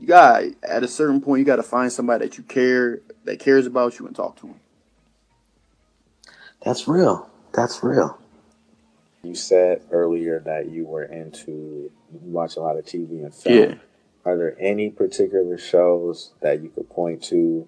you 0.00 0.06
got 0.06 0.44
at 0.62 0.82
a 0.82 0.88
certain 0.88 1.20
point 1.20 1.40
you 1.40 1.44
got 1.44 1.56
to 1.56 1.62
find 1.62 1.92
somebody 1.92 2.26
that 2.26 2.38
you 2.38 2.44
care 2.44 3.00
that 3.24 3.38
cares 3.38 3.66
about 3.66 3.98
you 3.98 4.06
and 4.06 4.16
talk 4.16 4.36
to 4.36 4.46
them. 4.46 4.60
that's 6.64 6.88
real 6.88 7.28
that's 7.52 7.82
real 7.82 8.18
You 9.22 9.34
said 9.34 9.82
earlier 9.90 10.40
that 10.40 10.70
you 10.70 10.86
were 10.86 11.04
into 11.04 11.90
you 12.12 12.20
watch 12.22 12.56
a 12.56 12.60
lot 12.60 12.76
of 12.76 12.84
TV 12.84 13.22
and 13.22 13.34
film. 13.34 13.58
Yeah. 13.58 13.74
Are 14.24 14.36
there 14.36 14.56
any 14.58 14.90
particular 14.90 15.56
shows 15.58 16.32
that 16.40 16.62
you 16.62 16.68
could 16.70 16.90
point 16.90 17.22
to 17.24 17.66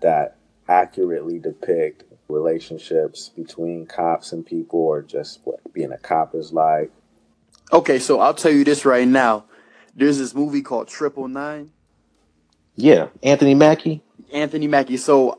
that 0.00 0.36
accurately 0.68 1.38
depict 1.38 2.04
relationships 2.28 3.30
between 3.30 3.86
cops 3.86 4.32
and 4.32 4.46
people 4.46 4.80
or 4.80 5.02
just 5.02 5.40
what 5.44 5.60
being 5.72 5.92
a 5.92 5.98
cop 5.98 6.34
is 6.34 6.52
like? 6.52 6.90
Okay, 7.72 7.98
so 7.98 8.20
I'll 8.20 8.34
tell 8.34 8.52
you 8.52 8.64
this 8.64 8.84
right 8.84 9.06
now. 9.06 9.44
There's 10.00 10.16
this 10.18 10.34
movie 10.34 10.62
called 10.62 10.88
Triple 10.88 11.28
Nine. 11.28 11.72
Yeah, 12.74 13.08
Anthony 13.22 13.54
Mackie. 13.54 14.02
Anthony 14.32 14.66
Mackie. 14.66 14.96
So 14.96 15.38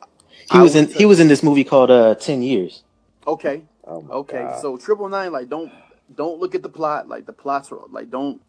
He 0.51 0.59
I 0.59 0.61
was 0.61 0.75
in 0.75 0.85
would 0.85 0.95
he 0.95 1.05
was 1.05 1.19
in 1.19 1.27
this 1.27 1.41
movie 1.41 1.63
called 1.63 1.89
uh 1.89 2.13
Ten 2.13 2.43
Years. 2.43 2.83
Okay, 3.25 3.63
Oh 3.87 4.05
okay. 4.11 4.43
God. 4.43 4.61
So 4.61 4.77
Triple 4.77 5.09
Nine, 5.09 5.31
like, 5.31 5.49
don't 5.49 5.71
don't 6.15 6.39
look 6.39 6.53
at 6.53 6.61
the 6.61 6.69
plot. 6.69 7.09
Like 7.09 7.25
the 7.25 7.33
plots 7.33 7.71
are 7.71 7.79
like 7.89 8.11
don't 8.11 8.39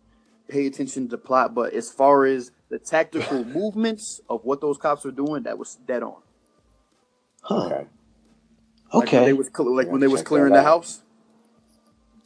pay 0.49 0.67
attention 0.67 1.05
to 1.05 1.17
the 1.17 1.19
plot. 1.19 1.55
But 1.55 1.73
as 1.73 1.89
far 1.91 2.27
as 2.27 2.51
the 2.69 2.79
tactical 2.79 3.43
movements 3.59 4.21
of 4.29 4.45
what 4.45 4.61
those 4.61 4.77
cops 4.77 5.05
were 5.07 5.13
doing, 5.13 5.45
that 5.45 5.57
was 5.57 5.77
dead 5.87 6.03
on. 6.03 6.21
Huh. 7.41 7.57
okay. 7.65 7.87
Like 8.93 9.13
when 9.13 9.25
they 9.25 9.33
was 9.33 9.51
cl- 9.57 9.75
like 9.75 9.89
when 9.89 10.01
they 10.03 10.09
was 10.09 10.23
clearing 10.23 10.53
the 10.53 10.63
house. 10.63 11.03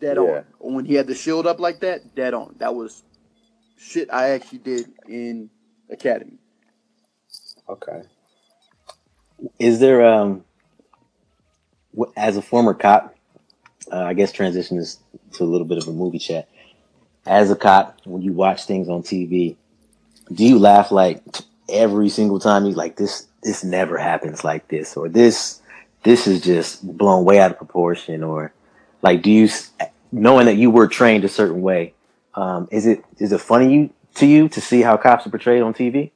Dead 0.01 0.17
Yeah. 0.17 0.43
on. 0.61 0.75
When 0.75 0.85
he 0.85 0.95
had 0.95 1.07
the 1.07 1.15
shield 1.15 1.47
up 1.47 1.61
like 1.61 1.81
that, 1.81 2.17
dead 2.17 2.35
on. 2.35 2.57
That 2.59 2.75
was 2.75 3.05
shit 3.77 4.13
I 4.13 4.31
actually 4.31 4.59
did 4.59 4.93
in 5.09 5.51
academy. 5.91 6.39
Okay. 7.69 8.03
Is 9.59 9.81
there 9.81 10.07
um 10.07 10.45
as 12.17 12.37
a 12.37 12.43
former 12.43 12.75
cop, 12.75 13.15
uh, 13.91 14.03
I 14.03 14.15
guess 14.15 14.33
transition 14.33 14.79
is 14.79 14.99
to 15.33 15.45
a 15.45 15.47
little 15.47 15.67
bit 15.67 15.79
of 15.79 15.89
a 15.89 15.93
movie 15.93 16.19
chat. 16.19 16.49
As 17.25 17.51
a 17.51 17.57
cop, 17.57 17.99
when 18.05 18.23
you 18.23 18.33
watch 18.33 18.65
things 18.65 18.89
on 18.89 19.03
TV, 19.03 19.57
do 20.33 20.45
you 20.45 20.59
laugh 20.59 20.91
like 20.91 21.23
every 21.69 22.09
single 22.09 22.39
time 22.39 22.67
you 22.67 22.73
like 22.73 22.97
this 22.97 23.27
this 23.43 23.65
never 23.65 23.97
happens 23.99 24.45
like 24.45 24.69
this 24.69 24.97
or 24.97 25.09
this 25.09 25.61
this 26.03 26.27
is 26.27 26.41
just 26.41 26.87
blown 26.97 27.25
way 27.25 27.39
out 27.41 27.51
of 27.51 27.59
proportion 27.59 28.23
or 28.23 28.53
like 29.03 29.23
do 29.23 29.31
you 29.31 29.49
knowing 30.13 30.47
that 30.47 30.57
you 30.57 30.71
were 30.71 30.87
trained 30.87 31.25
a 31.25 31.29
certain 31.29 31.63
way 31.63 31.93
um 32.37 32.69
is 32.71 32.87
it 32.87 33.05
is 33.19 33.33
it 33.33 33.41
funny 33.41 33.73
you 33.75 33.91
to 34.15 34.27
you 34.27 34.49
to 34.49 34.61
see 34.61 34.83
how 34.83 34.97
cops 34.97 35.27
are 35.27 35.31
portrayed 35.31 35.63
on 35.63 35.75
TV? 35.75 36.11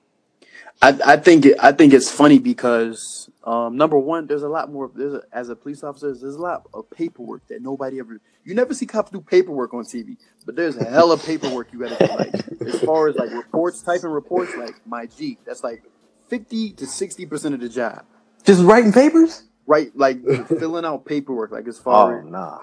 I, 0.83 0.99
I 1.05 1.17
think 1.17 1.45
it, 1.45 1.57
I 1.61 1.73
think 1.73 1.93
it's 1.93 2.11
funny 2.11 2.39
because 2.39 3.29
um, 3.45 3.77
number 3.77 3.99
one, 3.99 4.27
there's 4.27 4.43
a 4.43 4.49
lot 4.49 4.73
more. 4.73 4.91
There's 4.95 5.15
a, 5.15 5.23
as 5.33 5.49
a 5.49 5.57
police 5.57 5.83
officer, 5.83 6.15
there's 6.15 6.37
a 6.37 6.41
lot 6.41 6.67
of 6.73 6.91
paperwork 6.91 7.47
that 7.49 7.63
nobody 7.63 7.99
ever. 7.99 8.21
You 8.45 8.55
never 8.55 8.75
see 8.75 8.87
cops 8.87 9.11
do 9.11 9.21
paperwork 9.21 9.75
on 9.75 9.85
TV, 9.85 10.17
but 10.47 10.57
there's 10.57 10.77
a 10.77 10.85
hell 10.85 11.13
of 11.13 11.25
paperwork 11.25 11.73
you 11.73 11.81
got 11.81 11.99
to 11.99 12.07
do. 12.07 12.15
Like 12.15 12.35
as 12.75 12.81
far 12.81 13.09
as 13.09 13.17
like 13.17 13.31
reports, 13.31 13.83
typing 13.83 14.11
reports, 14.11 14.57
like 14.57 14.75
my 14.87 15.07
G, 15.07 15.39
that's 15.47 15.63
like 15.63 15.83
fifty 16.29 16.73
to 16.73 16.87
sixty 16.87 17.27
percent 17.27 17.55
of 17.55 17.61
the 17.61 17.69
job. 17.69 18.05
Just 18.45 18.63
writing 18.63 18.93
papers? 18.93 19.45
Right, 19.67 19.95
like 19.95 20.23
filling 20.49 20.85
out 20.85 21.05
paperwork. 21.05 21.51
Like 21.51 21.69
as 21.69 21.79
far 21.79 22.17
Oh 22.17 22.19
as 22.21 22.25
nah. 22.31 22.59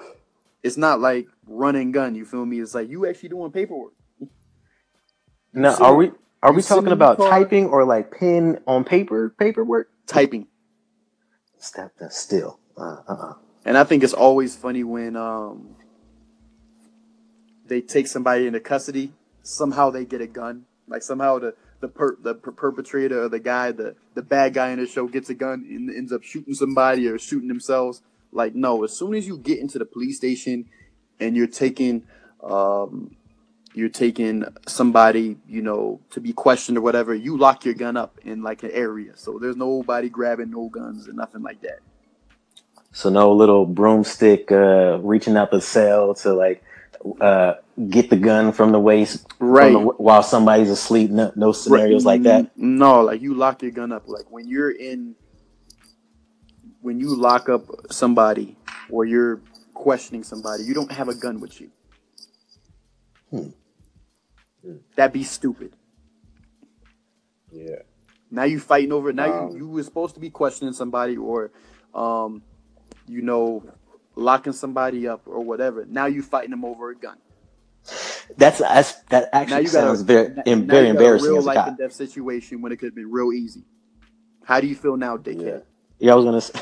It's 0.68 0.78
not 0.78 1.00
like 1.00 1.28
run 1.48 1.76
and 1.76 1.94
gun. 1.94 2.14
You 2.16 2.26
feel 2.26 2.46
me? 2.46 2.60
It's 2.60 2.76
like 2.76 2.90
you 2.90 3.08
actually 3.08 3.30
doing 3.30 3.52
paperwork. 3.52 3.94
Now, 5.54 5.74
see- 5.74 5.84
are 5.84 5.96
we 5.96 6.12
are 6.44 6.54
we 6.54 6.62
talking 6.62 6.92
about 6.92 7.18
typing 7.18 7.68
or 7.68 7.84
like 7.84 8.12
pen 8.12 8.60
on 8.68 8.84
paper 8.84 9.34
paperwork? 9.40 9.90
typing. 10.08 10.48
Step 11.58 11.94
that 12.00 12.14
still. 12.14 12.60
Uh, 12.78 12.98
uh-uh. 13.08 13.34
And 13.66 13.78
I 13.78 13.84
think 13.84 14.04
it's 14.04 14.14
always 14.14 14.56
funny 14.56 14.84
when 14.84 15.16
um, 15.16 15.76
they 17.68 17.82
take 17.82 18.08
somebody 18.08 18.48
into 18.48 18.60
custody. 18.60 19.14
Somehow 19.44 19.90
they 19.90 20.06
get 20.06 20.22
a 20.22 20.28
gun. 20.28 20.66
Like 20.88 21.04
somehow 21.04 21.40
the 21.40 21.56
the 21.80 21.88
per, 21.88 22.18
the 22.22 22.34
per- 22.34 22.52
perpetrator 22.52 23.24
or 23.24 23.30
the 23.30 23.40
guy, 23.40 23.72
the 23.72 23.96
the 24.14 24.22
bad 24.22 24.54
guy 24.54 24.70
in 24.70 24.80
the 24.80 24.88
show 24.88 25.08
gets 25.08 25.30
a 25.30 25.34
gun 25.34 25.66
and 25.70 25.90
ends 25.90 26.14
up 26.14 26.24
shooting 26.24 26.54
somebody 26.54 27.08
or 27.08 27.20
shooting 27.20 27.50
themselves. 27.50 28.02
Like 28.32 28.56
no, 28.56 28.84
as 28.84 28.94
soon 28.94 29.14
as 29.16 29.28
you 29.28 29.38
get 29.38 29.60
into 29.60 29.80
the 29.80 29.86
police 29.86 30.18
station 30.18 30.66
and 31.20 31.36
you're 31.36 31.48
taking 31.48 32.04
um, 32.44 33.16
you're 33.74 33.90
taking 33.90 34.44
somebody, 34.68 35.38
you 35.48 35.62
know, 35.62 36.00
to 36.12 36.20
be 36.20 36.34
questioned 36.34 36.78
or 36.78 36.82
whatever, 36.82 37.14
you 37.14 37.38
lock 37.38 37.64
your 37.66 37.74
gun 37.76 37.96
up 37.98 38.18
in 38.24 38.42
like 38.42 38.64
an 38.64 38.72
area. 38.72 39.12
So 39.16 39.38
there's 39.40 39.56
nobody 39.56 40.10
grabbing 40.10 40.50
no 40.52 40.70
guns 40.70 41.08
and 41.08 41.16
nothing 41.16 41.44
like 41.44 41.62
that. 41.62 41.80
So 42.92 43.10
no 43.10 43.32
little 43.34 43.66
broomstick 43.66 44.52
uh, 44.52 44.98
reaching 45.02 45.38
out 45.38 45.52
the 45.52 45.62
cell 45.62 46.16
to 46.16 46.34
like 46.34 46.64
uh, 47.22 47.56
get 47.90 48.10
the 48.10 48.16
gun 48.16 48.52
from 48.52 48.72
the 48.72 48.80
waist 48.80 49.28
Right. 49.40 49.72
the- 49.74 49.80
while 49.80 50.24
somebody's 50.24 50.72
asleep. 50.72 51.12
No, 51.12 51.32
no 51.36 51.52
scenarios 51.52 52.06
like 52.06 52.24
that. 52.24 52.58
No, 52.58 53.02
like 53.02 53.22
you 53.22 53.36
lock 53.36 53.62
your 53.62 53.72
gun 53.72 53.92
up. 53.92 54.08
Like 54.08 54.26
when 54.32 54.48
you're 54.48 54.72
in, 54.72 55.16
when 56.82 57.00
you 57.00 57.16
lock 57.16 57.50
up 57.50 57.64
somebody 57.92 58.56
or 58.90 59.06
you're 59.06 59.42
questioning 59.74 60.24
somebody, 60.24 60.64
you 60.64 60.74
don't 60.74 60.92
have 60.92 61.10
a 61.10 61.16
gun 61.16 61.40
with 61.40 61.60
you. 61.62 61.72
Hmm. 63.30 63.50
That'd 64.96 65.14
be 65.14 65.24
stupid. 65.24 65.74
Yeah. 67.52 67.84
Now 68.30 68.44
you 68.44 68.60
fighting 68.60 68.92
over. 68.92 69.14
Now 69.14 69.48
Um, 69.48 69.52
you 69.52 69.58
you 69.58 69.68
were 69.70 69.84
supposed 69.84 70.16
to 70.16 70.20
be 70.20 70.30
questioning 70.30 70.74
somebody 70.74 71.16
or, 71.16 71.52
um, 71.94 72.42
you 73.08 73.22
know, 73.22 73.64
locking 74.16 74.54
somebody 74.54 75.08
up 75.08 75.22
or 75.26 75.42
whatever. 75.42 75.86
Now 75.86 76.08
you 76.08 76.22
fighting 76.22 76.52
them 76.52 76.66
over 76.66 76.90
a 76.90 76.96
gun. 76.96 77.18
That's, 78.36 78.60
that's 78.60 78.94
that 79.04 79.30
Now 79.34 79.40
actually 79.42 79.64
got 79.64 79.72
sounds 79.72 80.02
a, 80.02 80.04
very 80.04 80.28
now 80.30 80.44
very 80.46 80.66
got 80.66 80.74
embarrassing 80.74 81.30
a 81.30 81.34
real 81.34 81.42
life 81.44 81.68
and 81.68 81.78
death 81.78 81.94
situation 81.94 82.62
when 82.62 82.74
it 82.74 82.78
could 82.78 82.88
have 82.88 82.96
been 82.96 83.10
real 83.10 83.32
easy. 83.32 83.64
How 84.44 84.60
do 84.60 84.68
you 84.68 84.76
feel 84.76 84.98
now, 84.98 85.16
dickhead? 85.16 85.46
Yeah. 85.46 85.60
Yeah, 86.00 86.14
I 86.14 86.16
was 86.16 86.26
gonna 86.26 86.42
say, 86.42 86.60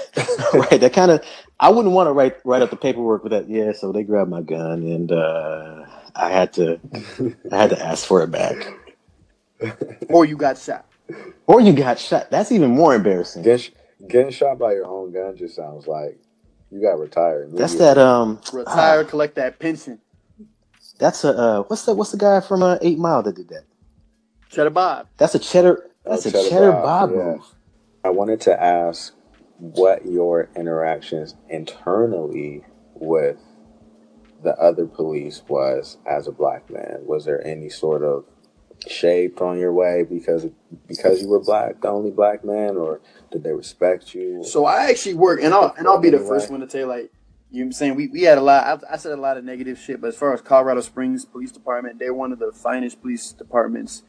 right. 0.53 0.79
That 0.79 0.93
kind 0.93 1.11
of 1.11 1.25
I 1.59 1.69
wouldn't 1.69 1.93
want 1.93 2.07
to 2.07 2.13
write 2.13 2.37
write 2.45 2.61
up 2.61 2.69
the 2.69 2.75
paperwork 2.77 3.23
with 3.23 3.31
that. 3.31 3.49
Yeah, 3.49 3.73
so 3.73 3.91
they 3.91 4.03
grabbed 4.03 4.29
my 4.29 4.41
gun 4.41 4.83
and 4.83 5.11
uh, 5.11 5.85
I 6.15 6.29
had 6.29 6.53
to 6.53 6.79
I 7.51 7.57
had 7.57 7.69
to 7.71 7.81
ask 7.85 8.05
for 8.05 8.23
it 8.23 8.31
back. 8.31 8.67
Or 10.09 10.25
you 10.25 10.37
got 10.37 10.57
shot. 10.57 10.85
Or 11.47 11.61
you 11.61 11.73
got 11.73 11.99
shot. 11.99 12.29
That's 12.29 12.51
even 12.51 12.71
more 12.71 12.95
embarrassing. 12.95 13.43
Getting, 13.43 13.73
getting 14.07 14.31
shot 14.31 14.59
by 14.59 14.73
your 14.73 14.85
own 14.85 15.11
gun 15.11 15.35
just 15.37 15.55
sounds 15.55 15.87
like 15.87 16.17
you 16.71 16.81
got 16.81 16.99
retired. 16.99 17.51
That's 17.53 17.75
that 17.75 17.97
um. 17.97 18.41
Retire, 18.51 19.01
ah, 19.01 19.09
collect 19.09 19.35
that 19.35 19.59
pension. 19.59 19.99
that's 20.97 21.23
a 21.23 21.29
uh, 21.29 21.63
what's 21.63 21.85
that? 21.85 21.95
What's 21.95 22.11
the 22.11 22.17
guy 22.17 22.41
from 22.41 22.63
uh, 22.63 22.77
Eight 22.81 22.97
Mile 22.97 23.23
that 23.23 23.35
did 23.35 23.49
that? 23.49 23.63
Cheddar 24.49 24.69
Bob. 24.71 25.07
That's 25.17 25.35
a 25.35 25.39
cheddar. 25.39 25.89
Oh, 26.05 26.11
That's 26.11 26.25
a 26.27 26.31
Cheddar 26.31 26.49
cheddar, 26.49 26.71
Bob, 26.71 26.83
Bob, 26.83 27.11
yeah. 27.11 27.23
move. 27.25 27.55
I 28.03 28.09
wanted 28.09 28.41
to 28.41 28.61
ask 28.63 29.13
what 29.57 30.05
your 30.05 30.49
interactions 30.55 31.35
internally 31.49 32.63
with 32.93 33.37
the 34.43 34.55
other 34.59 34.85
police 34.85 35.41
was 35.47 35.97
as 36.05 36.27
a 36.27 36.31
black 36.31 36.69
man. 36.69 36.99
Was 37.05 37.25
there 37.25 37.45
any 37.45 37.69
sort 37.69 38.03
of 38.03 38.25
shade 38.87 39.37
thrown 39.37 39.57
your 39.57 39.73
way 39.73 40.03
because 40.03 40.47
because 40.87 41.21
you 41.21 41.27
were 41.27 41.39
black, 41.39 41.81
the 41.81 41.87
only 41.87 42.11
black 42.11 42.43
man, 42.43 42.77
or 42.77 43.01
did 43.31 43.43
they 43.43 43.53
respect 43.53 44.13
you? 44.13 44.43
So 44.43 44.65
I 44.65 44.89
actually 44.89 45.15
work, 45.15 45.41
and 45.41 45.53
I'll 45.53 45.73
and 45.77 45.87
I'll 45.87 45.99
be 45.99 46.09
the 46.09 46.19
first 46.19 46.51
one 46.51 46.59
to 46.59 46.67
tell 46.67 46.81
you, 46.81 46.87
like 46.87 47.11
you 47.51 47.59
know 47.59 47.65
what 47.65 47.67
I'm 47.67 47.71
saying. 47.73 47.95
We, 47.95 48.07
we 48.07 48.21
had 48.23 48.37
a 48.37 48.41
lot. 48.41 48.83
I, 48.83 48.93
I 48.93 48.97
said 48.97 49.13
a 49.13 49.21
lot 49.21 49.37
of 49.37 49.43
negative 49.43 49.79
shit, 49.79 50.01
but 50.01 50.07
as 50.07 50.17
far 50.17 50.33
as 50.33 50.41
Colorado 50.41 50.81
Springs 50.81 51.25
Police 51.25 51.51
Department, 51.51 51.99
they're 51.99 52.13
one 52.13 52.31
of 52.31 52.39
the 52.39 52.51
finest 52.51 53.01
police 53.01 53.31
departments 53.31 54.03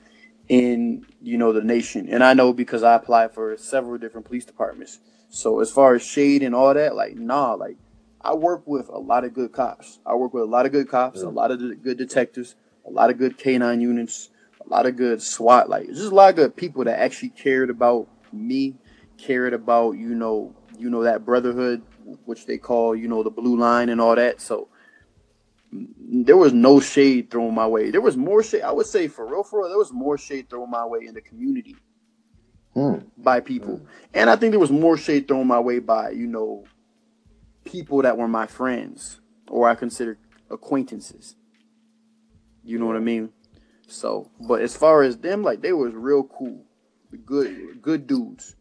in 0.48 1.06
you 1.22 1.38
know 1.38 1.52
the 1.52 1.62
nation, 1.62 2.08
and 2.08 2.22
I 2.22 2.34
know 2.34 2.52
because 2.52 2.82
I 2.82 2.94
applied 2.94 3.32
for 3.32 3.56
several 3.56 3.98
different 3.98 4.26
police 4.26 4.44
departments. 4.44 5.00
So 5.36 5.60
as 5.60 5.70
far 5.70 5.94
as 5.94 6.02
shade 6.02 6.42
and 6.42 6.54
all 6.54 6.72
that, 6.72 6.96
like 6.96 7.16
nah, 7.16 7.52
like 7.52 7.76
I 8.22 8.34
work 8.34 8.62
with 8.66 8.88
a 8.88 8.96
lot 8.96 9.22
of 9.22 9.34
good 9.34 9.52
cops. 9.52 9.98
I 10.06 10.14
work 10.14 10.32
with 10.32 10.42
a 10.42 10.46
lot 10.46 10.64
of 10.64 10.72
good 10.72 10.88
cops, 10.88 11.20
a 11.20 11.28
lot 11.28 11.50
of 11.50 11.58
de- 11.58 11.74
good 11.74 11.98
detectives, 11.98 12.54
a 12.86 12.90
lot 12.90 13.10
of 13.10 13.18
good 13.18 13.36
canine 13.36 13.82
units, 13.82 14.30
a 14.64 14.68
lot 14.70 14.86
of 14.86 14.96
good 14.96 15.20
SWAT, 15.20 15.68
like 15.68 15.88
just 15.88 16.10
a 16.10 16.14
lot 16.14 16.30
of 16.30 16.36
good 16.36 16.56
people 16.56 16.84
that 16.84 16.98
actually 16.98 17.28
cared 17.28 17.68
about 17.68 18.08
me, 18.32 18.76
cared 19.18 19.52
about 19.52 19.92
you 19.92 20.14
know 20.14 20.54
you 20.78 20.88
know 20.88 21.02
that 21.02 21.26
brotherhood, 21.26 21.82
which 22.24 22.46
they 22.46 22.56
call 22.56 22.96
you 22.96 23.06
know 23.06 23.22
the 23.22 23.30
blue 23.30 23.58
line 23.58 23.90
and 23.90 24.00
all 24.00 24.16
that. 24.16 24.40
So 24.40 24.68
there 25.70 26.38
was 26.38 26.54
no 26.54 26.80
shade 26.80 27.30
thrown 27.30 27.54
my 27.54 27.66
way. 27.66 27.90
There 27.90 28.00
was 28.00 28.16
more 28.16 28.42
shade. 28.42 28.62
I 28.62 28.72
would 28.72 28.86
say 28.86 29.06
for 29.06 29.26
real, 29.26 29.42
for 29.42 29.60
real, 29.60 29.68
there 29.68 29.76
was 29.76 29.92
more 29.92 30.16
shade 30.16 30.48
thrown 30.48 30.70
my 30.70 30.86
way 30.86 31.00
in 31.06 31.12
the 31.12 31.20
community 31.20 31.76
Hmm. 32.76 32.96
by 33.16 33.40
people, 33.40 33.80
and 34.12 34.28
I 34.28 34.36
think 34.36 34.50
there 34.50 34.60
was 34.60 34.70
more 34.70 34.98
shade 34.98 35.26
thrown 35.26 35.46
my 35.46 35.58
way 35.58 35.78
by 35.78 36.10
you 36.10 36.26
know 36.26 36.64
people 37.64 38.02
that 38.02 38.18
were 38.18 38.28
my 38.28 38.46
friends 38.46 39.20
or 39.48 39.68
I 39.68 39.74
consider 39.74 40.18
acquaintances. 40.50 41.36
You 42.64 42.78
know 42.78 42.86
what 42.86 42.96
I 42.96 43.00
mean? 43.00 43.30
So, 43.88 44.30
but 44.40 44.60
as 44.62 44.76
far 44.76 45.02
as 45.02 45.18
them, 45.18 45.42
like 45.42 45.62
they 45.62 45.72
was 45.72 45.94
real 45.94 46.24
cool, 46.24 46.64
good, 47.24 47.80
good 47.80 48.06
dudes. 48.06 48.56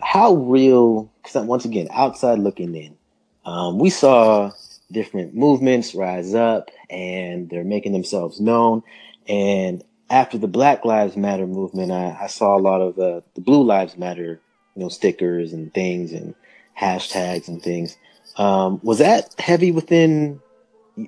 How 0.00 0.34
real? 0.34 1.12
Because 1.22 1.44
once 1.44 1.64
again, 1.64 1.88
outside 1.90 2.38
looking 2.38 2.74
in, 2.74 2.96
um, 3.44 3.78
we 3.78 3.90
saw 3.90 4.52
different 4.92 5.34
movements 5.34 5.94
rise 5.94 6.34
up 6.34 6.70
and 6.88 7.50
they're 7.50 7.64
making 7.64 7.92
themselves 7.92 8.40
known. 8.40 8.82
And 9.28 9.84
after 10.10 10.38
the 10.38 10.48
Black 10.48 10.84
Lives 10.84 11.16
Matter 11.16 11.46
movement, 11.46 11.92
I, 11.92 12.18
I 12.22 12.26
saw 12.28 12.56
a 12.56 12.60
lot 12.60 12.80
of 12.80 12.98
uh, 12.98 13.22
the 13.34 13.40
Blue 13.40 13.62
Lives 13.62 13.96
Matter, 13.96 14.40
you 14.76 14.82
know, 14.82 14.88
stickers 14.88 15.52
and 15.52 15.72
things 15.72 16.12
and 16.12 16.34
hashtags 16.78 17.48
and 17.48 17.62
things. 17.62 17.96
Um, 18.36 18.80
was 18.82 18.98
that 18.98 19.34
heavy 19.38 19.72
within 19.72 20.40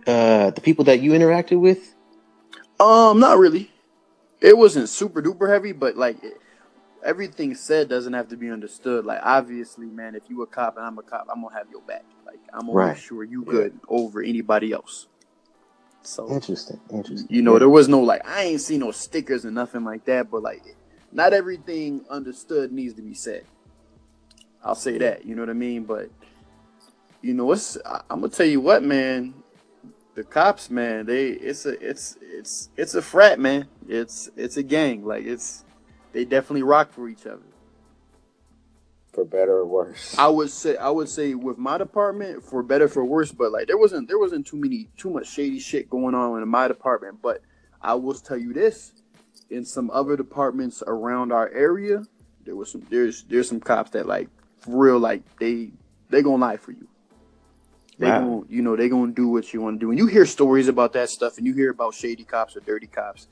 uh, 0.07 0.51
the 0.51 0.61
people 0.63 0.85
that 0.87 1.01
you 1.01 1.13
interacted 1.13 1.61
with? 1.61 1.95
Um, 2.81 3.21
not 3.21 3.39
really. 3.39 3.71
It 4.41 4.59
wasn't 4.59 4.89
super 4.89 5.23
duper 5.23 5.49
heavy, 5.49 5.73
but 5.73 5.97
like 5.97 6.19
everything 7.05 7.55
said 7.55 7.89
doesn't 7.89 8.13
have 8.13 8.29
to 8.29 8.37
be 8.37 8.51
understood. 8.51 9.05
Like 9.07 9.21
obviously, 9.23 9.87
man, 9.87 10.15
if 10.15 10.25
you 10.29 10.43
a 10.43 10.47
cop 10.47 10.77
and 10.77 10.87
I'm 10.87 10.99
a 10.99 11.03
cop, 11.03 11.27
I'm 11.33 11.43
gonna 11.43 11.55
have 11.57 11.69
your 11.71 11.83
back. 11.83 12.05
Like 12.27 12.41
I'm 12.53 12.67
gonna 12.69 12.75
Right. 12.75 12.95
make 12.95 12.99
sure 12.99 13.25
you 13.25 13.45
good 13.45 13.81
over 13.89 14.23
anybody 14.23 14.73
else. 14.73 15.07
So 16.03 16.29
Interesting. 16.29 16.81
Interesting. 16.91 17.29
you 17.31 17.43
know, 17.43 17.59
there 17.59 17.69
was 17.69 17.89
no 17.89 18.01
like 18.01 18.27
I 18.27 18.45
ain't 18.45 18.61
seen 18.61 18.81
no 18.81 18.91
stickers 18.91 19.45
and 19.45 19.55
nothing 19.55 19.85
like 19.85 20.05
that, 20.07 20.31
but 20.31 20.43
like 20.43 20.77
not 21.13 21.33
everything 21.33 22.05
understood 22.11 22.73
needs 22.73 22.95
to 22.95 23.03
be 23.03 23.15
said. 23.15 23.45
I'll 24.65 24.75
say 24.75 24.99
that, 24.99 25.25
you 25.25 25.35
know 25.35 25.43
what 25.43 25.51
I 25.51 25.55
mean? 25.55 25.85
But 25.85 26.11
you 27.21 27.35
know, 27.35 27.51
it's 27.53 27.79
I, 27.85 28.03
I'm 28.11 28.21
gonna 28.21 28.33
tell 28.33 28.47
you 28.47 28.61
what, 28.61 28.83
man. 28.83 29.35
The 30.15 30.25
cops, 30.25 30.69
man, 30.69 31.07
they 31.07 31.29
it's 31.29 31.65
a 31.65 31.81
it's 31.89 32.19
it's 32.21 32.69
it's 32.77 32.95
a 32.95 33.01
frat, 33.01 33.41
man. 33.41 33.67
It's 33.89 34.29
it's 34.37 34.59
a 34.59 34.63
gang. 34.63 35.07
Like 35.07 35.25
it's 35.25 35.65
they 36.13 36.25
definitely 36.25 36.65
rock 36.65 36.93
for 36.93 37.09
each 37.09 37.27
other. 37.27 37.41
For 39.13 39.25
better 39.25 39.59
or 39.59 39.67
worse. 39.67 40.17
I 40.19 40.29
would 40.29 40.51
say 40.51 40.77
I 40.77 40.91
would 40.91 41.09
say 41.09 41.35
with 41.35 41.59
my 41.59 41.79
department 41.79 42.43
for 42.43 42.63
better 42.63 42.89
for 42.89 43.05
worse, 43.05 43.33
but 43.33 43.53
like 43.53 43.67
there 43.67 43.79
wasn't 43.79 44.09
there 44.09 44.19
wasn't 44.19 44.47
too 44.47 44.57
many 44.57 44.89
too 44.97 45.11
much 45.11 45.29
shady 45.29 45.59
shit 45.61 45.91
going 45.91 46.15
on 46.15 46.43
in 46.43 46.49
my 46.49 46.69
department. 46.69 47.21
But 47.23 47.43
I 47.81 47.95
will 47.95 48.15
tell 48.15 48.39
you 48.39 48.53
this: 48.53 48.93
in 49.51 49.65
some 49.65 49.91
other 49.91 50.17
departments 50.17 50.83
around 50.87 51.33
our 51.33 51.49
area, 51.51 52.05
there 52.45 52.57
was 52.57 52.71
some 52.71 52.87
there's 52.91 53.25
there's 53.25 53.49
some 53.49 53.61
cops 53.61 53.91
that 53.91 54.07
like 54.07 54.29
for 54.59 54.77
real 54.77 54.99
like 54.99 55.23
they 55.39 55.71
they 56.09 56.23
gonna 56.23 56.37
lie 56.37 56.57
for 56.57 56.73
you. 56.73 56.89
They 57.99 58.09
Wow. 58.09 58.19
gonna 58.19 58.43
you 58.49 58.63
know 58.63 58.77
they 58.77 58.89
gonna 58.89 59.13
do 59.13 59.29
what 59.29 59.53
you 59.53 59.61
want 59.61 59.79
to 59.79 59.87
do, 59.87 59.91
and 59.91 59.99
you 59.99 60.07
hear 60.07 60.25
stories 60.27 60.69
about 60.69 60.95
that 60.95 61.11
stuff, 61.11 61.37
and 61.39 61.47
you 61.47 61.53
hear 61.53 61.71
about 61.71 61.95
shady 61.95 62.25
cops 62.25 62.57
or 62.57 62.61
dirty 62.61 62.87
cops. 62.87 63.29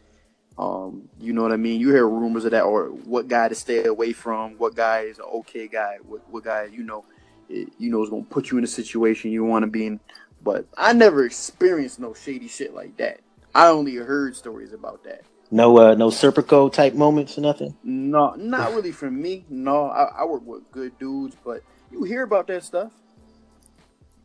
Um, 0.60 1.08
you 1.18 1.32
know 1.32 1.40
what 1.40 1.52
I 1.52 1.56
mean? 1.56 1.80
You 1.80 1.90
hear 1.90 2.06
rumors 2.06 2.44
of 2.44 2.50
that, 2.50 2.64
or 2.64 2.88
what 2.88 3.28
guy 3.28 3.48
to 3.48 3.54
stay 3.54 3.86
away 3.86 4.12
from, 4.12 4.58
what 4.58 4.74
guy 4.74 5.00
is 5.00 5.18
an 5.18 5.24
okay 5.36 5.66
guy, 5.66 5.96
what 6.06 6.20
what 6.30 6.44
guy 6.44 6.68
you 6.70 6.82
know, 6.82 7.06
eh, 7.50 7.64
you 7.78 7.90
know 7.90 8.02
is 8.02 8.10
gonna 8.10 8.24
put 8.24 8.50
you 8.50 8.58
in 8.58 8.64
a 8.64 8.66
situation 8.66 9.30
you 9.30 9.42
want 9.42 9.62
to 9.62 9.70
be 9.70 9.86
in. 9.86 10.00
But 10.42 10.66
I 10.76 10.92
never 10.92 11.24
experienced 11.24 11.98
no 11.98 12.12
shady 12.12 12.46
shit 12.46 12.74
like 12.74 12.94
that. 12.98 13.20
I 13.54 13.68
only 13.68 13.94
heard 13.94 14.36
stories 14.36 14.74
about 14.74 15.02
that. 15.04 15.22
No, 15.50 15.78
uh, 15.78 15.94
no 15.94 16.08
Serpico 16.08 16.70
type 16.70 16.92
moments 16.92 17.38
or 17.38 17.40
nothing. 17.40 17.74
No, 17.82 18.34
not 18.34 18.74
really 18.74 18.92
for 18.92 19.10
me. 19.10 19.46
No, 19.48 19.86
I, 19.86 20.10
I 20.18 20.24
work 20.26 20.44
with 20.44 20.70
good 20.70 20.98
dudes, 20.98 21.38
but 21.42 21.62
you 21.90 22.04
hear 22.04 22.22
about 22.22 22.46
that 22.48 22.64
stuff. 22.64 22.92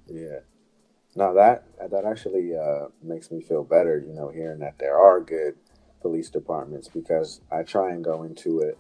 Yeah. 0.08 0.40
No, 1.16 1.34
that 1.34 1.64
that 1.90 2.04
actually 2.04 2.58
uh, 2.58 2.88
makes 3.02 3.32
me 3.32 3.42
feel 3.42 3.64
better, 3.64 4.04
you 4.06 4.14
know, 4.14 4.28
hearing 4.28 4.60
that 4.60 4.78
there 4.80 4.98
are 4.98 5.22
good 5.22 5.56
police 6.06 6.30
departments 6.30 6.88
because 6.88 7.42
I 7.52 7.64
try 7.64 7.90
and 7.90 8.04
go 8.04 8.22
into 8.22 8.60
it 8.60 8.78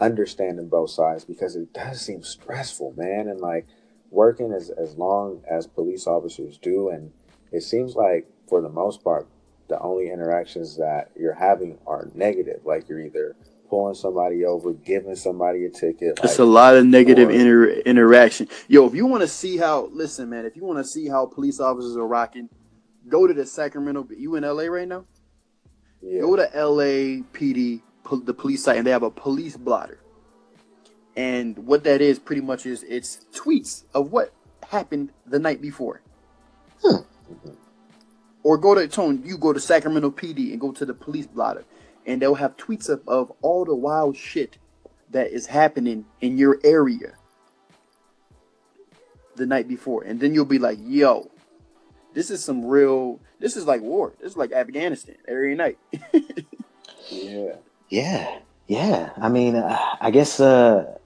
understanding 0.00 0.68
both 0.68 0.90
sides 0.90 1.24
because 1.24 1.54
it 1.54 1.72
does 1.72 2.00
seem 2.00 2.24
stressful, 2.24 2.94
man, 2.96 3.28
and 3.28 3.40
like 3.40 3.68
working 4.10 4.52
as 4.52 4.70
as 4.70 4.96
long 4.96 5.44
as 5.48 5.68
police 5.68 6.08
officers 6.08 6.58
do, 6.58 6.88
and 6.88 7.12
it 7.52 7.62
seems 7.62 7.94
like 7.94 8.26
for 8.48 8.60
the 8.60 8.68
most 8.68 9.04
part, 9.04 9.28
the 9.68 9.78
only 9.78 10.10
interactions 10.10 10.76
that 10.76 11.12
you're 11.16 11.34
having 11.34 11.78
are 11.86 12.08
negative. 12.16 12.62
Like 12.64 12.88
you're 12.88 13.00
either 13.00 13.36
pulling 13.70 13.94
somebody 13.94 14.44
over, 14.44 14.72
giving 14.72 15.14
somebody 15.14 15.66
a 15.66 15.70
ticket. 15.70 16.18
It's 16.24 16.32
like, 16.32 16.38
a 16.40 16.44
lot 16.44 16.74
of 16.74 16.84
negative 16.84 17.28
or- 17.28 17.32
inter- 17.32 17.70
interaction. 17.86 18.48
Yo, 18.66 18.86
if 18.86 18.94
you 18.96 19.06
want 19.06 19.20
to 19.20 19.28
see 19.28 19.56
how, 19.56 19.88
listen, 19.92 20.28
man, 20.30 20.44
if 20.44 20.56
you 20.56 20.64
want 20.64 20.80
to 20.80 20.84
see 20.84 21.08
how 21.08 21.26
police 21.26 21.60
officers 21.60 21.96
are 21.96 22.06
rocking, 22.06 22.48
go 23.08 23.28
to 23.28 23.34
the 23.34 23.46
Sacramento. 23.46 24.08
You 24.16 24.34
in 24.34 24.42
LA 24.42 24.64
right 24.64 24.88
now? 24.88 25.04
Yeah. 26.06 26.20
Go 26.20 26.36
to 26.36 26.48
LA 26.54 27.22
PD, 27.32 27.82
the 28.24 28.34
police 28.34 28.62
site, 28.64 28.78
and 28.78 28.86
they 28.86 28.92
have 28.92 29.02
a 29.02 29.10
police 29.10 29.56
blotter. 29.56 29.98
And 31.16 31.58
what 31.58 31.84
that 31.84 32.00
is 32.00 32.18
pretty 32.18 32.42
much 32.42 32.66
is 32.66 32.82
it's 32.84 33.26
tweets 33.34 33.84
of 33.94 34.12
what 34.12 34.32
happened 34.68 35.10
the 35.26 35.38
night 35.38 35.60
before. 35.60 36.02
Mhm. 36.82 37.04
Or 38.42 38.58
go 38.58 38.74
to 38.74 38.86
Tone, 38.86 39.22
you 39.24 39.38
go 39.38 39.52
to 39.52 39.58
Sacramento 39.58 40.10
PD 40.10 40.52
and 40.52 40.60
go 40.60 40.70
to 40.72 40.84
the 40.84 40.94
police 40.94 41.26
blotter, 41.26 41.64
and 42.06 42.22
they'll 42.22 42.36
have 42.36 42.56
tweets 42.56 42.88
of, 42.88 43.02
of 43.08 43.32
all 43.42 43.64
the 43.64 43.74
wild 43.74 44.16
shit 44.16 44.58
that 45.10 45.32
is 45.32 45.46
happening 45.46 46.04
in 46.20 46.38
your 46.38 46.60
area 46.62 47.14
the 49.34 49.46
night 49.46 49.66
before. 49.66 50.02
And 50.02 50.20
then 50.20 50.34
you'll 50.34 50.44
be 50.44 50.58
like, 50.58 50.78
yo, 50.80 51.30
this 52.16 52.30
is 52.30 52.42
some 52.42 52.64
real 52.64 53.20
this 53.38 53.58
is 53.58 53.66
like 53.66 53.82
war. 53.82 54.14
This 54.18 54.30
is 54.32 54.36
like 54.38 54.50
Afghanistan 54.50 55.16
every 55.28 55.54
night. 55.54 55.76
yeah. 57.10 57.56
Yeah, 57.90 58.38
yeah. 58.66 59.10
I 59.18 59.28
mean, 59.28 59.54
uh, 59.54 59.78
I 60.00 60.10
guess 60.10 60.40
uh, 60.40 60.96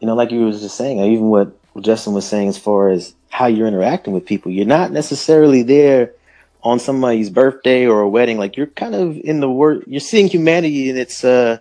you 0.00 0.08
know, 0.08 0.16
like 0.16 0.32
you 0.32 0.44
were 0.44 0.50
just 0.50 0.76
saying, 0.76 0.98
even 0.98 1.28
what 1.28 1.56
Justin 1.80 2.14
was 2.14 2.26
saying, 2.26 2.48
as 2.48 2.58
far 2.58 2.90
as 2.90 3.14
how 3.30 3.46
you're 3.46 3.68
interacting 3.68 4.12
with 4.12 4.26
people, 4.26 4.50
you're 4.50 4.66
not 4.66 4.90
necessarily 4.90 5.62
there 5.62 6.14
on 6.64 6.80
somebody's 6.80 7.30
birthday 7.30 7.86
or 7.86 8.00
a 8.00 8.08
wedding. 8.08 8.38
Like 8.38 8.56
you're 8.56 8.66
kind 8.66 8.96
of 8.96 9.16
in 9.18 9.38
the 9.38 9.48
work. 9.48 9.84
You're 9.86 10.00
seeing 10.00 10.26
humanity 10.26 10.90
in 10.90 10.96
its 10.96 11.22
uh, 11.22 11.58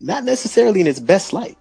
not 0.00 0.24
necessarily 0.24 0.80
in 0.80 0.88
its 0.88 0.98
best 0.98 1.32
light. 1.32 1.56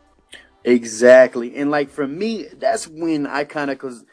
Exactly. 0.64 1.56
And 1.56 1.70
like 1.70 1.92
for 1.92 2.08
me, 2.08 2.48
that's 2.58 2.88
when 2.88 3.28
I 3.28 3.44
kind 3.44 3.70
of 3.70 3.78
cuz 3.78 4.04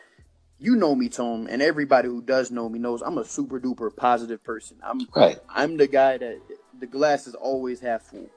you 0.61 0.77
know 0.77 0.95
me, 0.95 1.09
Tom, 1.09 1.47
and 1.51 1.63
everybody 1.63 2.09
who 2.09 2.23
does 2.23 2.51
know 2.51 2.69
me 2.69 2.79
knows 2.79 3.03
I'm 3.03 3.19
a 3.19 3.25
super 3.25 3.59
duper 3.59 3.95
positive 3.95 4.45
person. 4.45 4.77
I'm 4.83 5.09
Right. 5.15 5.39
I'm 5.49 5.77
the 5.77 5.87
guy 5.89 6.19
that 6.19 6.39
the 6.79 6.87
glass 6.87 7.27
is 7.27 7.35
always 7.35 7.81
half 7.81 8.03
full. 8.03 8.29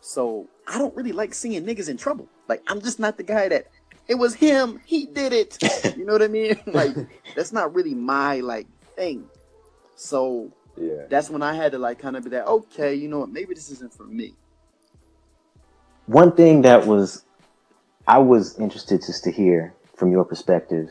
So 0.00 0.46
I 0.66 0.78
don't 0.78 0.94
really 0.94 1.12
like 1.12 1.34
seeing 1.34 1.64
niggas 1.64 1.88
in 1.88 1.96
trouble. 1.96 2.28
Like 2.48 2.62
I'm 2.68 2.80
just 2.80 3.00
not 3.00 3.16
the 3.16 3.22
guy 3.22 3.48
that 3.48 3.66
it 4.08 4.16
was 4.16 4.34
him, 4.34 4.80
he 4.84 5.06
did 5.06 5.32
it. 5.32 5.58
You 5.96 6.04
know 6.06 6.12
what 6.12 6.22
I 6.22 6.28
mean? 6.28 6.56
Like 6.66 6.94
that's 7.34 7.52
not 7.52 7.74
really 7.74 7.94
my 7.94 8.40
like 8.40 8.68
thing. 8.94 9.24
So 9.96 10.52
Yeah. 10.76 11.06
that's 11.08 11.28
when 11.28 11.42
I 11.42 11.54
had 11.54 11.72
to 11.72 11.78
like 11.78 11.98
kind 11.98 12.16
of 12.16 12.22
be 12.24 12.30
that, 12.30 12.46
okay, 12.46 12.94
you 12.94 13.08
know 13.08 13.20
what, 13.20 13.30
maybe 13.30 13.54
this 13.54 13.70
isn't 13.70 13.92
for 13.92 14.04
me. 14.04 14.34
One 16.06 16.32
thing 16.36 16.62
that 16.62 16.86
was 16.86 17.24
I 18.06 18.18
was 18.18 18.58
interested 18.58 19.02
just 19.04 19.24
to 19.24 19.32
hear 19.32 19.74
from 19.96 20.12
your 20.12 20.24
perspective, 20.24 20.90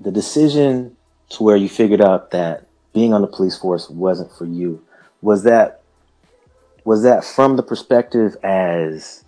the 0.00 0.10
decision 0.10 0.96
to 1.30 1.42
where 1.42 1.56
you 1.56 1.68
figured 1.68 2.00
out 2.00 2.30
that 2.32 2.66
being 2.92 3.14
on 3.14 3.20
the 3.20 3.26
police 3.26 3.56
force 3.56 3.88
wasn't 3.88 4.32
for 4.32 4.46
you, 4.46 4.82
was 5.22 5.44
that 5.44 5.82
was 6.84 7.02
that 7.02 7.24
from 7.24 7.56
the 7.56 7.62
perspective 7.62 8.36
as 8.42 9.24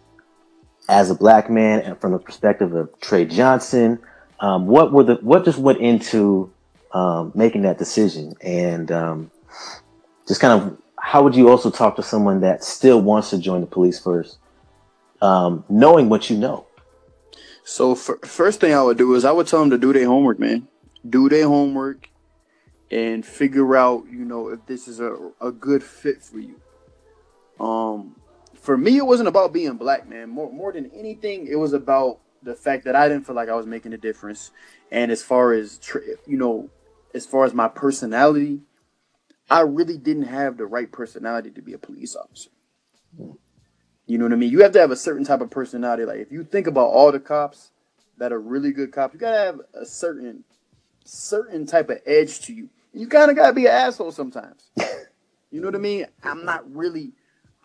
as 0.88 1.10
a 1.10 1.14
black 1.14 1.48
man 1.50 1.80
and 1.80 2.00
from 2.00 2.12
the 2.12 2.18
perspective 2.18 2.74
of 2.74 2.88
Trey 3.00 3.24
Johnson? 3.24 3.98
Um, 4.40 4.66
what 4.66 4.92
were 4.92 5.04
the 5.04 5.14
what 5.16 5.44
just 5.44 5.58
went 5.58 5.78
into 5.78 6.52
um, 6.92 7.32
making 7.34 7.62
that 7.62 7.78
decision 7.78 8.34
and 8.42 8.90
um, 8.90 9.30
just 10.26 10.40
kind 10.40 10.60
of 10.60 10.78
how 10.98 11.22
would 11.22 11.34
you 11.34 11.48
also 11.48 11.70
talk 11.70 11.96
to 11.96 12.02
someone 12.02 12.40
that 12.40 12.64
still 12.64 13.00
wants 13.00 13.30
to 13.30 13.38
join 13.38 13.60
the 13.60 13.66
police 13.66 13.98
force 13.98 14.38
um, 15.22 15.64
knowing 15.68 16.08
what 16.08 16.28
you 16.28 16.36
know. 16.36 16.66
So 17.64 17.92
f- 17.92 18.20
first 18.24 18.60
thing 18.60 18.74
I 18.74 18.82
would 18.82 18.98
do 18.98 19.14
is 19.14 19.24
I 19.24 19.32
would 19.32 19.46
tell 19.46 19.60
them 19.60 19.70
to 19.70 19.78
do 19.78 19.92
their 19.92 20.06
homework, 20.06 20.38
man. 20.38 20.68
Do 21.08 21.28
their 21.28 21.46
homework 21.46 22.08
and 22.90 23.24
figure 23.24 23.76
out, 23.76 24.04
you 24.10 24.24
know, 24.24 24.48
if 24.48 24.66
this 24.66 24.88
is 24.88 25.00
a, 25.00 25.16
a 25.40 25.50
good 25.50 25.82
fit 25.82 26.22
for 26.22 26.38
you. 26.38 26.60
Um, 27.58 28.16
for 28.54 28.76
me, 28.76 28.96
it 28.96 29.06
wasn't 29.06 29.28
about 29.28 29.52
being 29.52 29.76
black, 29.76 30.08
man. 30.08 30.28
More 30.28 30.52
more 30.52 30.72
than 30.72 30.90
anything, 30.94 31.46
it 31.46 31.56
was 31.56 31.72
about 31.72 32.20
the 32.42 32.54
fact 32.54 32.84
that 32.84 32.96
I 32.96 33.08
didn't 33.08 33.26
feel 33.26 33.36
like 33.36 33.48
I 33.48 33.54
was 33.54 33.66
making 33.66 33.92
a 33.92 33.98
difference. 33.98 34.50
And 34.90 35.10
as 35.10 35.22
far 35.22 35.52
as 35.52 35.80
you 36.26 36.36
know, 36.36 36.70
as 37.14 37.26
far 37.26 37.44
as 37.44 37.54
my 37.54 37.68
personality, 37.68 38.60
I 39.50 39.60
really 39.60 39.98
didn't 39.98 40.24
have 40.24 40.56
the 40.56 40.66
right 40.66 40.90
personality 40.90 41.50
to 41.50 41.62
be 41.62 41.72
a 41.72 41.78
police 41.78 42.16
officer. 42.16 42.50
You 44.12 44.18
know 44.18 44.26
what 44.26 44.34
I 44.34 44.36
mean? 44.36 44.50
You 44.52 44.60
have 44.62 44.72
to 44.72 44.78
have 44.78 44.90
a 44.90 44.96
certain 44.96 45.24
type 45.24 45.40
of 45.40 45.48
personality. 45.48 46.04
Like 46.04 46.18
if 46.18 46.30
you 46.30 46.44
think 46.44 46.66
about 46.66 46.88
all 46.88 47.10
the 47.10 47.18
cops 47.18 47.70
that 48.18 48.30
are 48.30 48.38
really 48.38 48.70
good 48.70 48.92
cops, 48.92 49.14
you 49.14 49.20
gotta 49.20 49.38
have 49.38 49.60
a 49.72 49.86
certain 49.86 50.44
certain 51.02 51.64
type 51.64 51.88
of 51.88 51.96
edge 52.04 52.40
to 52.40 52.52
you. 52.52 52.68
You 52.92 53.06
kind 53.06 53.30
of 53.30 53.38
gotta 53.38 53.54
be 53.54 53.64
an 53.64 53.72
asshole 53.72 54.12
sometimes. 54.12 54.70
you 55.50 55.62
know 55.62 55.68
what 55.68 55.76
I 55.76 55.78
mean? 55.78 56.04
I'm 56.22 56.44
not 56.44 56.70
really. 56.70 57.12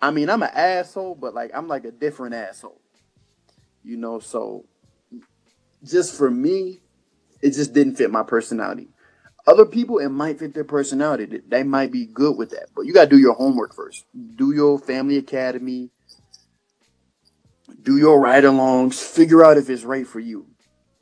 I 0.01 0.11
mean, 0.11 0.29
I'm 0.29 0.41
an 0.41 0.51
asshole, 0.53 1.15
but 1.15 1.33
like 1.33 1.51
I'm 1.53 1.67
like 1.67 1.83
a 1.83 1.91
different 1.91 2.33
asshole. 2.33 2.79
You 3.83 3.97
know, 3.97 4.19
so 4.19 4.63
just 5.83 6.15
for 6.15 6.31
me, 6.31 6.79
it 7.41 7.51
just 7.55 7.73
didn't 7.73 7.95
fit 7.97 8.09
my 8.09 8.23
personality. 8.23 8.87
Other 9.45 9.65
people, 9.65 9.97
it 9.99 10.07
might 10.07 10.39
fit 10.39 10.53
their 10.53 10.63
personality. 10.63 11.25
They- 11.25 11.57
They 11.57 11.63
might 11.63 11.91
be 11.91 12.05
good 12.05 12.37
with 12.37 12.51
that, 12.51 12.69
but 12.73 12.83
you 12.85 12.93
gotta 12.93 13.09
do 13.09 13.17
your 13.19 13.33
homework 13.33 13.73
first. 13.75 14.05
Do 14.37 14.53
your 14.53 14.79
family 14.79 15.17
academy. 15.17 15.91
Do 17.87 17.95
your 17.97 18.19
ride-alongs. 18.19 18.95
Figure 19.01 19.45
out 19.45 19.55
if 19.57 19.69
it's 19.69 19.85
right 19.85 20.05
for 20.05 20.19
you. 20.19 20.45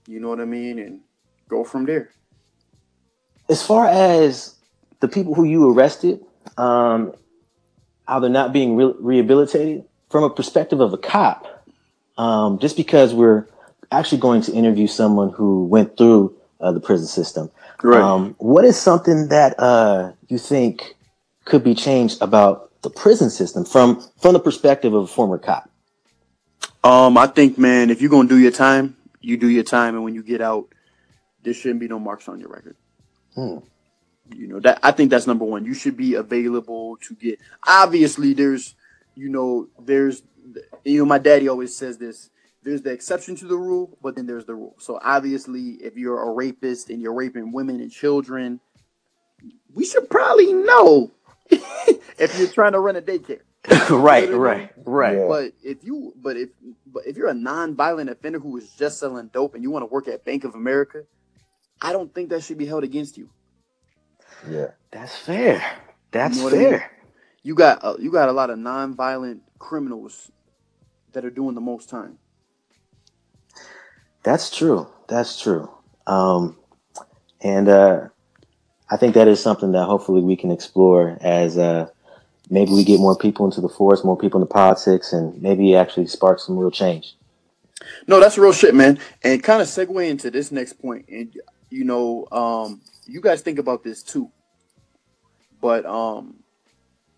You 0.08 0.20
know 0.22 0.30
what 0.30 0.40
I 0.40 0.46
mean, 0.46 0.78
and 0.78 1.02
go 1.50 1.64
from 1.66 1.88
there. 1.88 2.12
as 3.50 3.62
far 3.66 3.88
as 3.88 4.56
the 5.00 5.08
people 5.08 5.34
who 5.34 5.44
you 5.46 5.72
arrested, 5.72 6.20
um, 6.58 7.14
how 8.08 8.20
they're 8.20 8.30
not 8.30 8.54
being 8.54 8.76
re- 8.76 8.94
rehabilitated 9.00 9.84
from 10.12 10.24
a 10.24 10.30
perspective 10.30 10.80
of 10.80 10.94
a 10.94 10.98
cop, 10.98 11.66
um, 12.20 12.60
just 12.60 12.78
because 12.78 13.14
we're 13.16 13.48
actually 13.92 14.20
going 14.20 14.42
to 14.42 14.54
interview 14.54 14.88
someone 14.88 15.32
who 15.32 15.66
went 15.66 15.98
through 15.98 16.36
uh, 16.62 16.72
the 16.72 16.80
prison 16.80 17.08
system. 17.08 17.50
Um, 18.02 18.36
what 18.38 18.66
is 18.66 18.78
something 18.80 19.30
that 19.30 19.60
uh, 19.60 20.12
you 20.28 20.38
think 20.38 20.96
could 21.46 21.64
be 21.64 21.76
changed 21.76 22.22
about 22.22 22.72
the 22.84 22.90
prison 22.92 23.30
system 23.32 23.66
from 23.66 24.02
from 24.22 24.34
the 24.34 24.40
perspective 24.40 24.94
of 24.94 25.04
a 25.04 25.08
former 25.08 25.40
cop? 25.40 25.70
Um, 26.84 27.18
I 27.18 27.28
think, 27.28 27.58
man, 27.58 27.90
if 27.90 28.02
you're 28.02 28.12
gonna 28.12 28.30
do 28.30 28.38
your 28.38 28.52
time, 28.52 28.96
you 29.22 29.38
do 29.38 29.50
your 29.50 29.64
time, 29.64 29.96
and 29.96 30.04
when 30.04 30.14
you 30.14 30.24
get 30.24 30.42
out, 30.42 30.68
there 31.44 31.54
shouldn't 31.54 31.80
be 31.80 31.88
no 31.88 32.00
marks 32.00 32.28
on 32.28 32.40
your 32.40 32.50
record. 32.50 32.76
Hmm. 33.34 33.58
You 34.34 34.48
know 34.48 34.60
that 34.62 34.80
I 34.82 34.92
think 34.92 35.12
that's 35.12 35.28
number 35.28 35.46
one. 35.46 35.66
You 35.66 35.74
should 35.74 35.96
be 35.96 36.16
available 36.16 36.98
to 36.98 37.16
get. 37.16 37.40
Obviously, 37.68 38.34
there's, 38.34 38.76
you 39.16 39.30
know, 39.30 39.68
there's, 39.80 40.24
you 40.84 41.00
know, 41.00 41.06
my 41.06 41.20
daddy 41.20 41.48
always 41.48 41.76
says 41.76 41.98
this. 41.98 42.30
There's 42.64 42.82
the 42.82 42.92
exception 42.92 43.36
to 43.38 43.46
the 43.46 43.58
rule, 43.58 43.96
but 44.02 44.16
then 44.16 44.26
there's 44.26 44.46
the 44.46 44.56
rule. 44.56 44.76
So 44.80 45.00
obviously, 45.04 45.74
if 45.74 45.96
you're 45.96 46.20
a 46.20 46.32
rapist 46.32 46.90
and 46.90 47.00
you're 47.00 47.14
raping 47.14 47.52
women 47.52 47.80
and 47.80 47.92
children, 47.92 48.60
we 49.76 49.86
should 49.86 50.10
probably 50.10 50.52
know 50.54 51.12
if 51.50 52.40
you're 52.40 52.48
trying 52.48 52.72
to 52.72 52.80
run 52.80 52.96
a 52.96 53.02
daycare. 53.02 53.42
right, 53.92 54.30
You 54.30 54.32
know 54.32 54.40
what 54.40 54.48
I 54.48 54.56
mean? 54.56 54.62
right, 54.62 54.72
right. 54.86 55.20
Yeah. 55.20 55.28
But 55.28 55.54
if 55.64 55.84
you, 55.84 56.14
but 56.18 56.38
if, 56.38 56.50
but 56.88 57.06
if 57.08 57.18
you're 57.18 57.30
a 57.30 57.34
non-violent 57.36 58.10
offender 58.10 58.40
who 58.40 58.58
is 58.58 58.72
just 58.76 59.00
selling 59.00 59.30
dope 59.34 59.56
and 59.56 59.64
you 59.64 59.72
want 59.72 59.84
to 59.84 59.88
work 59.88 60.08
at 60.08 60.26
Bank 60.26 60.44
of 60.46 60.56
America, 60.56 61.04
I 61.82 61.94
don't 61.94 62.14
think 62.14 62.30
that 62.30 62.44
should 62.44 62.58
be 62.58 62.66
held 62.68 62.84
against 62.84 63.18
you. 63.18 63.30
Yeah. 64.50 64.72
That's 64.92 65.18
fair. 65.18 65.64
That's 66.12 66.36
You 66.36 66.38
know 66.38 66.44
what 66.44 66.54
I 66.54 66.58
mean? 66.58 66.80
fair. 66.80 66.92
You 67.44 67.56
got, 67.56 67.84
uh, 67.84 67.96
you 68.00 68.12
got 68.12 68.30
a 68.30 68.34
lot 68.34 68.50
of 68.52 68.60
non-violent 68.60 69.44
criminals 69.60 70.32
that 71.14 71.26
are 71.26 71.32
doing 71.32 71.56
the 71.56 71.62
most 71.62 71.90
time. 71.90 72.20
That's 74.24 74.56
true. 74.56 74.88
That's 75.08 75.42
true. 75.42 75.70
Um, 76.08 76.58
and 77.42 77.70
uh, 77.70 78.10
I 78.90 78.98
think 78.98 79.16
that 79.16 79.28
is 79.28 79.42
something 79.42 79.74
that 79.74 79.86
hopefully 79.86 80.22
we 80.22 80.36
can 80.38 80.52
explore 80.52 81.18
as 81.22 81.58
uh, 81.58 81.88
maybe 82.50 82.72
we 82.72 82.84
get 82.84 83.00
more 83.00 83.18
people 83.18 83.46
into 83.46 83.62
the 83.62 83.70
force, 83.70 84.04
more 84.04 84.18
people 84.18 84.42
into 84.42 84.52
politics, 84.52 85.14
and 85.14 85.42
maybe 85.42 85.76
actually 85.76 86.08
spark 86.08 86.40
some 86.40 86.58
real 86.58 86.72
change. 86.72 87.16
No, 88.08 88.20
that's 88.20 88.38
real 88.38 88.54
shit, 88.54 88.74
man. 88.74 89.00
And 89.24 89.44
kind 89.44 89.62
of 89.62 89.68
segue 89.68 90.10
into 90.10 90.32
this 90.32 90.52
next 90.52 90.74
point, 90.74 91.06
and 91.10 91.36
you 91.70 91.84
know, 91.84 92.28
um, 92.32 92.82
you 93.06 93.22
guys 93.22 93.42
think 93.42 93.60
about 93.60 93.84
this 93.84 94.02
too. 94.02 94.32
But 95.62 95.86
um, 95.86 96.44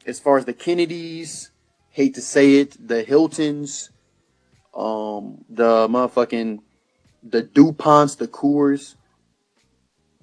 as 0.06 0.20
far 0.20 0.38
as 0.38 0.46
the 0.46 0.54
Kennedys, 0.54 1.52
hate 1.90 2.16
to 2.16 2.22
say 2.22 2.58
it, 2.58 2.76
the 2.88 3.04
Hiltons, 3.04 3.90
um, 4.76 5.44
the 5.50 5.88
motherfucking 5.88 6.60
the 7.24 7.44
Duponts, 7.44 8.18
the 8.18 8.28
Coors, 8.28 8.96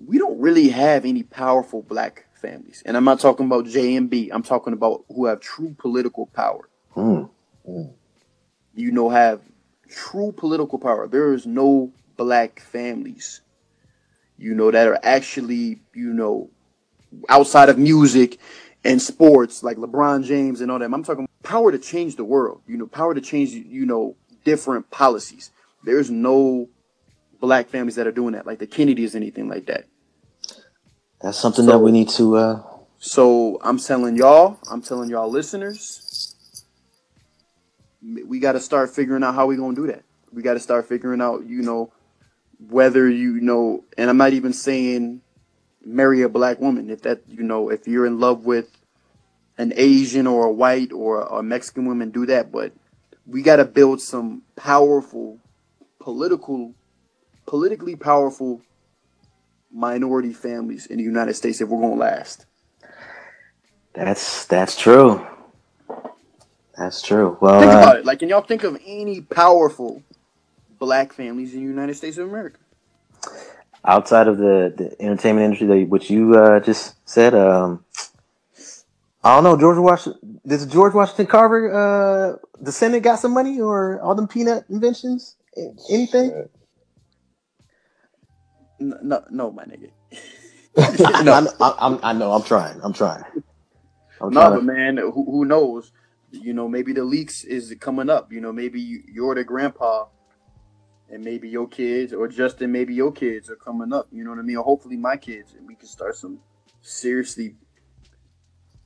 we 0.04 0.18
don't 0.18 0.40
really 0.40 0.68
have 0.68 1.04
any 1.04 1.22
powerful 1.22 1.82
black 1.82 2.23
families. 2.44 2.82
And 2.86 2.96
I'm 2.96 3.04
not 3.04 3.20
talking 3.20 3.46
about 3.46 3.66
J 3.66 3.96
and 3.96 4.08
B. 4.10 4.30
I'm 4.32 4.42
talking 4.42 4.72
about 4.72 5.04
who 5.08 5.26
have 5.26 5.40
true 5.40 5.74
political 5.78 6.26
power 6.26 6.68
Hmm. 6.94 7.24
you 8.74 8.92
know, 8.92 9.08
have 9.08 9.40
true 9.88 10.32
political 10.32 10.78
power. 10.78 11.06
There 11.08 11.32
is 11.32 11.46
no 11.46 11.90
black 12.16 12.60
families, 12.60 13.40
you 14.38 14.54
know, 14.54 14.70
that 14.70 14.86
are 14.86 15.00
actually, 15.02 15.80
you 15.94 16.12
know, 16.12 16.50
outside 17.28 17.68
of 17.68 17.78
music 17.78 18.38
and 18.84 19.00
sports 19.00 19.62
like 19.62 19.76
LeBron 19.76 20.24
James 20.24 20.60
and 20.60 20.70
all 20.70 20.78
that. 20.78 20.92
I'm 20.92 21.04
talking 21.04 21.28
power 21.42 21.72
to 21.72 21.78
change 21.78 22.16
the 22.16 22.24
world, 22.24 22.60
you 22.66 22.76
know, 22.76 22.86
power 22.86 23.14
to 23.14 23.20
change, 23.20 23.50
you 23.52 23.86
know, 23.86 24.16
different 24.44 24.90
policies. 24.90 25.50
There's 25.84 26.10
no 26.10 26.68
black 27.40 27.68
families 27.68 27.96
that 27.96 28.06
are 28.06 28.12
doing 28.12 28.32
that, 28.34 28.46
like 28.46 28.58
the 28.58 28.66
Kennedys, 28.66 29.14
anything 29.14 29.48
like 29.48 29.66
that. 29.66 29.86
That's 31.24 31.38
something 31.38 31.64
So- 31.64 31.70
that 31.72 31.78
we 31.78 31.90
need 31.90 32.10
to. 32.10 32.36
Uh, 32.36 32.62
So 32.98 33.58
I'm 33.62 33.78
telling 33.78 34.16
y'all, 34.16 34.58
I'm 34.70 34.80
telling 34.82 35.10
y'all 35.10 35.30
listeners, 35.30 36.34
we 38.26 38.38
got 38.38 38.52
to 38.52 38.60
start 38.60 38.90
figuring 38.94 39.22
out 39.22 39.34
how 39.34 39.46
we 39.46 39.56
gonna 39.56 39.74
do 39.74 39.86
that. 39.88 40.04
We 40.32 40.42
got 40.42 40.54
to 40.54 40.60
start 40.60 40.86
figuring 40.86 41.20
out, 41.20 41.46
you 41.46 41.62
know, 41.62 41.92
whether 42.68 43.08
you 43.08 43.40
know, 43.40 43.84
and 43.98 44.08
I'm 44.08 44.16
not 44.16 44.32
even 44.32 44.52
saying 44.52 45.20
marry 45.84 46.22
a 46.22 46.28
black 46.30 46.60
woman. 46.60 46.88
If 46.88 47.02
that, 47.02 47.22
you 47.28 47.42
know, 47.42 47.68
if 47.70 47.86
you're 47.86 48.06
in 48.06 48.20
love 48.20 48.44
with 48.46 48.70
an 49.58 49.72
Asian 49.76 50.26
or 50.26 50.46
a 50.46 50.52
white 50.52 50.92
or 50.92 51.22
a 51.22 51.42
Mexican 51.42 51.86
woman, 51.86 52.10
do 52.10 52.24
that. 52.26 52.50
But 52.52 52.72
we 53.26 53.42
got 53.42 53.56
to 53.56 53.64
build 53.64 54.00
some 54.00 54.42
powerful, 54.56 55.38
political, 55.98 56.74
politically 57.46 57.96
powerful 57.96 58.62
minority 59.74 60.32
families 60.32 60.86
in 60.86 60.98
the 60.98 61.04
United 61.04 61.34
States 61.34 61.60
if 61.60 61.68
we're 61.68 61.80
gonna 61.80 61.96
last. 61.96 62.46
that's 63.94 64.46
that's 64.46 64.76
true. 64.76 65.26
That's 66.76 67.02
true. 67.02 67.38
Well, 67.40 67.60
Think 67.60 67.72
uh, 67.72 67.78
about 67.78 67.96
it. 67.96 68.04
Like, 68.04 68.20
can 68.20 68.28
y'all 68.28 68.40
think 68.42 68.64
of 68.64 68.80
any 68.86 69.20
powerful 69.20 70.02
black 70.78 71.12
families 71.12 71.54
in 71.54 71.60
the 71.60 71.66
United 71.66 71.94
States 71.94 72.18
of 72.18 72.28
America? 72.28 72.58
outside 73.84 74.28
of 74.28 74.38
the, 74.38 74.72
the 74.76 75.02
entertainment 75.02 75.44
industry, 75.44 75.66
that 75.66 75.88
which 75.88 76.10
you 76.10 76.34
uh, 76.34 76.60
just 76.60 76.96
said, 77.08 77.34
um, 77.34 77.84
I 79.22 79.34
don't 79.34 79.44
know. 79.44 79.58
George 79.58 79.78
Washington. 79.78 80.40
Does 80.46 80.66
George 80.66 80.94
Washington 80.94 81.26
Carver 81.26 82.38
uh, 82.62 82.70
Senate 82.70 83.02
got 83.02 83.18
some 83.18 83.32
money 83.32 83.60
or 83.60 84.00
all 84.00 84.14
them 84.14 84.28
peanut 84.28 84.64
inventions? 84.68 85.36
Anything? 85.90 86.32
N- 86.32 86.48
No, 88.80 89.24
no, 89.30 89.52
my 89.52 89.64
nigga. 89.64 89.90
I, 90.78 91.46
I, 91.60 91.74
I'm, 91.80 92.00
I 92.02 92.12
know. 92.14 92.32
I'm 92.32 92.42
trying. 92.42 92.80
I'm 92.82 92.92
trying. 92.94 93.24
I'm 94.20 94.30
No, 94.30 94.50
trying 94.50 94.52
but 94.52 94.64
man, 94.64 94.98
who, 94.98 95.12
who 95.26 95.44
knows? 95.44 95.92
You 96.32 96.54
know, 96.54 96.68
maybe 96.68 96.92
the 96.92 97.04
Leaks 97.04 97.44
is 97.44 97.74
coming 97.80 98.10
up. 98.10 98.32
You 98.32 98.40
know, 98.40 98.52
maybe 98.52 98.80
you- 98.80 99.04
you're 99.06 99.34
the 99.34 99.44
grandpa, 99.44 100.06
and 101.10 101.24
maybe 101.24 101.48
your 101.48 101.68
kids, 101.68 102.12
or 102.12 102.28
Justin, 102.28 102.72
maybe 102.72 102.94
your 102.94 103.12
kids 103.12 103.50
are 103.50 103.56
coming 103.56 103.92
up. 103.92 104.08
You 104.12 104.24
know 104.24 104.30
what 104.30 104.40
I 104.40 104.42
mean? 104.42 104.56
Or 104.58 104.64
hopefully 104.64 104.96
my 104.96 105.16
kids, 105.16 105.54
and 105.54 105.66
we 105.66 105.76
can 105.76 105.88
start 105.88 106.16
some 106.16 106.40
seriously, 106.82 107.56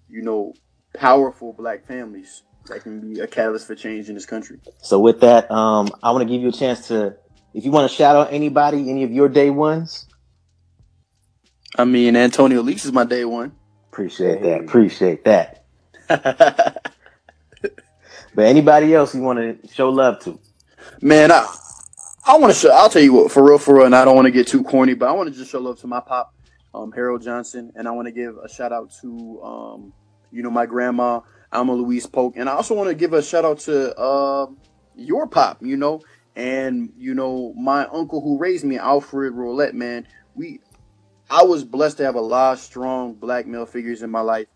you 0.09 0.23
know, 0.23 0.55
powerful 0.95 1.53
black 1.55 1.87
families 1.87 2.45
that 2.69 2.83
can 2.83 3.01
be 3.01 3.21
a 3.21 3.27
catalyst 3.29 3.67
for 3.67 3.75
change 3.77 4.09
in 4.09 4.15
this 4.17 4.27
country. 4.27 4.61
So 4.83 5.01
with 5.01 5.21
that, 5.21 5.51
um, 5.51 5.89
I 6.03 6.13
want 6.13 6.29
to 6.29 6.33
give 6.35 6.43
you 6.43 6.49
a 6.49 6.53
chance 6.53 6.89
to, 6.89 7.17
if 7.59 7.65
you 7.65 7.71
want 7.71 7.91
to 7.91 7.95
shout 7.95 8.17
out 8.17 8.33
anybody, 8.33 8.89
any 8.89 9.05
of 9.05 9.13
your 9.13 9.29
day 9.29 9.51
ones. 9.51 10.07
I 11.77 11.85
mean, 11.85 12.17
Antonio 12.17 12.63
Leaks 12.63 12.85
is 12.85 12.93
my 12.93 13.05
day 13.05 13.25
one. 13.25 13.53
Appreciate 13.93 14.43
that. 14.43 14.61
Appreciate 14.63 15.25
that. 15.25 15.65
But 18.39 18.47
anybody 18.47 18.95
else 18.95 19.17
you 19.17 19.23
want 19.23 19.41
to 19.41 19.69
show 19.75 19.89
love 19.89 20.21
to? 20.21 20.39
Man, 21.03 21.33
I 21.33 21.45
I 22.25 22.37
want 22.37 22.53
to 22.53 22.59
show. 22.59 22.71
I'll 22.71 22.89
tell 22.89 23.03
you 23.03 23.13
what, 23.13 23.33
for 23.33 23.45
real, 23.45 23.59
for 23.59 23.75
real, 23.75 23.87
and 23.87 23.97
I 23.97 24.05
don't 24.05 24.15
want 24.15 24.27
to 24.27 24.31
get 24.31 24.47
too 24.47 24.63
corny, 24.63 24.95
but 24.95 25.09
I 25.09 25.13
want 25.13 25.29
to 25.29 25.37
just 25.37 25.51
show 25.51 25.59
love 25.59 25.81
to 25.81 25.89
my 25.89 25.99
pop, 25.99 26.33
um, 26.73 26.93
Harold 26.93 27.21
Johnson, 27.21 27.73
and 27.75 27.89
I 27.89 27.91
want 27.91 28.07
to 28.07 28.13
give 28.13 28.37
a 28.37 28.49
shout 28.49 28.73
out 28.73 28.93
to, 29.01 29.43
um, 29.43 29.93
you 30.31 30.45
know, 30.45 30.51
my 30.51 30.67
grandma, 30.67 31.21
Alma 31.53 31.73
Louise 31.73 32.07
Polk, 32.07 32.35
and 32.37 32.49
I 32.49 32.53
also 32.53 32.77
want 32.77 32.89
to 32.91 32.95
give 32.95 33.13
a 33.13 33.21
shout 33.25 33.45
out 33.45 33.59
to 33.61 33.93
uh, 33.99 34.47
your 34.95 35.27
pop, 35.27 35.61
you 35.61 35.77
know, 35.77 36.01
and 36.39 36.93
you 36.97 37.15
know 37.15 37.53
my 37.55 37.85
uncle 37.87 38.21
who 38.21 38.39
raised 38.39 38.65
me, 38.65 38.79
Alfred 38.79 39.35
Roulette. 39.35 39.75
Man, 39.75 40.07
we, 40.37 40.61
I 41.29 41.43
was 41.43 41.65
blessed 41.65 41.97
to 41.97 42.05
have 42.05 42.15
a 42.15 42.21
lot 42.21 42.53
of 42.55 42.61
strong 42.61 43.15
black 43.15 43.47
male 43.47 43.67
figures 43.67 44.03
in 44.03 44.11
my 44.11 44.21
life, 44.21 44.47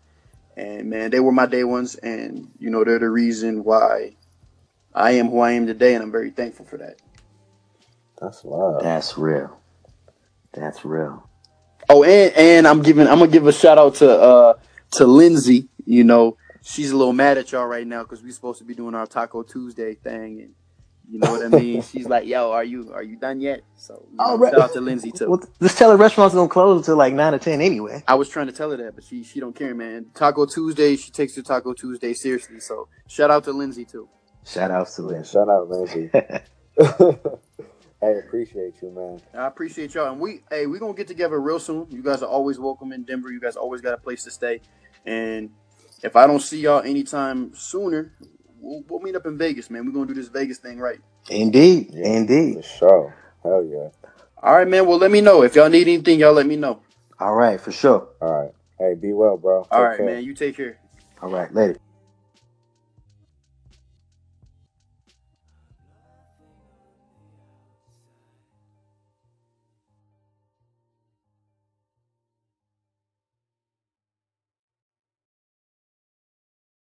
and 0.55 0.89
man, 0.89 1.11
they 1.11 1.19
were 1.19 1.33
my 1.33 1.45
day 1.45 1.65
ones, 1.65 1.95
and 1.95 2.49
you 2.57 2.69
know 2.69 2.85
they're 2.85 2.99
the 2.99 3.09
reason 3.09 3.65
why 3.65 4.15
I 4.95 5.11
am 5.11 5.29
who 5.29 5.41
I 5.41 5.51
am 5.51 5.67
today, 5.67 5.93
and 5.93 6.01
I'm 6.01 6.11
very 6.11 6.31
thankful 6.31 6.65
for 6.65 6.77
that. 6.77 7.01
That's 8.19 8.45
love. 8.45 8.81
That's 8.81 9.17
real. 9.17 9.59
That's 10.53 10.85
real. 10.85 11.29
Oh, 11.89 12.03
and 12.05 12.33
and 12.33 12.65
I'm 12.65 12.81
giving 12.81 13.07
I'm 13.07 13.19
gonna 13.19 13.29
give 13.29 13.45
a 13.45 13.51
shout 13.51 13.77
out 13.77 13.95
to 13.95 14.09
uh 14.09 14.53
to 14.91 15.05
Lindsay. 15.05 15.67
You 15.85 16.05
know, 16.05 16.37
she's 16.61 16.91
a 16.91 16.95
little 16.95 17.11
mad 17.11 17.37
at 17.37 17.51
y'all 17.51 17.67
right 17.67 17.85
now 17.85 18.03
because 18.03 18.23
we're 18.23 18.31
supposed 18.31 18.59
to 18.59 18.63
be 18.63 18.73
doing 18.73 18.95
our 18.95 19.05
Taco 19.05 19.43
Tuesday 19.43 19.95
thing, 19.95 20.39
and 20.39 20.55
You 21.09 21.19
know 21.19 21.31
what 21.31 21.43
I 21.43 21.49
mean? 21.49 21.81
She's 21.81 22.07
like, 22.07 22.25
"Yo, 22.27 22.51
are 22.51 22.63
you 22.63 22.91
are 22.93 23.03
you 23.03 23.17
done 23.17 23.41
yet?" 23.41 23.61
So 23.75 24.05
you 24.11 24.17
Oh, 24.19 24.31
know, 24.31 24.37
right. 24.37 24.53
shout 24.53 24.61
out 24.61 24.73
to 24.73 24.81
Lindsay 24.81 25.11
too. 25.11 25.29
Well, 25.29 25.41
this 25.59 25.75
tell 25.75 25.91
her 25.91 25.97
restaurant's 25.97 26.35
gonna 26.35 26.49
close 26.49 26.77
until 26.79 26.95
like 26.95 27.13
nine 27.13 27.33
or 27.33 27.39
ten 27.39 27.61
anyway. 27.61 28.03
I 28.07 28.15
was 28.15 28.29
trying 28.29 28.47
to 28.47 28.53
tell 28.53 28.71
her 28.71 28.77
that, 28.77 28.95
but 28.95 29.03
she 29.03 29.23
she 29.23 29.39
don't 29.39 29.55
care, 29.55 29.75
man. 29.75 30.07
Taco 30.13 30.45
Tuesday, 30.45 30.95
she 30.95 31.11
takes 31.11 31.35
her 31.35 31.41
Taco 31.41 31.73
Tuesday 31.73 32.13
seriously. 32.13 32.59
So 32.61 32.87
shout 33.07 33.31
out 33.31 33.43
to 33.45 33.51
Lindsay 33.51 33.85
too. 33.85 34.07
Shout 34.45 34.71
out 34.71 34.87
to 34.95 35.01
Yeah, 35.01 35.07
Lynn. 35.09 35.23
shout 35.23 35.49
out, 35.49 35.69
Lindsay. 35.69 36.09
I 38.01 38.07
appreciate 38.07 38.75
you, 38.81 38.91
man. 38.91 39.21
I 39.33 39.47
appreciate 39.47 39.93
y'all, 39.93 40.11
and 40.11 40.19
we 40.21 40.41
hey 40.49 40.67
we 40.67 40.79
gonna 40.79 40.93
get 40.93 41.07
together 41.07 41.39
real 41.39 41.59
soon. 41.59 41.87
You 41.89 42.03
guys 42.03 42.21
are 42.23 42.29
always 42.29 42.59
welcome 42.59 42.91
in 42.91 43.03
Denver. 43.03 43.31
You 43.31 43.39
guys 43.39 43.55
always 43.55 43.81
got 43.81 43.93
a 43.93 43.97
place 43.97 44.23
to 44.25 44.31
stay, 44.31 44.61
and 45.05 45.49
if 46.03 46.15
I 46.15 46.27
don't 46.27 46.41
see 46.41 46.59
y'all 46.59 46.81
anytime 46.81 47.53
sooner, 47.55 48.13
we'll, 48.63 48.83
we'll 48.89 48.99
meet 49.01 49.15
up 49.15 49.25
in 49.25 49.37
Vegas, 49.37 49.69
man. 49.69 49.85
We're 49.85 49.91
gonna 49.93 50.07
do 50.07 50.13
this 50.15 50.29
Vegas 50.29 50.57
thing 50.57 50.79
right. 50.79 50.99
Indeed, 51.29 51.91
Yeah, 51.93 52.07
indeed. 52.07 52.55
For 52.55 52.63
sure. 52.63 53.15
Hell 53.43 53.65
yeah. 53.65 53.89
All 54.41 54.55
right, 54.57 54.67
man. 54.67 54.87
Well, 54.87 54.97
let 54.97 55.11
me 55.11 55.21
know 55.21 55.43
if 55.43 55.55
y'all 55.55 55.69
need 55.69 55.87
anything. 55.87 56.19
Y'all 56.19 56.33
let 56.33 56.45
me 56.47 56.55
know. 56.55 56.81
All 57.19 57.35
right, 57.35 57.59
for 57.61 57.71
sure. 57.71 58.07
All 58.21 58.41
right. 58.43 58.51
Hey, 58.79 58.95
be 58.95 59.13
well, 59.13 59.37
bro. 59.37 59.67
All 59.71 59.83
Take 59.83 59.89
right, 59.89 59.97
care. 59.97 60.05
man. 60.05 60.23
You 60.23 60.33
take 60.33 60.57
care. 60.57 60.77
All 61.21 61.29
right, 61.29 61.53
later. 61.53 61.77